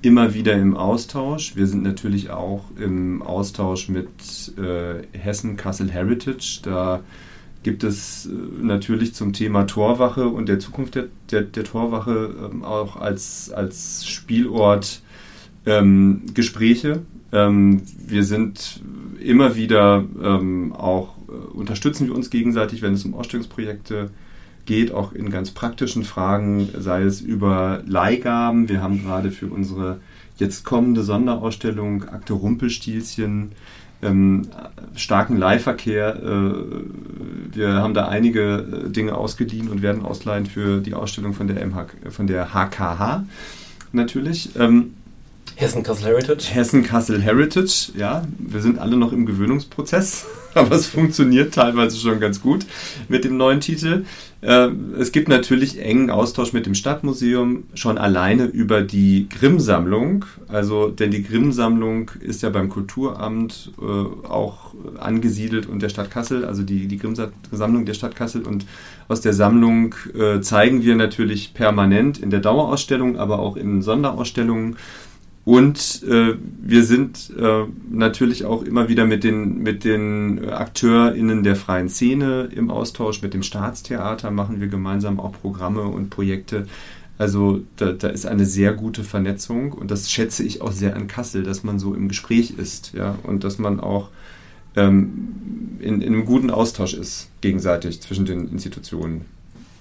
immer 0.00 0.32
wieder 0.32 0.54
im 0.54 0.76
Austausch. 0.76 1.56
Wir 1.56 1.66
sind 1.66 1.82
natürlich 1.82 2.30
auch 2.30 2.64
im 2.78 3.20
Austausch 3.20 3.88
mit 3.88 4.08
äh, 4.56 5.02
Hessen 5.18 5.56
Kassel 5.56 5.90
Heritage. 5.90 6.60
Da 6.62 7.00
gibt 7.64 7.82
es 7.82 8.26
äh, 8.26 8.30
natürlich 8.62 9.14
zum 9.14 9.32
Thema 9.32 9.66
Torwache 9.66 10.28
und 10.28 10.48
der 10.48 10.60
Zukunft 10.60 10.94
der, 10.94 11.06
der, 11.32 11.42
der 11.42 11.64
Torwache 11.64 12.32
ähm, 12.48 12.62
auch 12.62 12.94
als, 12.94 13.50
als 13.50 14.06
Spielort 14.06 15.02
ähm, 15.66 16.22
Gespräche 16.32 17.02
ähm, 17.32 17.82
wir 18.06 18.24
sind 18.24 18.80
immer 19.20 19.56
wieder 19.56 20.04
ähm, 20.22 20.72
auch, 20.72 21.16
äh, 21.28 21.56
unterstützen 21.56 22.06
wir 22.06 22.14
uns 22.14 22.30
gegenseitig, 22.30 22.82
wenn 22.82 22.94
es 22.94 23.04
um 23.04 23.14
Ausstellungsprojekte 23.14 24.10
geht, 24.64 24.92
auch 24.92 25.12
in 25.12 25.30
ganz 25.30 25.50
praktischen 25.50 26.04
Fragen, 26.04 26.68
sei 26.78 27.02
es 27.02 27.20
über 27.20 27.82
Leihgaben. 27.86 28.68
Wir 28.68 28.82
haben 28.82 29.02
gerade 29.02 29.30
für 29.30 29.46
unsere 29.46 30.00
jetzt 30.36 30.64
kommende 30.64 31.02
Sonderausstellung 31.02 32.04
Akte 32.04 32.34
Rumpelstilzchen 32.34 33.52
ähm, 34.02 34.48
starken 34.94 35.36
Leihverkehr. 35.36 36.16
Äh, 36.16 37.56
wir 37.56 37.74
haben 37.74 37.94
da 37.94 38.08
einige 38.08 38.84
äh, 38.86 38.90
Dinge 38.90 39.16
ausgeliehen 39.16 39.68
und 39.68 39.82
werden 39.82 40.04
ausleihen 40.04 40.46
für 40.46 40.80
die 40.80 40.94
Ausstellung 40.94 41.34
von 41.34 41.48
der, 41.48 41.66
MH, 41.66 41.86
von 42.10 42.26
der 42.26 42.54
HKH 42.54 43.24
natürlich. 43.92 44.50
Ähm, 44.56 44.94
Hessen-Kassel 45.58 46.06
Heritage. 46.06 46.54
Hessen-Kassel 46.54 47.20
Heritage, 47.20 47.90
ja. 47.96 48.22
Wir 48.38 48.60
sind 48.60 48.78
alle 48.78 48.96
noch 48.96 49.12
im 49.12 49.26
Gewöhnungsprozess, 49.26 50.24
aber 50.54 50.76
es 50.76 50.86
funktioniert 50.86 51.52
teilweise 51.52 51.98
schon 51.98 52.20
ganz 52.20 52.40
gut 52.40 52.64
mit 53.08 53.24
dem 53.24 53.36
neuen 53.36 53.58
Titel. 53.58 54.04
Äh, 54.40 54.68
es 55.00 55.10
gibt 55.10 55.28
natürlich 55.28 55.82
engen 55.82 56.10
Austausch 56.10 56.52
mit 56.52 56.66
dem 56.66 56.76
Stadtmuseum, 56.76 57.64
schon 57.74 57.98
alleine 57.98 58.44
über 58.44 58.82
die 58.82 59.28
Grimm-Sammlung. 59.28 60.26
Also, 60.46 60.90
denn 60.90 61.10
die 61.10 61.24
Grimm-Sammlung 61.24 62.12
ist 62.20 62.44
ja 62.44 62.50
beim 62.50 62.68
Kulturamt 62.68 63.72
äh, 63.80 64.28
auch 64.28 64.74
angesiedelt 65.00 65.66
und 65.66 65.82
der 65.82 65.88
Stadt 65.88 66.12
Kassel, 66.12 66.44
also 66.44 66.62
die, 66.62 66.86
die 66.86 66.98
Grimm-Sammlung 66.98 67.84
der 67.84 67.94
Stadt 67.94 68.14
Kassel. 68.14 68.42
Und 68.42 68.64
aus 69.08 69.22
der 69.22 69.32
Sammlung 69.32 69.96
äh, 70.16 70.40
zeigen 70.40 70.84
wir 70.84 70.94
natürlich 70.94 71.52
permanent 71.52 72.18
in 72.18 72.30
der 72.30 72.38
Dauerausstellung, 72.38 73.18
aber 73.18 73.40
auch 73.40 73.56
in 73.56 73.82
Sonderausstellungen 73.82 74.76
und 75.48 76.02
äh, 76.06 76.34
wir 76.60 76.84
sind 76.84 77.32
äh, 77.34 77.64
natürlich 77.90 78.44
auch 78.44 78.62
immer 78.64 78.90
wieder 78.90 79.06
mit 79.06 79.24
den, 79.24 79.62
mit 79.62 79.82
den 79.82 80.46
AkteurInnen 80.46 81.42
der 81.42 81.56
freien 81.56 81.88
Szene 81.88 82.50
im 82.54 82.70
Austausch. 82.70 83.22
Mit 83.22 83.32
dem 83.32 83.42
Staatstheater 83.42 84.30
machen 84.30 84.60
wir 84.60 84.68
gemeinsam 84.68 85.18
auch 85.18 85.32
Programme 85.32 85.84
und 85.84 86.10
Projekte. 86.10 86.66
Also 87.16 87.62
da, 87.76 87.92
da 87.92 88.08
ist 88.08 88.26
eine 88.26 88.44
sehr 88.44 88.74
gute 88.74 89.04
Vernetzung 89.04 89.72
und 89.72 89.90
das 89.90 90.10
schätze 90.10 90.42
ich 90.42 90.60
auch 90.60 90.70
sehr 90.70 90.94
an 90.94 91.08
Kassel, 91.08 91.44
dass 91.44 91.64
man 91.64 91.78
so 91.78 91.94
im 91.94 92.08
Gespräch 92.08 92.50
ist 92.58 92.92
ja, 92.92 93.16
und 93.22 93.42
dass 93.42 93.56
man 93.56 93.80
auch 93.80 94.10
ähm, 94.76 95.78
in, 95.78 96.02
in 96.02 96.12
einem 96.12 96.26
guten 96.26 96.50
Austausch 96.50 96.92
ist 96.92 97.30
gegenseitig 97.40 98.02
zwischen 98.02 98.26
den 98.26 98.50
Institutionen. 98.50 99.24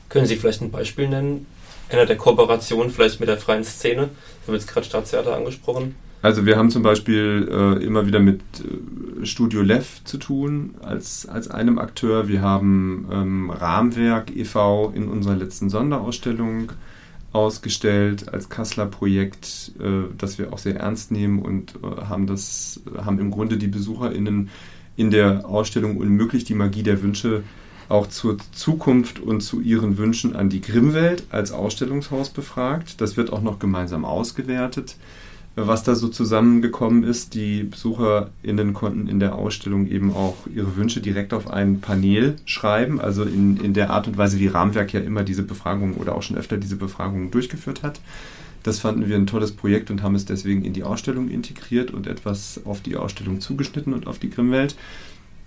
Können 0.07 0.27
Sie 0.27 0.37
vielleicht 0.37 0.61
ein 0.61 0.71
Beispiel 0.71 1.09
nennen, 1.09 1.45
einer 1.89 2.05
der 2.05 2.17
Kooperationen 2.17 2.89
vielleicht 2.89 3.19
mit 3.19 3.29
der 3.29 3.37
freien 3.37 3.63
Szene? 3.63 4.09
Wir 4.45 4.47
haben 4.47 4.53
jetzt 4.53 4.67
gerade 4.67 4.85
Staatstheater 4.85 5.35
angesprochen. 5.35 5.95
Also 6.21 6.45
wir 6.45 6.57
haben 6.57 6.71
zum 6.71 6.83
Beispiel 6.83 7.47
äh, 7.51 7.83
immer 7.83 8.07
wieder 8.07 8.19
mit 8.19 8.41
äh, 8.41 9.25
Studio 9.25 9.61
Lev 9.61 10.03
zu 10.03 10.17
tun 10.17 10.75
als, 10.81 11.27
als 11.27 11.49
einem 11.49 11.77
Akteur. 11.77 12.27
Wir 12.27 12.41
haben 12.41 13.07
ähm, 13.11 13.49
Rahmenwerk 13.51 14.35
e.V. 14.35 14.91
in 14.95 15.07
unserer 15.07 15.35
letzten 15.35 15.69
Sonderausstellung 15.69 16.71
ausgestellt 17.33 18.33
als 18.33 18.49
Kasseler 18.49 18.87
Projekt, 18.87 19.73
äh, 19.79 20.11
das 20.17 20.39
wir 20.39 20.53
auch 20.53 20.57
sehr 20.57 20.77
ernst 20.77 21.11
nehmen 21.11 21.39
und 21.39 21.75
äh, 21.83 22.01
haben 22.05 22.25
das 22.25 22.81
haben 22.97 23.19
im 23.19 23.29
Grunde 23.29 23.57
die 23.57 23.67
BesucherInnen 23.67 24.49
in 24.95 25.11
der 25.11 25.45
Ausstellung 25.47 25.97
Unmöglich 25.97 26.45
die 26.45 26.55
Magie 26.55 26.83
der 26.83 27.03
Wünsche 27.03 27.43
auch 27.89 28.07
zur 28.07 28.37
Zukunft 28.51 29.19
und 29.19 29.41
zu 29.41 29.61
ihren 29.61 29.97
Wünschen 29.97 30.35
an 30.35 30.49
die 30.49 30.61
Grimmwelt 30.61 31.23
als 31.29 31.51
Ausstellungshaus 31.51 32.29
befragt. 32.29 32.99
Das 33.01 33.17
wird 33.17 33.31
auch 33.31 33.41
noch 33.41 33.59
gemeinsam 33.59 34.03
ausgewertet, 34.03 34.97
was 35.55 35.83
da 35.83 35.95
so 35.95 36.09
zusammengekommen 36.09 37.03
ist. 37.03 37.33
Die 37.33 37.63
BesucherInnen 37.63 38.73
konnten 38.73 39.07
in 39.07 39.19
der 39.19 39.35
Ausstellung 39.35 39.87
eben 39.87 40.11
auch 40.13 40.35
ihre 40.53 40.75
Wünsche 40.75 40.99
direkt 40.99 41.33
auf 41.33 41.49
ein 41.49 41.79
Panel 41.79 42.35
schreiben, 42.45 42.99
also 42.99 43.23
in, 43.23 43.57
in 43.57 43.73
der 43.73 43.89
Art 43.89 44.07
und 44.07 44.17
Weise, 44.17 44.39
wie 44.39 44.47
Rahmenwerk 44.47 44.93
ja 44.93 44.99
immer 44.99 45.23
diese 45.23 45.43
Befragung 45.43 45.95
oder 45.95 46.15
auch 46.15 46.23
schon 46.23 46.37
öfter 46.37 46.57
diese 46.57 46.75
Befragungen 46.75 47.31
durchgeführt 47.31 47.83
hat. 47.83 48.01
Das 48.63 48.79
fanden 48.79 49.07
wir 49.07 49.15
ein 49.15 49.27
tolles 49.27 49.53
Projekt 49.53 49.91
und 49.91 50.03
haben 50.03 50.15
es 50.15 50.25
deswegen 50.25 50.65
in 50.65 50.73
die 50.73 50.83
Ausstellung 50.83 51.29
integriert 51.29 51.91
und 51.91 52.05
etwas 52.05 52.59
auf 52.65 52.81
die 52.81 52.97
Ausstellung 52.97 53.39
zugeschnitten 53.39 53.93
und 53.93 54.07
auf 54.07 54.19
die 54.19 54.29
Grimmwelt. 54.29 54.75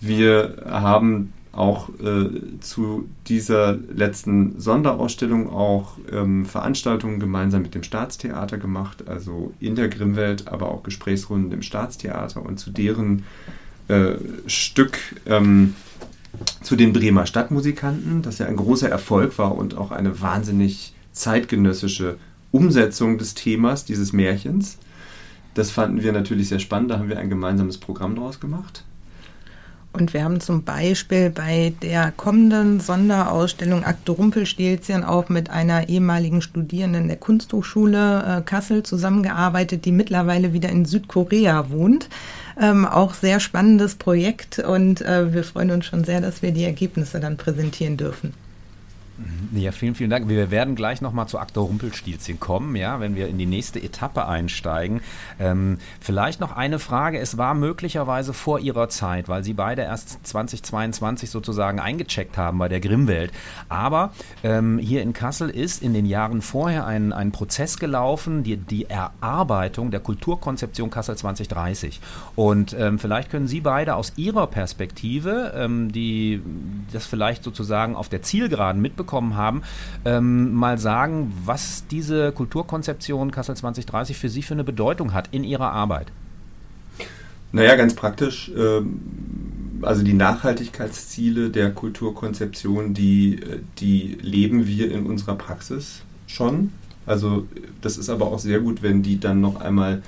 Wir 0.00 0.62
haben 0.64 1.34
auch 1.52 1.88
äh, 2.00 2.60
zu 2.60 3.08
dieser 3.26 3.76
letzten 3.92 4.60
Sonderausstellung 4.60 5.50
auch 5.50 5.98
ähm, 6.12 6.46
Veranstaltungen 6.46 7.18
gemeinsam 7.18 7.62
mit 7.62 7.74
dem 7.74 7.82
Staatstheater 7.82 8.58
gemacht, 8.58 9.08
also 9.08 9.52
in 9.58 9.74
der 9.74 9.88
Grimmwelt, 9.88 10.46
aber 10.46 10.70
auch 10.70 10.82
Gesprächsrunden 10.84 11.50
im 11.52 11.62
Staatstheater 11.62 12.44
und 12.44 12.58
zu 12.58 12.70
deren 12.70 13.24
äh, 13.88 14.12
Stück 14.46 14.98
ähm, 15.26 15.74
zu 16.62 16.76
den 16.76 16.92
Bremer 16.92 17.26
Stadtmusikanten, 17.26 18.22
das 18.22 18.38
ja 18.38 18.46
ein 18.46 18.56
großer 18.56 18.88
Erfolg 18.88 19.36
war 19.38 19.56
und 19.56 19.76
auch 19.76 19.90
eine 19.90 20.20
wahnsinnig 20.20 20.94
zeitgenössische 21.12 22.16
Umsetzung 22.52 23.18
des 23.18 23.34
Themas, 23.34 23.84
dieses 23.84 24.12
Märchens. 24.12 24.78
Das 25.54 25.72
fanden 25.72 26.02
wir 26.02 26.12
natürlich 26.12 26.48
sehr 26.48 26.60
spannend, 26.60 26.92
da 26.92 26.98
haben 26.98 27.08
wir 27.08 27.18
ein 27.18 27.28
gemeinsames 27.28 27.78
Programm 27.78 28.14
daraus 28.14 28.38
gemacht. 28.38 28.84
Und 29.92 30.14
wir 30.14 30.22
haben 30.22 30.40
zum 30.40 30.62
Beispiel 30.62 31.30
bei 31.30 31.72
der 31.82 32.12
kommenden 32.12 32.78
Sonderausstellung 32.78 33.84
Akte 33.84 34.12
Rumpelstilzchen 34.12 35.02
auch 35.02 35.28
mit 35.28 35.50
einer 35.50 35.88
ehemaligen 35.88 36.42
Studierenden 36.42 37.08
der 37.08 37.16
Kunsthochschule 37.16 38.38
äh, 38.38 38.42
Kassel 38.42 38.84
zusammengearbeitet, 38.84 39.84
die 39.84 39.92
mittlerweile 39.92 40.52
wieder 40.52 40.68
in 40.68 40.84
Südkorea 40.84 41.70
wohnt. 41.70 42.08
Ähm, 42.60 42.86
auch 42.86 43.14
sehr 43.14 43.40
spannendes 43.40 43.96
Projekt 43.96 44.60
und 44.60 45.00
äh, 45.00 45.32
wir 45.32 45.42
freuen 45.42 45.72
uns 45.72 45.86
schon 45.86 46.04
sehr, 46.04 46.20
dass 46.20 46.40
wir 46.40 46.52
die 46.52 46.64
Ergebnisse 46.64 47.18
dann 47.18 47.36
präsentieren 47.36 47.96
dürfen. 47.96 48.32
Ja, 49.52 49.72
vielen, 49.72 49.96
vielen 49.96 50.10
Dank. 50.10 50.28
Wir 50.28 50.52
werden 50.52 50.76
gleich 50.76 51.00
nochmal 51.00 51.26
zu 51.26 51.38
Aktor 51.38 51.66
Rumpelstilzchen 51.66 52.38
kommen, 52.38 52.76
ja, 52.76 53.00
wenn 53.00 53.16
wir 53.16 53.26
in 53.26 53.36
die 53.36 53.46
nächste 53.46 53.82
Etappe 53.82 54.26
einsteigen. 54.26 55.00
Ähm, 55.40 55.78
vielleicht 56.00 56.40
noch 56.40 56.56
eine 56.56 56.78
Frage. 56.78 57.18
Es 57.18 57.36
war 57.36 57.54
möglicherweise 57.54 58.32
vor 58.32 58.60
Ihrer 58.60 58.88
Zeit, 58.88 59.28
weil 59.28 59.42
Sie 59.42 59.52
beide 59.52 59.82
erst 59.82 60.24
2022 60.24 61.30
sozusagen 61.30 61.80
eingecheckt 61.80 62.38
haben 62.38 62.58
bei 62.58 62.68
der 62.68 62.80
Grimmwelt. 62.80 63.32
Aber 63.68 64.12
ähm, 64.44 64.78
hier 64.78 65.02
in 65.02 65.12
Kassel 65.12 65.50
ist 65.50 65.82
in 65.82 65.94
den 65.94 66.06
Jahren 66.06 66.42
vorher 66.42 66.86
ein, 66.86 67.12
ein 67.12 67.32
Prozess 67.32 67.78
gelaufen, 67.78 68.44
die, 68.44 68.56
die 68.56 68.88
Erarbeitung 68.88 69.90
der 69.90 70.00
Kulturkonzeption 70.00 70.90
Kassel 70.90 71.16
2030. 71.16 72.00
Und 72.36 72.76
ähm, 72.78 73.00
vielleicht 73.00 73.30
können 73.30 73.48
Sie 73.48 73.60
beide 73.60 73.96
aus 73.96 74.12
Ihrer 74.16 74.46
Perspektive, 74.46 75.52
ähm, 75.56 75.90
die 75.90 76.40
das 76.92 77.06
vielleicht 77.06 77.42
sozusagen 77.42 77.96
auf 77.96 78.08
der 78.08 78.22
Zielgeraden 78.22 78.80
mitbekommen, 78.80 79.09
mitbekommen 79.10 79.36
haben, 79.36 79.62
ähm, 80.04 80.52
mal 80.54 80.78
sagen, 80.78 81.32
was 81.44 81.84
diese 81.90 82.32
Kulturkonzeption 82.32 83.30
Kassel 83.30 83.56
2030 83.56 84.16
für 84.16 84.28
Sie 84.28 84.42
für 84.42 84.54
eine 84.54 84.64
Bedeutung 84.64 85.12
hat 85.12 85.28
in 85.32 85.44
Ihrer 85.44 85.72
Arbeit. 85.72 86.12
Naja, 87.52 87.74
ganz 87.74 87.94
praktisch. 87.94 88.50
Äh, 88.50 88.82
also 89.82 90.02
die 90.04 90.12
Nachhaltigkeitsziele 90.12 91.50
der 91.50 91.72
Kulturkonzeption, 91.72 92.94
die, 92.94 93.40
die 93.78 94.18
leben 94.20 94.66
wir 94.66 94.92
in 94.92 95.06
unserer 95.06 95.34
Praxis 95.34 96.02
schon. 96.26 96.72
Also 97.06 97.46
das 97.80 97.96
ist 97.96 98.10
aber 98.10 98.26
auch 98.26 98.38
sehr 98.38 98.60
gut, 98.60 98.82
wenn 98.82 99.02
die 99.02 99.18
dann 99.18 99.40
noch 99.40 99.60
einmal 99.60 100.02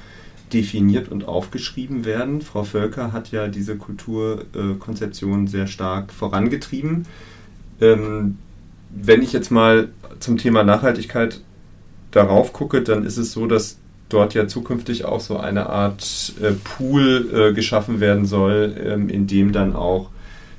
definiert 0.53 1.09
und 1.09 1.27
aufgeschrieben 1.27 2.05
werden. 2.05 2.43
Frau 2.43 2.65
Völker 2.65 3.13
hat 3.13 3.33
ja 3.33 3.49
diese 3.49 3.77
Kulturkonzeption 3.77 5.49
sehr 5.49 5.67
stark 5.67 6.13
vorangetrieben. 6.13 7.07
Ähm, 7.81 8.37
wenn 8.95 9.23
ich 9.23 9.33
jetzt 9.33 9.51
mal 9.51 9.89
zum 10.21 10.39
Thema 10.39 10.63
Nachhaltigkeit 10.63 11.41
darauf 12.11 12.53
gucke, 12.53 12.83
dann 12.83 13.05
ist 13.05 13.17
es 13.17 13.33
so, 13.33 13.47
dass 13.47 13.79
dort 14.09 14.35
ja 14.35 14.47
zukünftig 14.47 15.05
auch 15.05 15.21
so 15.21 15.39
eine 15.39 15.69
Art 15.71 16.35
äh, 16.41 16.53
Pool 16.53 17.31
äh, 17.33 17.53
geschaffen 17.55 18.01
werden 18.01 18.27
soll, 18.27 18.77
ähm, 18.85 19.09
in 19.09 19.27
dem 19.27 19.53
dann 19.53 19.75
auch 19.75 20.11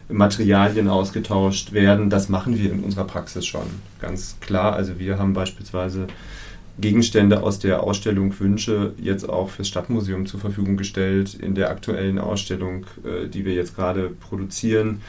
Materialien 0.10 0.90
ausgetauscht 0.90 1.72
werden. 1.72 2.10
Das 2.10 2.30
machen 2.30 2.58
wir 2.58 2.72
in 2.72 2.84
unserer 2.84 3.06
Praxis 3.06 3.46
schon 3.46 3.68
ganz 4.02 4.38
klar. 4.42 4.74
Also 4.74 5.00
wir 5.00 5.20
haben 5.20 5.34
beispielsweise 5.34 6.08
Gegenstände 6.80 7.44
aus 7.44 7.60
der 7.60 7.84
Ausstellung 7.84 8.38
Wünsche 8.40 8.94
jetzt 8.98 9.30
auch 9.30 9.50
fürs 9.50 9.68
Stadtmuseum 9.68 10.26
zur 10.26 10.40
Verfügung 10.40 10.76
gestellt 10.76 11.36
in 11.36 11.54
der 11.54 11.70
aktuellen 11.70 12.18
Ausstellung, 12.18 12.86
äh, 13.06 13.28
die 13.28 13.46
wir 13.46 13.54
jetzt 13.54 13.76
gerade 13.76 14.10
produzieren 14.10 15.02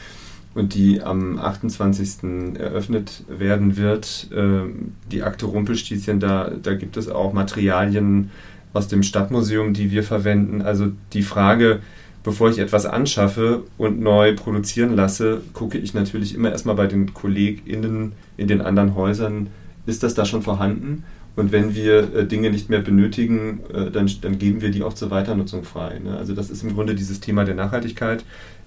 und 0.55 0.74
die 0.74 1.02
am 1.02 1.38
28. 1.38 2.59
eröffnet 2.59 3.24
werden 3.28 3.76
wird. 3.76 4.28
Ähm, 4.34 4.92
die 5.11 5.22
Akte 5.22 5.46
Rumpelstilzchen, 5.46 6.20
da, 6.20 6.50
da 6.62 6.74
gibt 6.74 6.96
es 6.96 7.09
auch 7.09 7.32
Materialien 7.32 8.30
aus 8.72 8.88
dem 8.88 9.02
Stadtmuseum, 9.02 9.72
die 9.72 9.90
wir 9.90 10.02
verwenden. 10.02 10.62
Also 10.62 10.92
die 11.12 11.22
Frage, 11.22 11.80
bevor 12.22 12.50
ich 12.50 12.59
etwas 12.59 12.86
anschaffe 12.86 13.64
und 13.78 14.00
neu 14.00 14.34
produzieren 14.34 14.94
lasse, 14.94 15.42
gucke 15.52 15.78
ich 15.78 15.94
natürlich 15.94 16.34
immer 16.34 16.50
erstmal 16.50 16.76
bei 16.76 16.86
den 16.86 17.14
KollegInnen 17.14 18.12
in 18.36 18.48
den 18.48 18.61
anderen 18.61 18.94
Häusern, 18.94 19.48
ist 19.86 20.02
das 20.02 20.14
da 20.14 20.24
schon 20.24 20.42
vorhanden? 20.42 21.05
Und 21.36 21.50
wenn 21.50 21.74
wir 21.74 22.14
äh, 22.14 22.26
Dinge 22.26 22.50
nicht 22.50 22.70
mehr 22.70 22.80
benötigen, 22.80 23.61
äh, 23.72 23.90
dann, 23.90 24.09
dann 24.20 24.38
geben 24.38 24.61
wir 24.61 24.70
die 24.70 24.82
auch 24.82 24.94
zur 24.94 25.11
Weiternutzung 25.11 25.64
frei. 25.64 25.98
Ne? 25.98 26.16
Also 26.16 26.32
das 26.32 26.48
ist 26.48 26.62
im 26.62 26.74
Grunde 26.74 26.94
dieses 26.94 27.20
Thema 27.20 27.44
der 27.44 27.57
Nachhaltigkeit. 27.57 28.24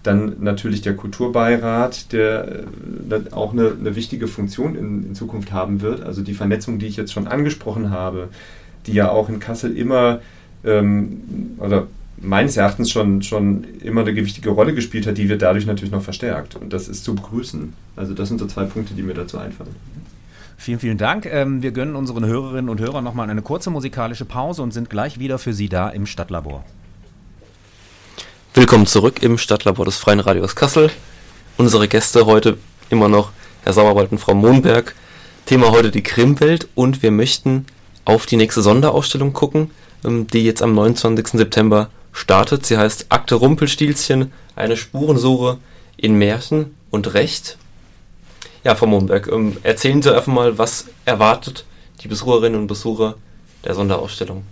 Dann 0.07 0.37
natürlich 0.39 0.81
der 0.81 0.95
Kulturbeirat, 0.95 2.13
der 2.13 2.63
äh, 3.09 3.31
auch 3.31 3.51
eine, 3.51 3.73
eine 3.77 3.95
wichtige 3.97 4.29
Funktion 4.29 4.75
in, 4.75 5.07
in, 5.07 5.15
Zukunft 5.15 5.51
haben 5.51 5.81
wird. 5.81 6.01
Also 6.01 6.21
die 6.21 6.33
Vernetzung, 6.33 6.79
die 6.79 6.85
ich 6.85 6.95
jetzt 6.95 7.11
schon 7.11 7.27
angesprochen 7.27 7.89
habe, 7.89 8.29
die 8.85 8.93
ja 8.93 9.09
auch 9.09 9.27
in 9.27 9.39
Kassel 9.39 9.75
immer, 9.75 10.21
ähm, 10.63 11.55
oder 11.57 11.87
meines 12.21 12.55
Erachtens 12.55 12.89
schon, 12.89 13.21
schon 13.21 13.65
immer 13.81 13.99
eine 14.01 14.13
gewichtige 14.13 14.49
Rolle 14.51 14.73
gespielt 14.73 15.05
hat, 15.07 15.17
die 15.17 15.27
wird 15.27 15.41
dadurch 15.41 15.65
natürlich 15.65 15.91
noch 15.91 16.01
verstärkt. 16.01 16.55
Und 16.55 16.71
das 16.71 16.87
ist 16.87 17.03
zu 17.03 17.13
begrüßen. 17.13 17.73
Also 17.97 18.13
das 18.13 18.29
sind 18.29 18.39
so 18.39 18.47
zwei 18.47 18.63
Punkte, 18.63 18.93
die 18.93 19.03
mir 19.03 19.13
dazu 19.13 19.37
einfallen. 19.37 19.75
Vielen, 20.55 20.79
vielen 20.79 20.97
Dank. 20.97 21.25
Ähm, 21.25 21.61
wir 21.61 21.71
gönnen 21.71 21.97
unseren 21.97 22.25
Hörerinnen 22.25 22.69
und 22.69 22.79
Hörern 22.79 23.03
nochmal 23.03 23.29
eine 23.29 23.41
kurze 23.41 23.71
musikalische 23.71 24.23
Pause 24.23 24.61
und 24.61 24.71
sind 24.71 24.89
gleich 24.89 25.19
wieder 25.19 25.37
für 25.37 25.51
Sie 25.51 25.67
da 25.67 25.89
im 25.89 26.05
Stadtlabor. 26.05 26.63
Willkommen 28.57 28.87
zurück 28.87 29.21
im 29.21 29.37
Stadtlabor 29.37 29.85
des 29.85 29.97
Freien 29.97 30.19
Radios 30.19 30.55
Kassel. 30.55 30.89
Unsere 31.57 31.87
Gäste 31.87 32.25
heute 32.25 32.57
immer 32.89 33.07
noch 33.07 33.29
Herr 33.63 33.71
Sauerwald 33.71 34.11
und 34.11 34.17
Frau 34.17 34.33
Mohnberg. 34.33 34.95
Thema 35.45 35.69
heute 35.69 35.91
die 35.91 36.01
Krimwelt 36.01 36.67
und 36.73 37.03
wir 37.03 37.11
möchten 37.11 37.67
auf 38.03 38.25
die 38.25 38.35
nächste 38.35 38.63
Sonderausstellung 38.63 39.31
gucken, 39.31 39.69
ähm, 40.03 40.25
die 40.25 40.43
jetzt 40.43 40.63
am 40.63 40.73
29. 40.73 41.37
September 41.37 41.91
startet. 42.11 42.65
Sie 42.65 42.79
heißt 42.79 43.05
Akte 43.09 43.35
Rumpelstilzchen, 43.35 44.33
eine 44.55 44.75
Spurensuche 44.75 45.59
in 45.95 46.15
Märchen 46.15 46.75
und 46.89 47.13
Recht. 47.13 47.59
Ja, 48.63 48.73
Frau 48.73 48.87
Mohnberg, 48.87 49.27
ähm, 49.31 49.57
erzählen 49.61 50.01
Sie 50.01 50.11
einfach 50.11 50.33
mal, 50.33 50.57
was 50.57 50.85
erwartet 51.05 51.63
die 52.01 52.07
Besucherinnen 52.07 52.59
und 52.59 52.65
Besucher 52.65 53.17
der 53.65 53.75
Sonderausstellung? 53.75 54.45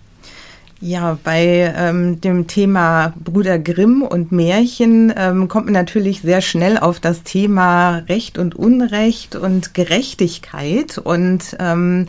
Ja, 0.80 1.18
bei 1.24 1.72
ähm, 1.74 2.20
dem 2.20 2.46
Thema 2.48 3.14
Brüder 3.16 3.58
Grimm 3.58 4.02
und 4.02 4.30
Märchen 4.30 5.10
ähm, 5.16 5.48
kommt 5.48 5.64
man 5.64 5.72
natürlich 5.72 6.20
sehr 6.20 6.42
schnell 6.42 6.76
auf 6.76 7.00
das 7.00 7.22
Thema 7.22 7.98
Recht 8.10 8.36
und 8.36 8.54
Unrecht 8.54 9.36
und 9.36 9.72
Gerechtigkeit. 9.72 10.98
Und 10.98 11.56
ähm, 11.58 12.08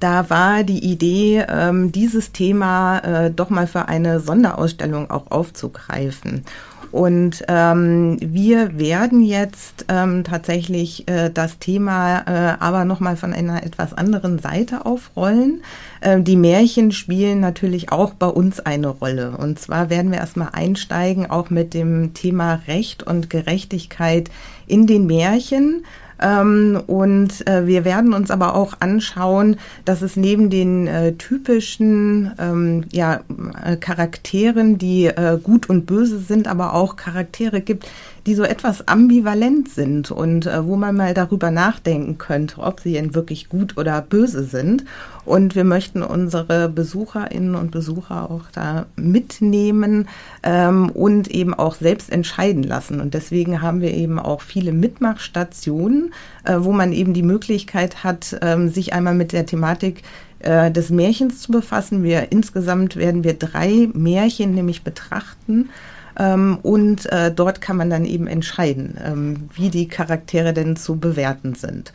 da 0.00 0.30
war 0.30 0.64
die 0.64 0.82
Idee, 0.90 1.44
ähm, 1.46 1.92
dieses 1.92 2.32
Thema 2.32 2.98
äh, 3.00 3.30
doch 3.30 3.50
mal 3.50 3.66
für 3.66 3.88
eine 3.88 4.20
Sonderausstellung 4.20 5.10
auch 5.10 5.30
aufzugreifen. 5.30 6.44
Und 6.92 7.42
ähm, 7.48 8.18
wir 8.20 8.78
werden 8.78 9.22
jetzt 9.22 9.86
ähm, 9.88 10.24
tatsächlich 10.24 11.08
äh, 11.08 11.30
das 11.30 11.58
Thema 11.58 12.18
äh, 12.26 12.56
aber 12.60 12.84
nochmal 12.84 13.16
von 13.16 13.32
einer 13.32 13.62
etwas 13.64 13.94
anderen 13.94 14.38
Seite 14.38 14.84
aufrollen. 14.84 15.62
Äh, 16.02 16.20
die 16.20 16.36
Märchen 16.36 16.92
spielen 16.92 17.40
natürlich 17.40 17.90
auch 17.90 18.12
bei 18.12 18.26
uns 18.26 18.60
eine 18.60 18.88
Rolle. 18.88 19.38
Und 19.38 19.58
zwar 19.58 19.88
werden 19.88 20.10
wir 20.10 20.18
erstmal 20.18 20.50
einsteigen, 20.52 21.30
auch 21.30 21.48
mit 21.48 21.72
dem 21.72 22.12
Thema 22.12 22.60
Recht 22.68 23.02
und 23.02 23.30
Gerechtigkeit 23.30 24.30
in 24.66 24.86
den 24.86 25.06
Märchen. 25.06 25.86
Ähm, 26.22 26.80
und 26.86 27.46
äh, 27.48 27.66
wir 27.66 27.84
werden 27.84 28.12
uns 28.12 28.30
aber 28.30 28.54
auch 28.54 28.74
anschauen, 28.80 29.56
dass 29.84 30.02
es 30.02 30.16
neben 30.16 30.50
den 30.50 30.86
äh, 30.86 31.12
typischen 31.14 32.32
ähm, 32.38 32.84
ja, 32.92 33.20
äh, 33.64 33.76
Charakteren, 33.76 34.78
die 34.78 35.10
gut 35.42 35.68
und 35.68 35.86
böse 35.86 36.18
sind, 36.18 36.48
aber 36.48 36.74
auch 36.74 36.96
Charaktere 36.96 37.60
gibt, 37.60 37.88
die 38.26 38.34
so 38.34 38.44
etwas 38.44 38.86
ambivalent 38.86 39.68
sind 39.68 40.10
und 40.10 40.46
äh, 40.46 40.64
wo 40.64 40.76
man 40.76 40.96
mal 40.96 41.14
darüber 41.14 41.50
nachdenken 41.50 42.18
könnte, 42.18 42.60
ob 42.60 42.80
sie 42.80 42.92
denn 42.92 43.14
wirklich 43.14 43.48
gut 43.48 43.76
oder 43.76 44.00
böse 44.00 44.44
sind. 44.44 44.84
Und 45.24 45.54
wir 45.54 45.64
möchten 45.64 46.02
unsere 46.02 46.68
Besucherinnen 46.68 47.54
und 47.54 47.70
Besucher 47.70 48.30
auch 48.30 48.44
da 48.52 48.86
mitnehmen 48.96 50.08
ähm, 50.42 50.90
und 50.90 51.28
eben 51.28 51.54
auch 51.54 51.74
selbst 51.76 52.10
entscheiden 52.10 52.62
lassen. 52.62 53.00
Und 53.00 53.14
deswegen 53.14 53.62
haben 53.62 53.80
wir 53.80 53.92
eben 53.92 54.18
auch 54.18 54.40
viele 54.40 54.72
Mitmachstationen, 54.72 56.12
äh, 56.44 56.56
wo 56.58 56.72
man 56.72 56.92
eben 56.92 57.14
die 57.14 57.22
Möglichkeit 57.22 58.04
hat, 58.04 58.38
ähm, 58.42 58.68
sich 58.68 58.92
einmal 58.92 59.14
mit 59.14 59.32
der 59.32 59.46
Thematik 59.46 60.02
äh, 60.40 60.70
des 60.70 60.90
Märchens 60.90 61.40
zu 61.40 61.52
befassen. 61.52 62.02
Wir 62.02 62.32
insgesamt 62.32 62.96
werden 62.96 63.22
wir 63.22 63.34
drei 63.34 63.88
Märchen 63.94 64.54
nämlich 64.54 64.82
betrachten 64.82 65.70
ähm, 66.18 66.58
und 66.62 67.10
äh, 67.12 67.32
dort 67.32 67.60
kann 67.60 67.76
man 67.76 67.90
dann 67.90 68.04
eben 68.04 68.26
entscheiden, 68.26 68.96
ähm, 69.04 69.48
wie 69.54 69.70
die 69.70 69.88
Charaktere 69.88 70.52
denn 70.52 70.76
zu 70.76 70.96
bewerten 70.96 71.54
sind. 71.54 71.92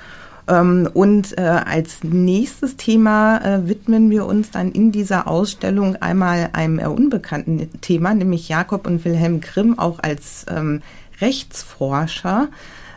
Ähm, 0.48 0.90
und 0.94 1.38
äh, 1.38 1.42
als 1.42 2.04
nächstes 2.04 2.78
Thema 2.78 3.40
äh, 3.40 3.68
widmen 3.68 4.10
wir 4.10 4.26
uns 4.26 4.52
dann 4.52 4.72
in 4.72 4.92
dieser 4.92 5.28
Ausstellung 5.28 5.98
einmal 5.98 6.50
einem 6.54 6.80
eher 6.80 6.92
unbekannten 6.92 7.70
Thema, 7.82 8.14
nämlich 8.14 8.48
Jakob 8.48 8.88
und 8.88 9.04
Wilhelm 9.04 9.42
Grimm 9.42 9.78
auch 9.78 10.00
als 10.00 10.46
ähm, 10.50 10.82
Rechtsforscher. 11.20 12.48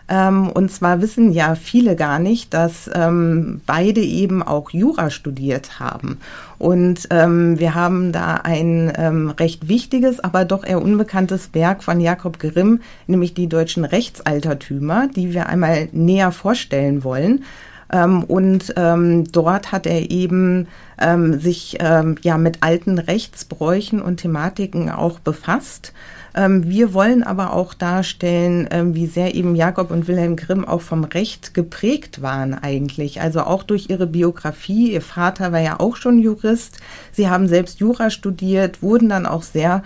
Ähm, 0.08 0.50
und 0.50 0.70
zwar 0.72 1.00
wissen 1.00 1.32
ja 1.32 1.54
viele 1.54 1.96
gar 1.96 2.18
nicht, 2.18 2.52
dass 2.54 2.90
ähm, 2.92 3.60
beide 3.66 4.00
eben 4.00 4.42
auch 4.42 4.70
Jura 4.70 5.10
studiert 5.10 5.78
haben. 5.80 6.18
Und 6.60 7.08
ähm, 7.08 7.58
wir 7.58 7.74
haben 7.74 8.12
da 8.12 8.34
ein 8.34 8.92
ähm, 8.94 9.30
recht 9.30 9.68
wichtiges, 9.68 10.20
aber 10.20 10.44
doch 10.44 10.62
eher 10.62 10.82
unbekanntes 10.82 11.54
Werk 11.54 11.82
von 11.82 12.02
Jakob 12.02 12.38
Grimm, 12.38 12.80
nämlich 13.06 13.32
die 13.32 13.48
deutschen 13.48 13.86
Rechtsaltertümer, 13.86 15.08
die 15.08 15.32
wir 15.32 15.48
einmal 15.48 15.88
näher 15.92 16.32
vorstellen 16.32 17.02
wollen. 17.02 17.44
Ähm, 17.90 18.24
und 18.24 18.74
ähm, 18.76 19.24
dort 19.32 19.72
hat 19.72 19.86
er 19.86 20.10
eben 20.10 20.68
ähm, 21.00 21.40
sich 21.40 21.78
ähm, 21.80 22.16
ja 22.20 22.36
mit 22.36 22.58
alten 22.62 22.98
Rechtsbräuchen 22.98 24.02
und 24.02 24.18
Thematiken 24.18 24.90
auch 24.90 25.18
befasst. 25.18 25.94
Ähm, 26.34 26.68
wir 26.68 26.94
wollen 26.94 27.22
aber 27.22 27.52
auch 27.52 27.74
darstellen, 27.74 28.68
ähm, 28.70 28.94
wie 28.94 29.06
sehr 29.06 29.34
eben 29.34 29.56
Jakob 29.56 29.90
und 29.90 30.08
Wilhelm 30.08 30.36
Grimm 30.36 30.64
auch 30.64 30.80
vom 30.80 31.04
Recht 31.04 31.54
geprägt 31.54 32.22
waren 32.22 32.54
eigentlich. 32.54 33.20
Also 33.20 33.42
auch 33.42 33.62
durch 33.62 33.90
ihre 33.90 34.06
Biografie. 34.06 34.92
Ihr 34.92 35.02
Vater 35.02 35.52
war 35.52 35.60
ja 35.60 35.80
auch 35.80 35.96
schon 35.96 36.18
Jurist. 36.18 36.78
Sie 37.12 37.28
haben 37.28 37.48
selbst 37.48 37.80
Jura 37.80 38.10
studiert, 38.10 38.82
wurden 38.82 39.08
dann 39.08 39.26
auch 39.26 39.42
sehr 39.42 39.82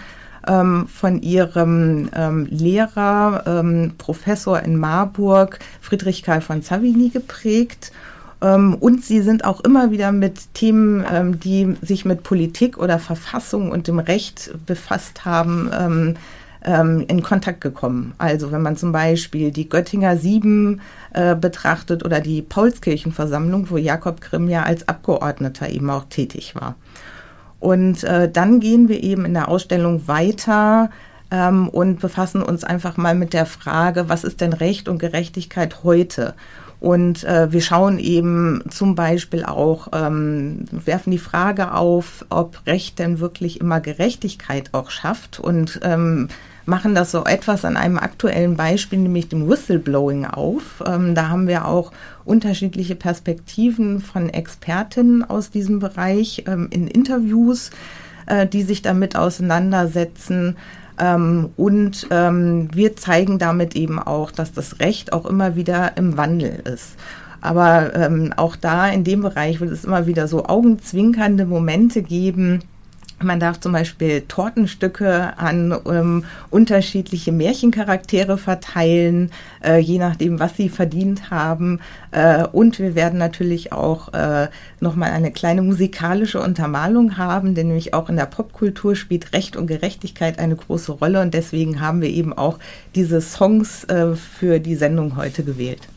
ähm, 0.47 0.87
von 0.89 1.23
ihrem 1.23 2.11
ähm, 2.15 2.47
Lehrer, 2.51 3.45
ähm, 3.47 3.93
Professor 3.97 4.61
in 4.61 4.77
Marburg, 4.77 5.59
Friedrich 5.81 6.23
Karl 6.23 6.41
von 6.41 6.63
Savigny 6.63 7.09
geprägt. 7.09 7.93
Ähm, 8.45 8.75
und 8.75 9.03
sie 9.03 9.23
sind 9.23 9.45
auch 9.45 9.61
immer 9.61 9.91
wieder 9.91 10.13
mit 10.13 10.53
Themen, 10.55 11.05
ähm, 11.11 11.41
die 11.41 11.77
sich 11.81 12.05
mit 12.05 12.23
Politik 12.23 12.77
oder 12.77 12.99
Verfassung 12.99 13.71
und 13.71 13.89
dem 13.89 13.99
Recht 13.99 14.53
befasst 14.67 15.25
haben, 15.25 16.17
ähm, 16.67 17.05
in 17.09 17.23
Kontakt 17.23 17.61
gekommen. 17.61 18.15
Also 18.19 18.51
wenn 18.53 18.63
man 18.63 18.77
zum 18.77 18.93
Beispiel 18.93 19.51
die 19.51 19.69
Göttinger 19.69 20.17
Sieben 20.17 20.81
äh, 21.13 21.35
betrachtet 21.35 22.05
oder 22.05 22.21
die 22.21 22.43
Paulskirchenversammlung, 22.43 23.71
wo 23.71 23.77
Jakob 23.77 24.21
Grimm 24.21 24.49
ja 24.49 24.63
als 24.63 24.89
Abgeordneter 24.89 25.69
eben 25.69 25.91
auch 25.91 26.05
tätig 26.05 26.55
war. 26.55 26.75
Und 27.61 28.05
äh, 28.05 28.31
dann 28.31 28.61
gehen 28.61 28.89
wir 28.89 29.03
eben 29.03 29.25
in 29.25 29.35
der 29.35 29.49
Ausstellung 29.49 30.07
weiter 30.07 30.91
ähm, 31.31 31.69
und 31.69 32.01
befassen 32.01 32.43
uns 32.43 32.65
einfach 32.65 32.97
mal 32.97 33.15
mit 33.15 33.33
der 33.33 33.47
Frage, 33.47 34.09
was 34.09 34.25
ist 34.25 34.41
denn 34.41 34.53
Recht 34.53 34.89
und 34.89 34.99
Gerechtigkeit 34.99 35.83
heute? 35.83 36.35
Und 36.85 37.25
äh, 37.25 37.51
wir 37.51 37.63
schauen 37.63 37.99
eben 37.99 38.63
zum 38.69 38.95
Beispiel 38.95 39.43
auch, 39.43 39.89
ähm, 39.95 40.67
werfen 40.71 41.13
die 41.13 41.19
Frage 41.19 41.73
auf, 41.73 42.27
ob 42.29 42.61
Recht 42.67 42.99
denn 42.99 43.21
wirklich 43.21 43.59
immer 43.59 43.81
Gerechtigkeit 43.81 44.69
auch 44.73 44.91
schafft 44.91 45.41
und 45.41 45.81
ähm, 45.83 46.29
machen 46.67 46.95
das 46.95 47.11
so 47.11 47.25
etwas 47.25 47.65
an 47.65 47.79
einem 47.79 47.99
aktuellen 47.99 48.55
Beispiel, 48.59 48.99
nämlich 48.99 49.31
dem 49.31 49.49
Whistleblowing 49.49 50.27
auf. 50.27 50.85
Ähm, 50.87 51.15
da 51.15 51.31
haben 51.31 51.49
wir 51.49 51.65
auch 51.65 51.91
unterschiedliche 52.27 52.97
Perspektiven 52.97 54.03
von 54.03 54.29
Expertinnen 54.29 55.25
aus 55.25 55.49
diesem 55.49 55.79
Bereich 55.79 56.45
ähm, 56.47 56.69
in 56.69 56.87
Interviews, 56.87 57.71
äh, 58.27 58.47
die 58.47 58.63
sich 58.63 58.83
damit 58.83 59.17
auseinandersetzen. 59.17 60.59
Ähm, 60.99 61.51
und 61.57 62.07
ähm, 62.11 62.69
wir 62.73 62.97
zeigen 62.97 63.39
damit 63.39 63.75
eben 63.77 63.99
auch, 63.99 64.31
dass 64.31 64.53
das 64.53 64.81
Recht 64.81 65.13
auch 65.13 65.27
immer 65.27 65.57
wieder 65.57 65.97
im 65.97 66.17
Wandel 66.17 66.63
ist. 66.73 66.97
Aber 67.41 67.95
ähm, 67.95 68.33
auch 68.37 68.57
da 68.57 68.89
in 68.89 69.05
dem 69.05 69.21
Bereich 69.21 69.61
wird 69.61 69.71
es 69.71 69.85
immer 69.85 70.07
wieder 70.07 70.29
so 70.29 70.47
augenzwinkernde 70.47 71.45
Momente 71.45 72.03
geben, 72.03 72.61
man 73.23 73.41
darf 73.41 73.61
zum 73.61 73.73
Beispiel 73.73 74.23
Tortenstücke 74.23 75.39
an 75.39 75.77
ähm, 75.87 76.25
unterschiedliche 76.51 77.33
Märchencharaktere 77.33 78.39
verteilen, 78.39 79.31
äh, 79.65 79.79
je 79.79 79.99
nachdem, 79.99 80.41
was 80.41 80.57
sie 80.57 80.69
verdient 80.69 81.31
haben. 81.31 81.81
Äh, 82.11 82.45
und 82.45 82.79
wir 82.79 82.95
werden 82.95 83.19
natürlich 83.19 83.73
auch 83.73 84.13
äh, 84.13 84.49
nochmal 84.81 85.13
eine 85.13 85.33
kleine 85.33 85.63
musikalische 85.63 86.41
Untermalung 86.41 87.17
haben, 87.17 87.55
denn 87.55 87.69
nämlich 87.69 87.95
auch 87.95 88.09
in 88.09 88.17
der 88.17 88.27
Popkultur 88.27 88.97
spielt 88.97 89.33
Recht 89.33 89.57
und 89.57 89.67
Gerechtigkeit 89.67 90.39
eine 90.39 90.57
große 90.57 90.93
Rolle. 90.93 91.21
Und 91.21 91.35
deswegen 91.35 91.81
haben 91.81 92.03
wir 92.03 92.11
eben 92.11 92.33
auch 92.33 92.59
diese 92.95 93.21
Songs 93.21 93.85
äh, 93.85 94.15
für 94.15 94.61
die 94.61 94.77
Sendung 94.77 95.17
heute 95.17 95.45
gewählt. 95.45 95.89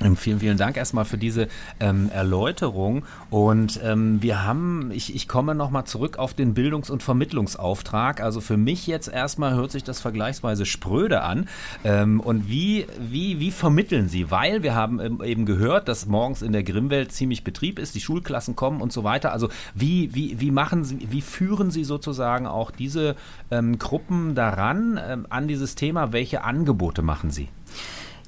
Ähm, 0.00 0.16
vielen, 0.16 0.38
vielen 0.38 0.58
Dank 0.58 0.76
erstmal 0.76 1.04
für 1.04 1.18
diese 1.18 1.48
ähm, 1.80 2.08
Erläuterung. 2.12 3.04
Und 3.30 3.80
ähm, 3.82 4.22
wir 4.22 4.44
haben, 4.44 4.92
ich, 4.92 5.14
ich 5.14 5.26
komme 5.26 5.56
nochmal 5.56 5.84
zurück 5.86 6.18
auf 6.18 6.34
den 6.34 6.54
Bildungs- 6.54 6.90
und 6.90 7.02
Vermittlungsauftrag. 7.02 8.20
Also 8.20 8.40
für 8.40 8.56
mich 8.56 8.86
jetzt 8.86 9.08
erstmal 9.08 9.54
hört 9.54 9.72
sich 9.72 9.82
das 9.82 10.00
vergleichsweise 10.00 10.66
spröde 10.66 11.22
an. 11.22 11.48
Ähm, 11.82 12.20
und 12.20 12.48
wie, 12.48 12.86
wie, 13.10 13.40
wie 13.40 13.50
vermitteln 13.50 14.08
Sie? 14.08 14.30
Weil 14.30 14.62
wir 14.62 14.74
haben 14.74 15.00
ähm, 15.00 15.20
eben 15.24 15.46
gehört, 15.46 15.88
dass 15.88 16.06
morgens 16.06 16.42
in 16.42 16.52
der 16.52 16.62
Grimmwelt 16.62 17.10
ziemlich 17.10 17.42
Betrieb 17.42 17.80
ist, 17.80 17.96
die 17.96 18.00
Schulklassen 18.00 18.54
kommen 18.54 18.80
und 18.80 18.92
so 18.92 19.02
weiter. 19.02 19.32
Also 19.32 19.48
wie, 19.74 20.14
wie, 20.14 20.40
wie 20.40 20.52
machen 20.52 20.84
Sie, 20.84 21.08
wie 21.10 21.22
führen 21.22 21.72
Sie 21.72 21.82
sozusagen 21.82 22.46
auch 22.46 22.70
diese 22.70 23.16
ähm, 23.50 23.78
Gruppen 23.78 24.36
daran, 24.36 25.00
ähm, 25.04 25.26
an 25.28 25.48
dieses 25.48 25.74
Thema? 25.74 26.12
Welche 26.12 26.44
Angebote 26.44 27.02
machen 27.02 27.30
Sie? 27.30 27.48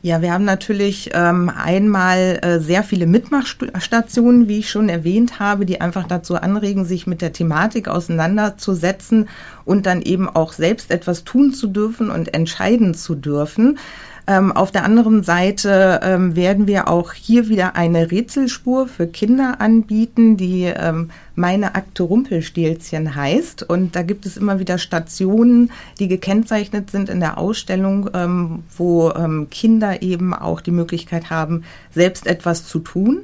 Ja, 0.03 0.23
wir 0.23 0.33
haben 0.33 0.47
natürlich 0.47 1.11
ähm, 1.13 1.51
einmal 1.55 2.39
äh, 2.41 2.59
sehr 2.59 2.83
viele 2.83 3.07
Mitmachstationen, 3.07 4.49
wie 4.49 4.61
ich 4.61 4.71
schon 4.71 4.89
erwähnt 4.89 5.41
habe, 5.41 5.67
die 5.67 5.83
einfach 5.83 6.09
dazu 6.09 6.37
anregen, 6.37 6.87
sich 6.87 7.07
mit 7.07 7.21
der 7.21 7.35
Thematik 7.35 7.87
auseinanderzusetzen 7.87 9.29
und 9.67 9.85
dann 9.85 10.01
eben 10.01 10.27
auch 10.27 10.55
selbst 10.55 10.91
etwas 10.91 11.25
tun 11.25 11.53
zu 11.53 11.67
dürfen 11.67 12.09
und 12.09 12.33
entscheiden 12.33 12.95
zu 12.95 13.15
dürfen. 13.15 13.79
Ähm, 14.31 14.53
auf 14.53 14.71
der 14.71 14.85
anderen 14.85 15.25
Seite 15.25 15.99
ähm, 16.05 16.37
werden 16.37 16.69
wir 16.69 16.87
auch 16.87 17.15
hier 17.15 17.49
wieder 17.49 17.75
eine 17.75 18.13
Rätselspur 18.13 18.87
für 18.87 19.09
Kinder 19.09 19.57
anbieten, 19.59 20.37
die 20.37 20.67
ähm, 20.67 21.11
meine 21.35 21.75
Akte 21.75 22.05
Rumpelstilzchen 22.05 23.17
heißt. 23.17 23.65
Und 23.65 23.97
da 23.97 24.03
gibt 24.03 24.27
es 24.27 24.37
immer 24.37 24.61
wieder 24.61 24.79
Stationen, 24.79 25.73
die 25.99 26.07
gekennzeichnet 26.07 26.93
sind 26.93 27.09
in 27.09 27.19
der 27.19 27.39
Ausstellung, 27.39 28.09
ähm, 28.15 28.63
wo 28.77 29.11
ähm, 29.11 29.49
Kinder 29.51 30.01
eben 30.01 30.33
auch 30.33 30.61
die 30.61 30.71
Möglichkeit 30.71 31.31
haben, 31.31 31.65
selbst 31.91 32.29
etwas 32.29 32.69
zu 32.69 32.79
tun. 32.79 33.23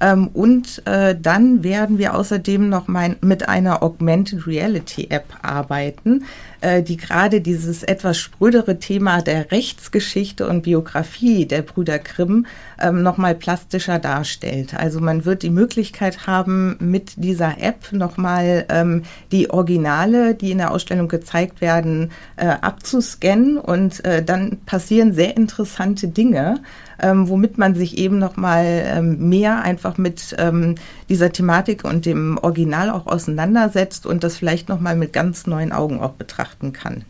Ähm, 0.00 0.28
und 0.28 0.86
äh, 0.86 1.16
dann 1.18 1.64
werden 1.64 1.96
wir 1.96 2.14
außerdem 2.14 2.68
noch 2.68 2.86
mein, 2.88 3.16
mit 3.22 3.48
einer 3.48 3.82
Augmented 3.82 4.46
Reality 4.46 5.06
App 5.08 5.24
arbeiten, 5.40 6.24
äh, 6.64 6.82
die 6.82 6.96
gerade 6.96 7.40
dieses 7.40 7.82
etwas 7.82 8.16
sprödere 8.18 8.78
Thema 8.78 9.20
der 9.20 9.52
Rechtsgeschichte 9.52 10.48
und 10.48 10.62
Biografie 10.62 11.46
der 11.46 11.62
Brüder 11.62 11.98
Grimm 11.98 12.46
ähm, 12.80 13.02
nochmal 13.02 13.34
plastischer 13.34 13.98
darstellt. 13.98 14.74
Also 14.74 15.00
man 15.00 15.24
wird 15.24 15.42
die 15.42 15.50
Möglichkeit 15.50 16.26
haben, 16.26 16.76
mit 16.80 17.12
dieser 17.16 17.60
App 17.60 17.92
nochmal 17.92 18.66
ähm, 18.68 19.02
die 19.32 19.50
Originale, 19.50 20.34
die 20.34 20.50
in 20.50 20.58
der 20.58 20.70
Ausstellung 20.70 21.08
gezeigt 21.08 21.60
werden, 21.60 22.10
äh, 22.36 22.46
abzuscannen 22.46 23.58
und 23.58 24.04
äh, 24.04 24.22
dann 24.22 24.58
passieren 24.66 25.12
sehr 25.12 25.36
interessante 25.36 26.08
Dinge 26.08 26.60
ähm, 27.00 27.28
womit 27.28 27.58
man 27.58 27.74
sich 27.74 27.98
eben 27.98 28.18
nochmal 28.18 28.84
ähm, 28.86 29.28
mehr 29.28 29.62
einfach 29.62 29.98
mit 29.98 30.34
ähm, 30.38 30.76
dieser 31.08 31.32
Thematik 31.32 31.84
und 31.84 32.06
dem 32.06 32.38
Original 32.38 32.90
auch 32.90 33.06
auseinandersetzt 33.06 34.06
und 34.06 34.24
das 34.24 34.36
vielleicht 34.36 34.68
nochmal 34.68 34.96
mit 34.96 35.12
ganz 35.12 35.46
neuen 35.46 35.72
Augen 35.72 36.00
auch 36.00 36.12
betrachten 36.12 36.72
kann. 36.72 37.04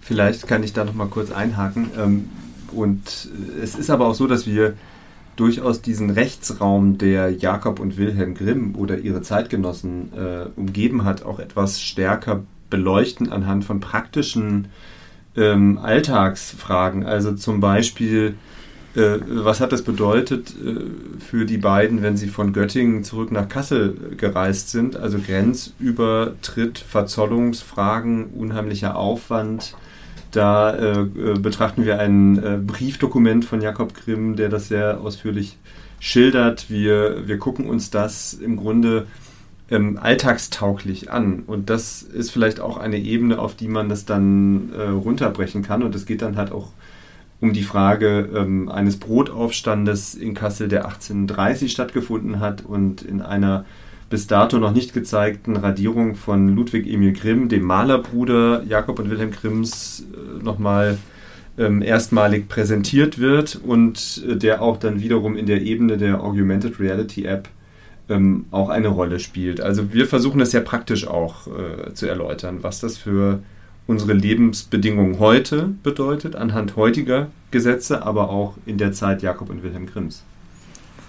Vielleicht 0.00 0.46
kann 0.46 0.62
ich 0.62 0.72
da 0.72 0.84
nochmal 0.84 1.08
kurz 1.08 1.32
einhaken. 1.32 1.90
Und 2.72 3.28
es 3.62 3.74
ist 3.74 3.90
aber 3.90 4.06
auch 4.06 4.14
so, 4.14 4.26
dass 4.26 4.46
wir 4.46 4.74
durchaus 5.36 5.82
diesen 5.82 6.10
Rechtsraum, 6.10 6.98
der 6.98 7.30
Jakob 7.30 7.78
und 7.78 7.98
Wilhelm 7.98 8.34
Grimm 8.34 8.74
oder 8.74 8.98
ihre 8.98 9.22
Zeitgenossen 9.22 10.12
äh, 10.14 10.46
umgeben 10.56 11.04
hat, 11.04 11.24
auch 11.24 11.38
etwas 11.38 11.80
stärker 11.80 12.42
beleuchten 12.70 13.30
anhand 13.30 13.64
von 13.64 13.80
praktischen 13.80 14.68
ähm, 15.36 15.78
Alltagsfragen. 15.78 17.04
Also 17.04 17.32
zum 17.34 17.60
Beispiel, 17.60 18.34
äh, 18.94 19.18
was 19.28 19.60
hat 19.60 19.72
das 19.72 19.82
bedeutet 19.82 20.50
äh, 20.50 21.20
für 21.20 21.44
die 21.44 21.58
beiden, 21.58 22.02
wenn 22.02 22.16
sie 22.16 22.28
von 22.28 22.52
Göttingen 22.52 23.04
zurück 23.04 23.30
nach 23.30 23.48
Kassel 23.48 24.14
gereist 24.16 24.70
sind? 24.70 24.96
Also 24.96 25.18
Grenzübertritt, 25.18 26.78
Verzollungsfragen, 26.78 28.26
unheimlicher 28.28 28.96
Aufwand. 28.96 29.76
Da 30.36 30.74
äh, 30.74 31.00
äh 31.00 31.38
betrachten 31.38 31.84
wir 31.84 31.98
ein 31.98 32.38
äh, 32.38 32.58
Briefdokument 32.58 33.44
von 33.44 33.60
Jakob 33.60 33.94
Grimm, 33.94 34.36
der 34.36 34.48
das 34.48 34.68
sehr 34.68 35.00
ausführlich 35.00 35.56
schildert. 35.98 36.70
Wir, 36.70 37.26
wir 37.26 37.38
gucken 37.38 37.68
uns 37.68 37.90
das 37.90 38.34
im 38.34 38.56
Grunde 38.56 39.06
ähm, 39.70 39.98
alltagstauglich 40.00 41.10
an. 41.10 41.42
Und 41.46 41.70
das 41.70 42.02
ist 42.02 42.30
vielleicht 42.30 42.60
auch 42.60 42.76
eine 42.76 42.98
Ebene, 42.98 43.38
auf 43.38 43.54
die 43.54 43.68
man 43.68 43.88
das 43.88 44.04
dann 44.04 44.72
äh, 44.76 44.82
runterbrechen 44.82 45.62
kann. 45.62 45.82
Und 45.82 45.94
es 45.94 46.06
geht 46.06 46.22
dann 46.22 46.36
halt 46.36 46.52
auch 46.52 46.72
um 47.40 47.52
die 47.52 47.62
Frage 47.62 48.28
ähm, 48.34 48.68
eines 48.68 48.98
Brotaufstandes 48.98 50.14
in 50.14 50.34
Kassel, 50.34 50.68
der 50.68 50.84
1830 50.86 51.72
stattgefunden 51.72 52.40
hat 52.40 52.64
und 52.64 53.02
in 53.02 53.20
einer 53.20 53.64
bis 54.08 54.26
dato 54.26 54.58
noch 54.58 54.72
nicht 54.72 54.92
gezeigten 54.92 55.56
Radierung 55.56 56.14
von 56.14 56.54
Ludwig 56.54 56.86
Emil 56.86 57.12
Grimm, 57.12 57.48
dem 57.48 57.64
Malerbruder 57.64 58.62
Jakob 58.68 58.98
und 58.98 59.10
Wilhelm 59.10 59.30
Grimms, 59.30 60.06
äh, 60.12 60.42
nochmal 60.42 60.98
ähm, 61.58 61.82
erstmalig 61.82 62.48
präsentiert 62.48 63.18
wird 63.18 63.60
und 63.64 64.24
äh, 64.28 64.36
der 64.36 64.62
auch 64.62 64.76
dann 64.76 65.00
wiederum 65.00 65.36
in 65.36 65.46
der 65.46 65.62
Ebene 65.62 65.96
der 65.96 66.22
Augmented 66.22 66.78
Reality 66.78 67.24
App 67.24 67.48
ähm, 68.08 68.46
auch 68.50 68.68
eine 68.68 68.88
Rolle 68.88 69.18
spielt. 69.18 69.60
Also 69.60 69.92
wir 69.92 70.06
versuchen 70.06 70.38
das 70.38 70.52
ja 70.52 70.60
praktisch 70.60 71.06
auch 71.06 71.46
äh, 71.46 71.92
zu 71.94 72.06
erläutern, 72.06 72.58
was 72.62 72.80
das 72.80 72.96
für 72.96 73.40
unsere 73.86 74.12
Lebensbedingungen 74.12 75.18
heute 75.18 75.70
bedeutet, 75.82 76.36
anhand 76.36 76.76
heutiger 76.76 77.28
Gesetze, 77.50 78.04
aber 78.04 78.30
auch 78.30 78.54
in 78.66 78.78
der 78.78 78.92
Zeit 78.92 79.22
Jakob 79.22 79.50
und 79.50 79.62
Wilhelm 79.62 79.86
Grimms. 79.86 80.24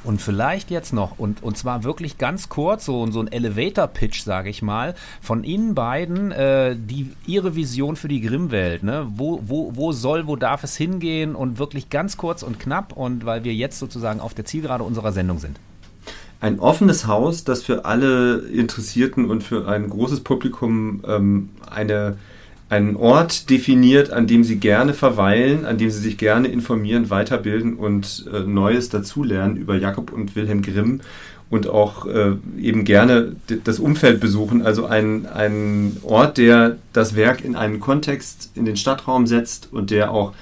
Und 0.04 0.22
vielleicht 0.22 0.72
jetzt 0.72 0.94
noch, 0.94 1.20
und, 1.20 1.44
und 1.44 1.58
zwar 1.58 1.84
wirklich 1.84 2.18
ganz 2.18 2.50
kurz, 2.50 2.86
so, 2.86 3.10
so 3.12 3.20
ein 3.20 3.32
Elevator-Pitch, 3.32 4.24
sage 4.24 4.50
ich 4.50 4.62
mal, 4.62 4.96
von 5.22 5.44
Ihnen 5.44 5.76
beiden, 5.76 6.32
äh, 6.32 6.76
die, 6.78 7.12
Ihre 7.26 7.56
Vision 7.56 7.96
für 7.96 8.08
die 8.08 8.22
Grimm-Welt. 8.22 8.84
Ne? 8.84 9.08
Wo, 9.16 9.42
wo, 9.46 9.76
wo 9.76 9.92
soll, 9.92 10.28
wo 10.28 10.36
darf 10.36 10.64
es 10.64 10.78
hingehen? 10.78 11.36
Und 11.36 11.60
wirklich 11.60 11.90
ganz 11.90 12.16
kurz 12.16 12.44
und 12.44 12.60
knapp, 12.60 12.94
und 12.94 13.26
weil 13.26 13.44
wir 13.44 13.54
jetzt 13.54 13.80
sozusagen 13.80 14.20
auf 14.20 14.34
der 14.34 14.46
Zielgerade 14.46 14.84
unserer 14.84 15.12
Sendung 15.12 15.40
sind. 15.40 15.60
Ein 16.40 16.60
offenes 16.60 17.08
Haus, 17.08 17.44
das 17.44 17.64
für 17.64 17.86
alle 17.86 18.40
Interessierten 18.48 19.30
und 19.30 19.44
für 19.44 19.68
ein 19.68 19.90
großes 19.90 20.22
Publikum 20.22 21.04
ähm, 21.08 21.50
eine 21.70 22.18
einen 22.70 22.96
Ort 22.96 23.50
definiert, 23.50 24.12
an 24.12 24.28
dem 24.28 24.44
sie 24.44 24.58
gerne 24.58 24.94
verweilen, 24.94 25.66
an 25.66 25.78
dem 25.78 25.90
sie 25.90 26.00
sich 26.00 26.18
gerne 26.18 26.50
informieren, 26.50 27.10
weiterbilden 27.10 27.76
und 27.76 28.26
äh, 28.34 28.40
Neues 28.42 28.90
dazulernen 28.90 29.56
über 29.56 29.78
Jakob 29.78 30.12
und 30.12 30.36
Wilhelm 30.36 30.62
Grimm 30.62 31.02
und 31.50 31.68
auch 31.70 32.06
äh, 32.08 32.34
eben 32.60 32.84
gerne 32.84 33.36
das 33.64 33.80
Umfeld 33.80 34.20
besuchen. 34.20 34.62
Also 34.62 34.86
ein, 34.86 35.26
ein 35.28 35.98
Ort, 36.04 36.38
der 36.38 36.78
das 36.92 37.16
Werk 37.16 37.44
in 37.44 37.56
einen 37.56 37.80
Kontext, 37.80 38.52
in 38.56 38.66
den 38.66 38.76
Stadtraum 38.76 39.28
setzt 39.28 39.70
und 39.72 39.90
der 39.90 40.12
auch 40.12 40.34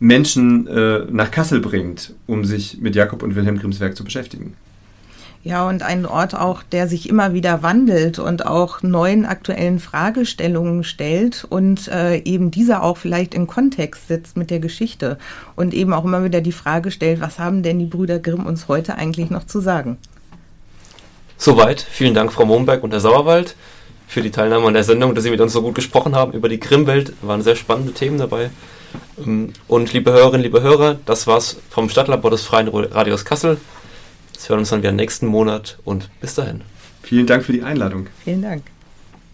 Menschen 0.00 0.66
äh, 0.66 1.06
nach 1.10 1.30
Kassel 1.30 1.60
bringt, 1.60 2.14
um 2.26 2.44
sich 2.44 2.78
mit 2.80 2.94
Jakob 2.94 3.22
und 3.22 3.36
Wilhelm 3.36 3.58
Grimms 3.58 3.80
Werk 3.80 3.96
zu 3.96 4.04
beschäftigen. 4.04 4.54
Ja, 5.42 5.66
und 5.66 5.82
ein 5.82 6.04
Ort 6.04 6.34
auch, 6.34 6.62
der 6.62 6.86
sich 6.86 7.08
immer 7.08 7.32
wieder 7.32 7.62
wandelt 7.62 8.18
und 8.18 8.44
auch 8.44 8.82
neuen 8.82 9.24
aktuellen 9.24 9.80
Fragestellungen 9.80 10.84
stellt 10.84 11.46
und 11.48 11.88
äh, 11.88 12.18
eben 12.18 12.50
diese 12.50 12.82
auch 12.82 12.98
vielleicht 12.98 13.32
in 13.32 13.46
Kontext 13.46 14.08
setzt 14.08 14.36
mit 14.36 14.50
der 14.50 14.58
Geschichte 14.58 15.16
und 15.56 15.72
eben 15.72 15.94
auch 15.94 16.04
immer 16.04 16.24
wieder 16.24 16.42
die 16.42 16.52
Frage 16.52 16.90
stellt, 16.90 17.22
was 17.22 17.38
haben 17.38 17.62
denn 17.62 17.78
die 17.78 17.86
Brüder 17.86 18.18
Grimm 18.18 18.44
uns 18.44 18.68
heute 18.68 18.96
eigentlich 18.96 19.30
noch 19.30 19.46
zu 19.46 19.60
sagen? 19.60 19.96
Soweit. 21.38 21.80
Vielen 21.80 22.12
Dank, 22.12 22.34
Frau 22.34 22.44
Momberg 22.44 22.82
und 22.82 22.92
Herr 22.92 23.00
Sauerwald, 23.00 23.56
für 24.06 24.20
die 24.20 24.30
Teilnahme 24.30 24.66
an 24.66 24.74
der 24.74 24.84
Sendung, 24.84 25.14
dass 25.14 25.24
Sie 25.24 25.30
mit 25.30 25.40
uns 25.40 25.54
so 25.54 25.62
gut 25.62 25.74
gesprochen 25.74 26.14
haben 26.14 26.32
über 26.32 26.50
die 26.50 26.60
Grimmwelt. 26.60 27.14
Waren 27.22 27.40
sehr 27.40 27.56
spannende 27.56 27.94
Themen 27.94 28.18
dabei. 28.18 28.50
Ähm, 29.18 29.54
und 29.68 29.90
liebe 29.94 30.12
Hörerinnen, 30.12 30.42
liebe 30.42 30.60
Hörer, 30.60 30.98
das 31.06 31.26
war's 31.26 31.56
vom 31.70 31.88
Stadtlabor 31.88 32.30
des 32.30 32.42
Freien 32.42 32.68
Radios 32.68 33.24
Kassel. 33.24 33.56
Wir 34.48 34.54
hören 34.54 34.60
uns 34.60 34.70
dann 34.70 34.80
wieder 34.80 34.92
nächsten 34.92 35.26
Monat 35.26 35.78
und 35.84 36.10
bis 36.20 36.34
dahin. 36.34 36.62
Vielen 37.02 37.26
Dank 37.26 37.44
für 37.44 37.52
die 37.52 37.62
Einladung. 37.62 38.06
Vielen 38.24 38.42
Dank. 38.42 38.62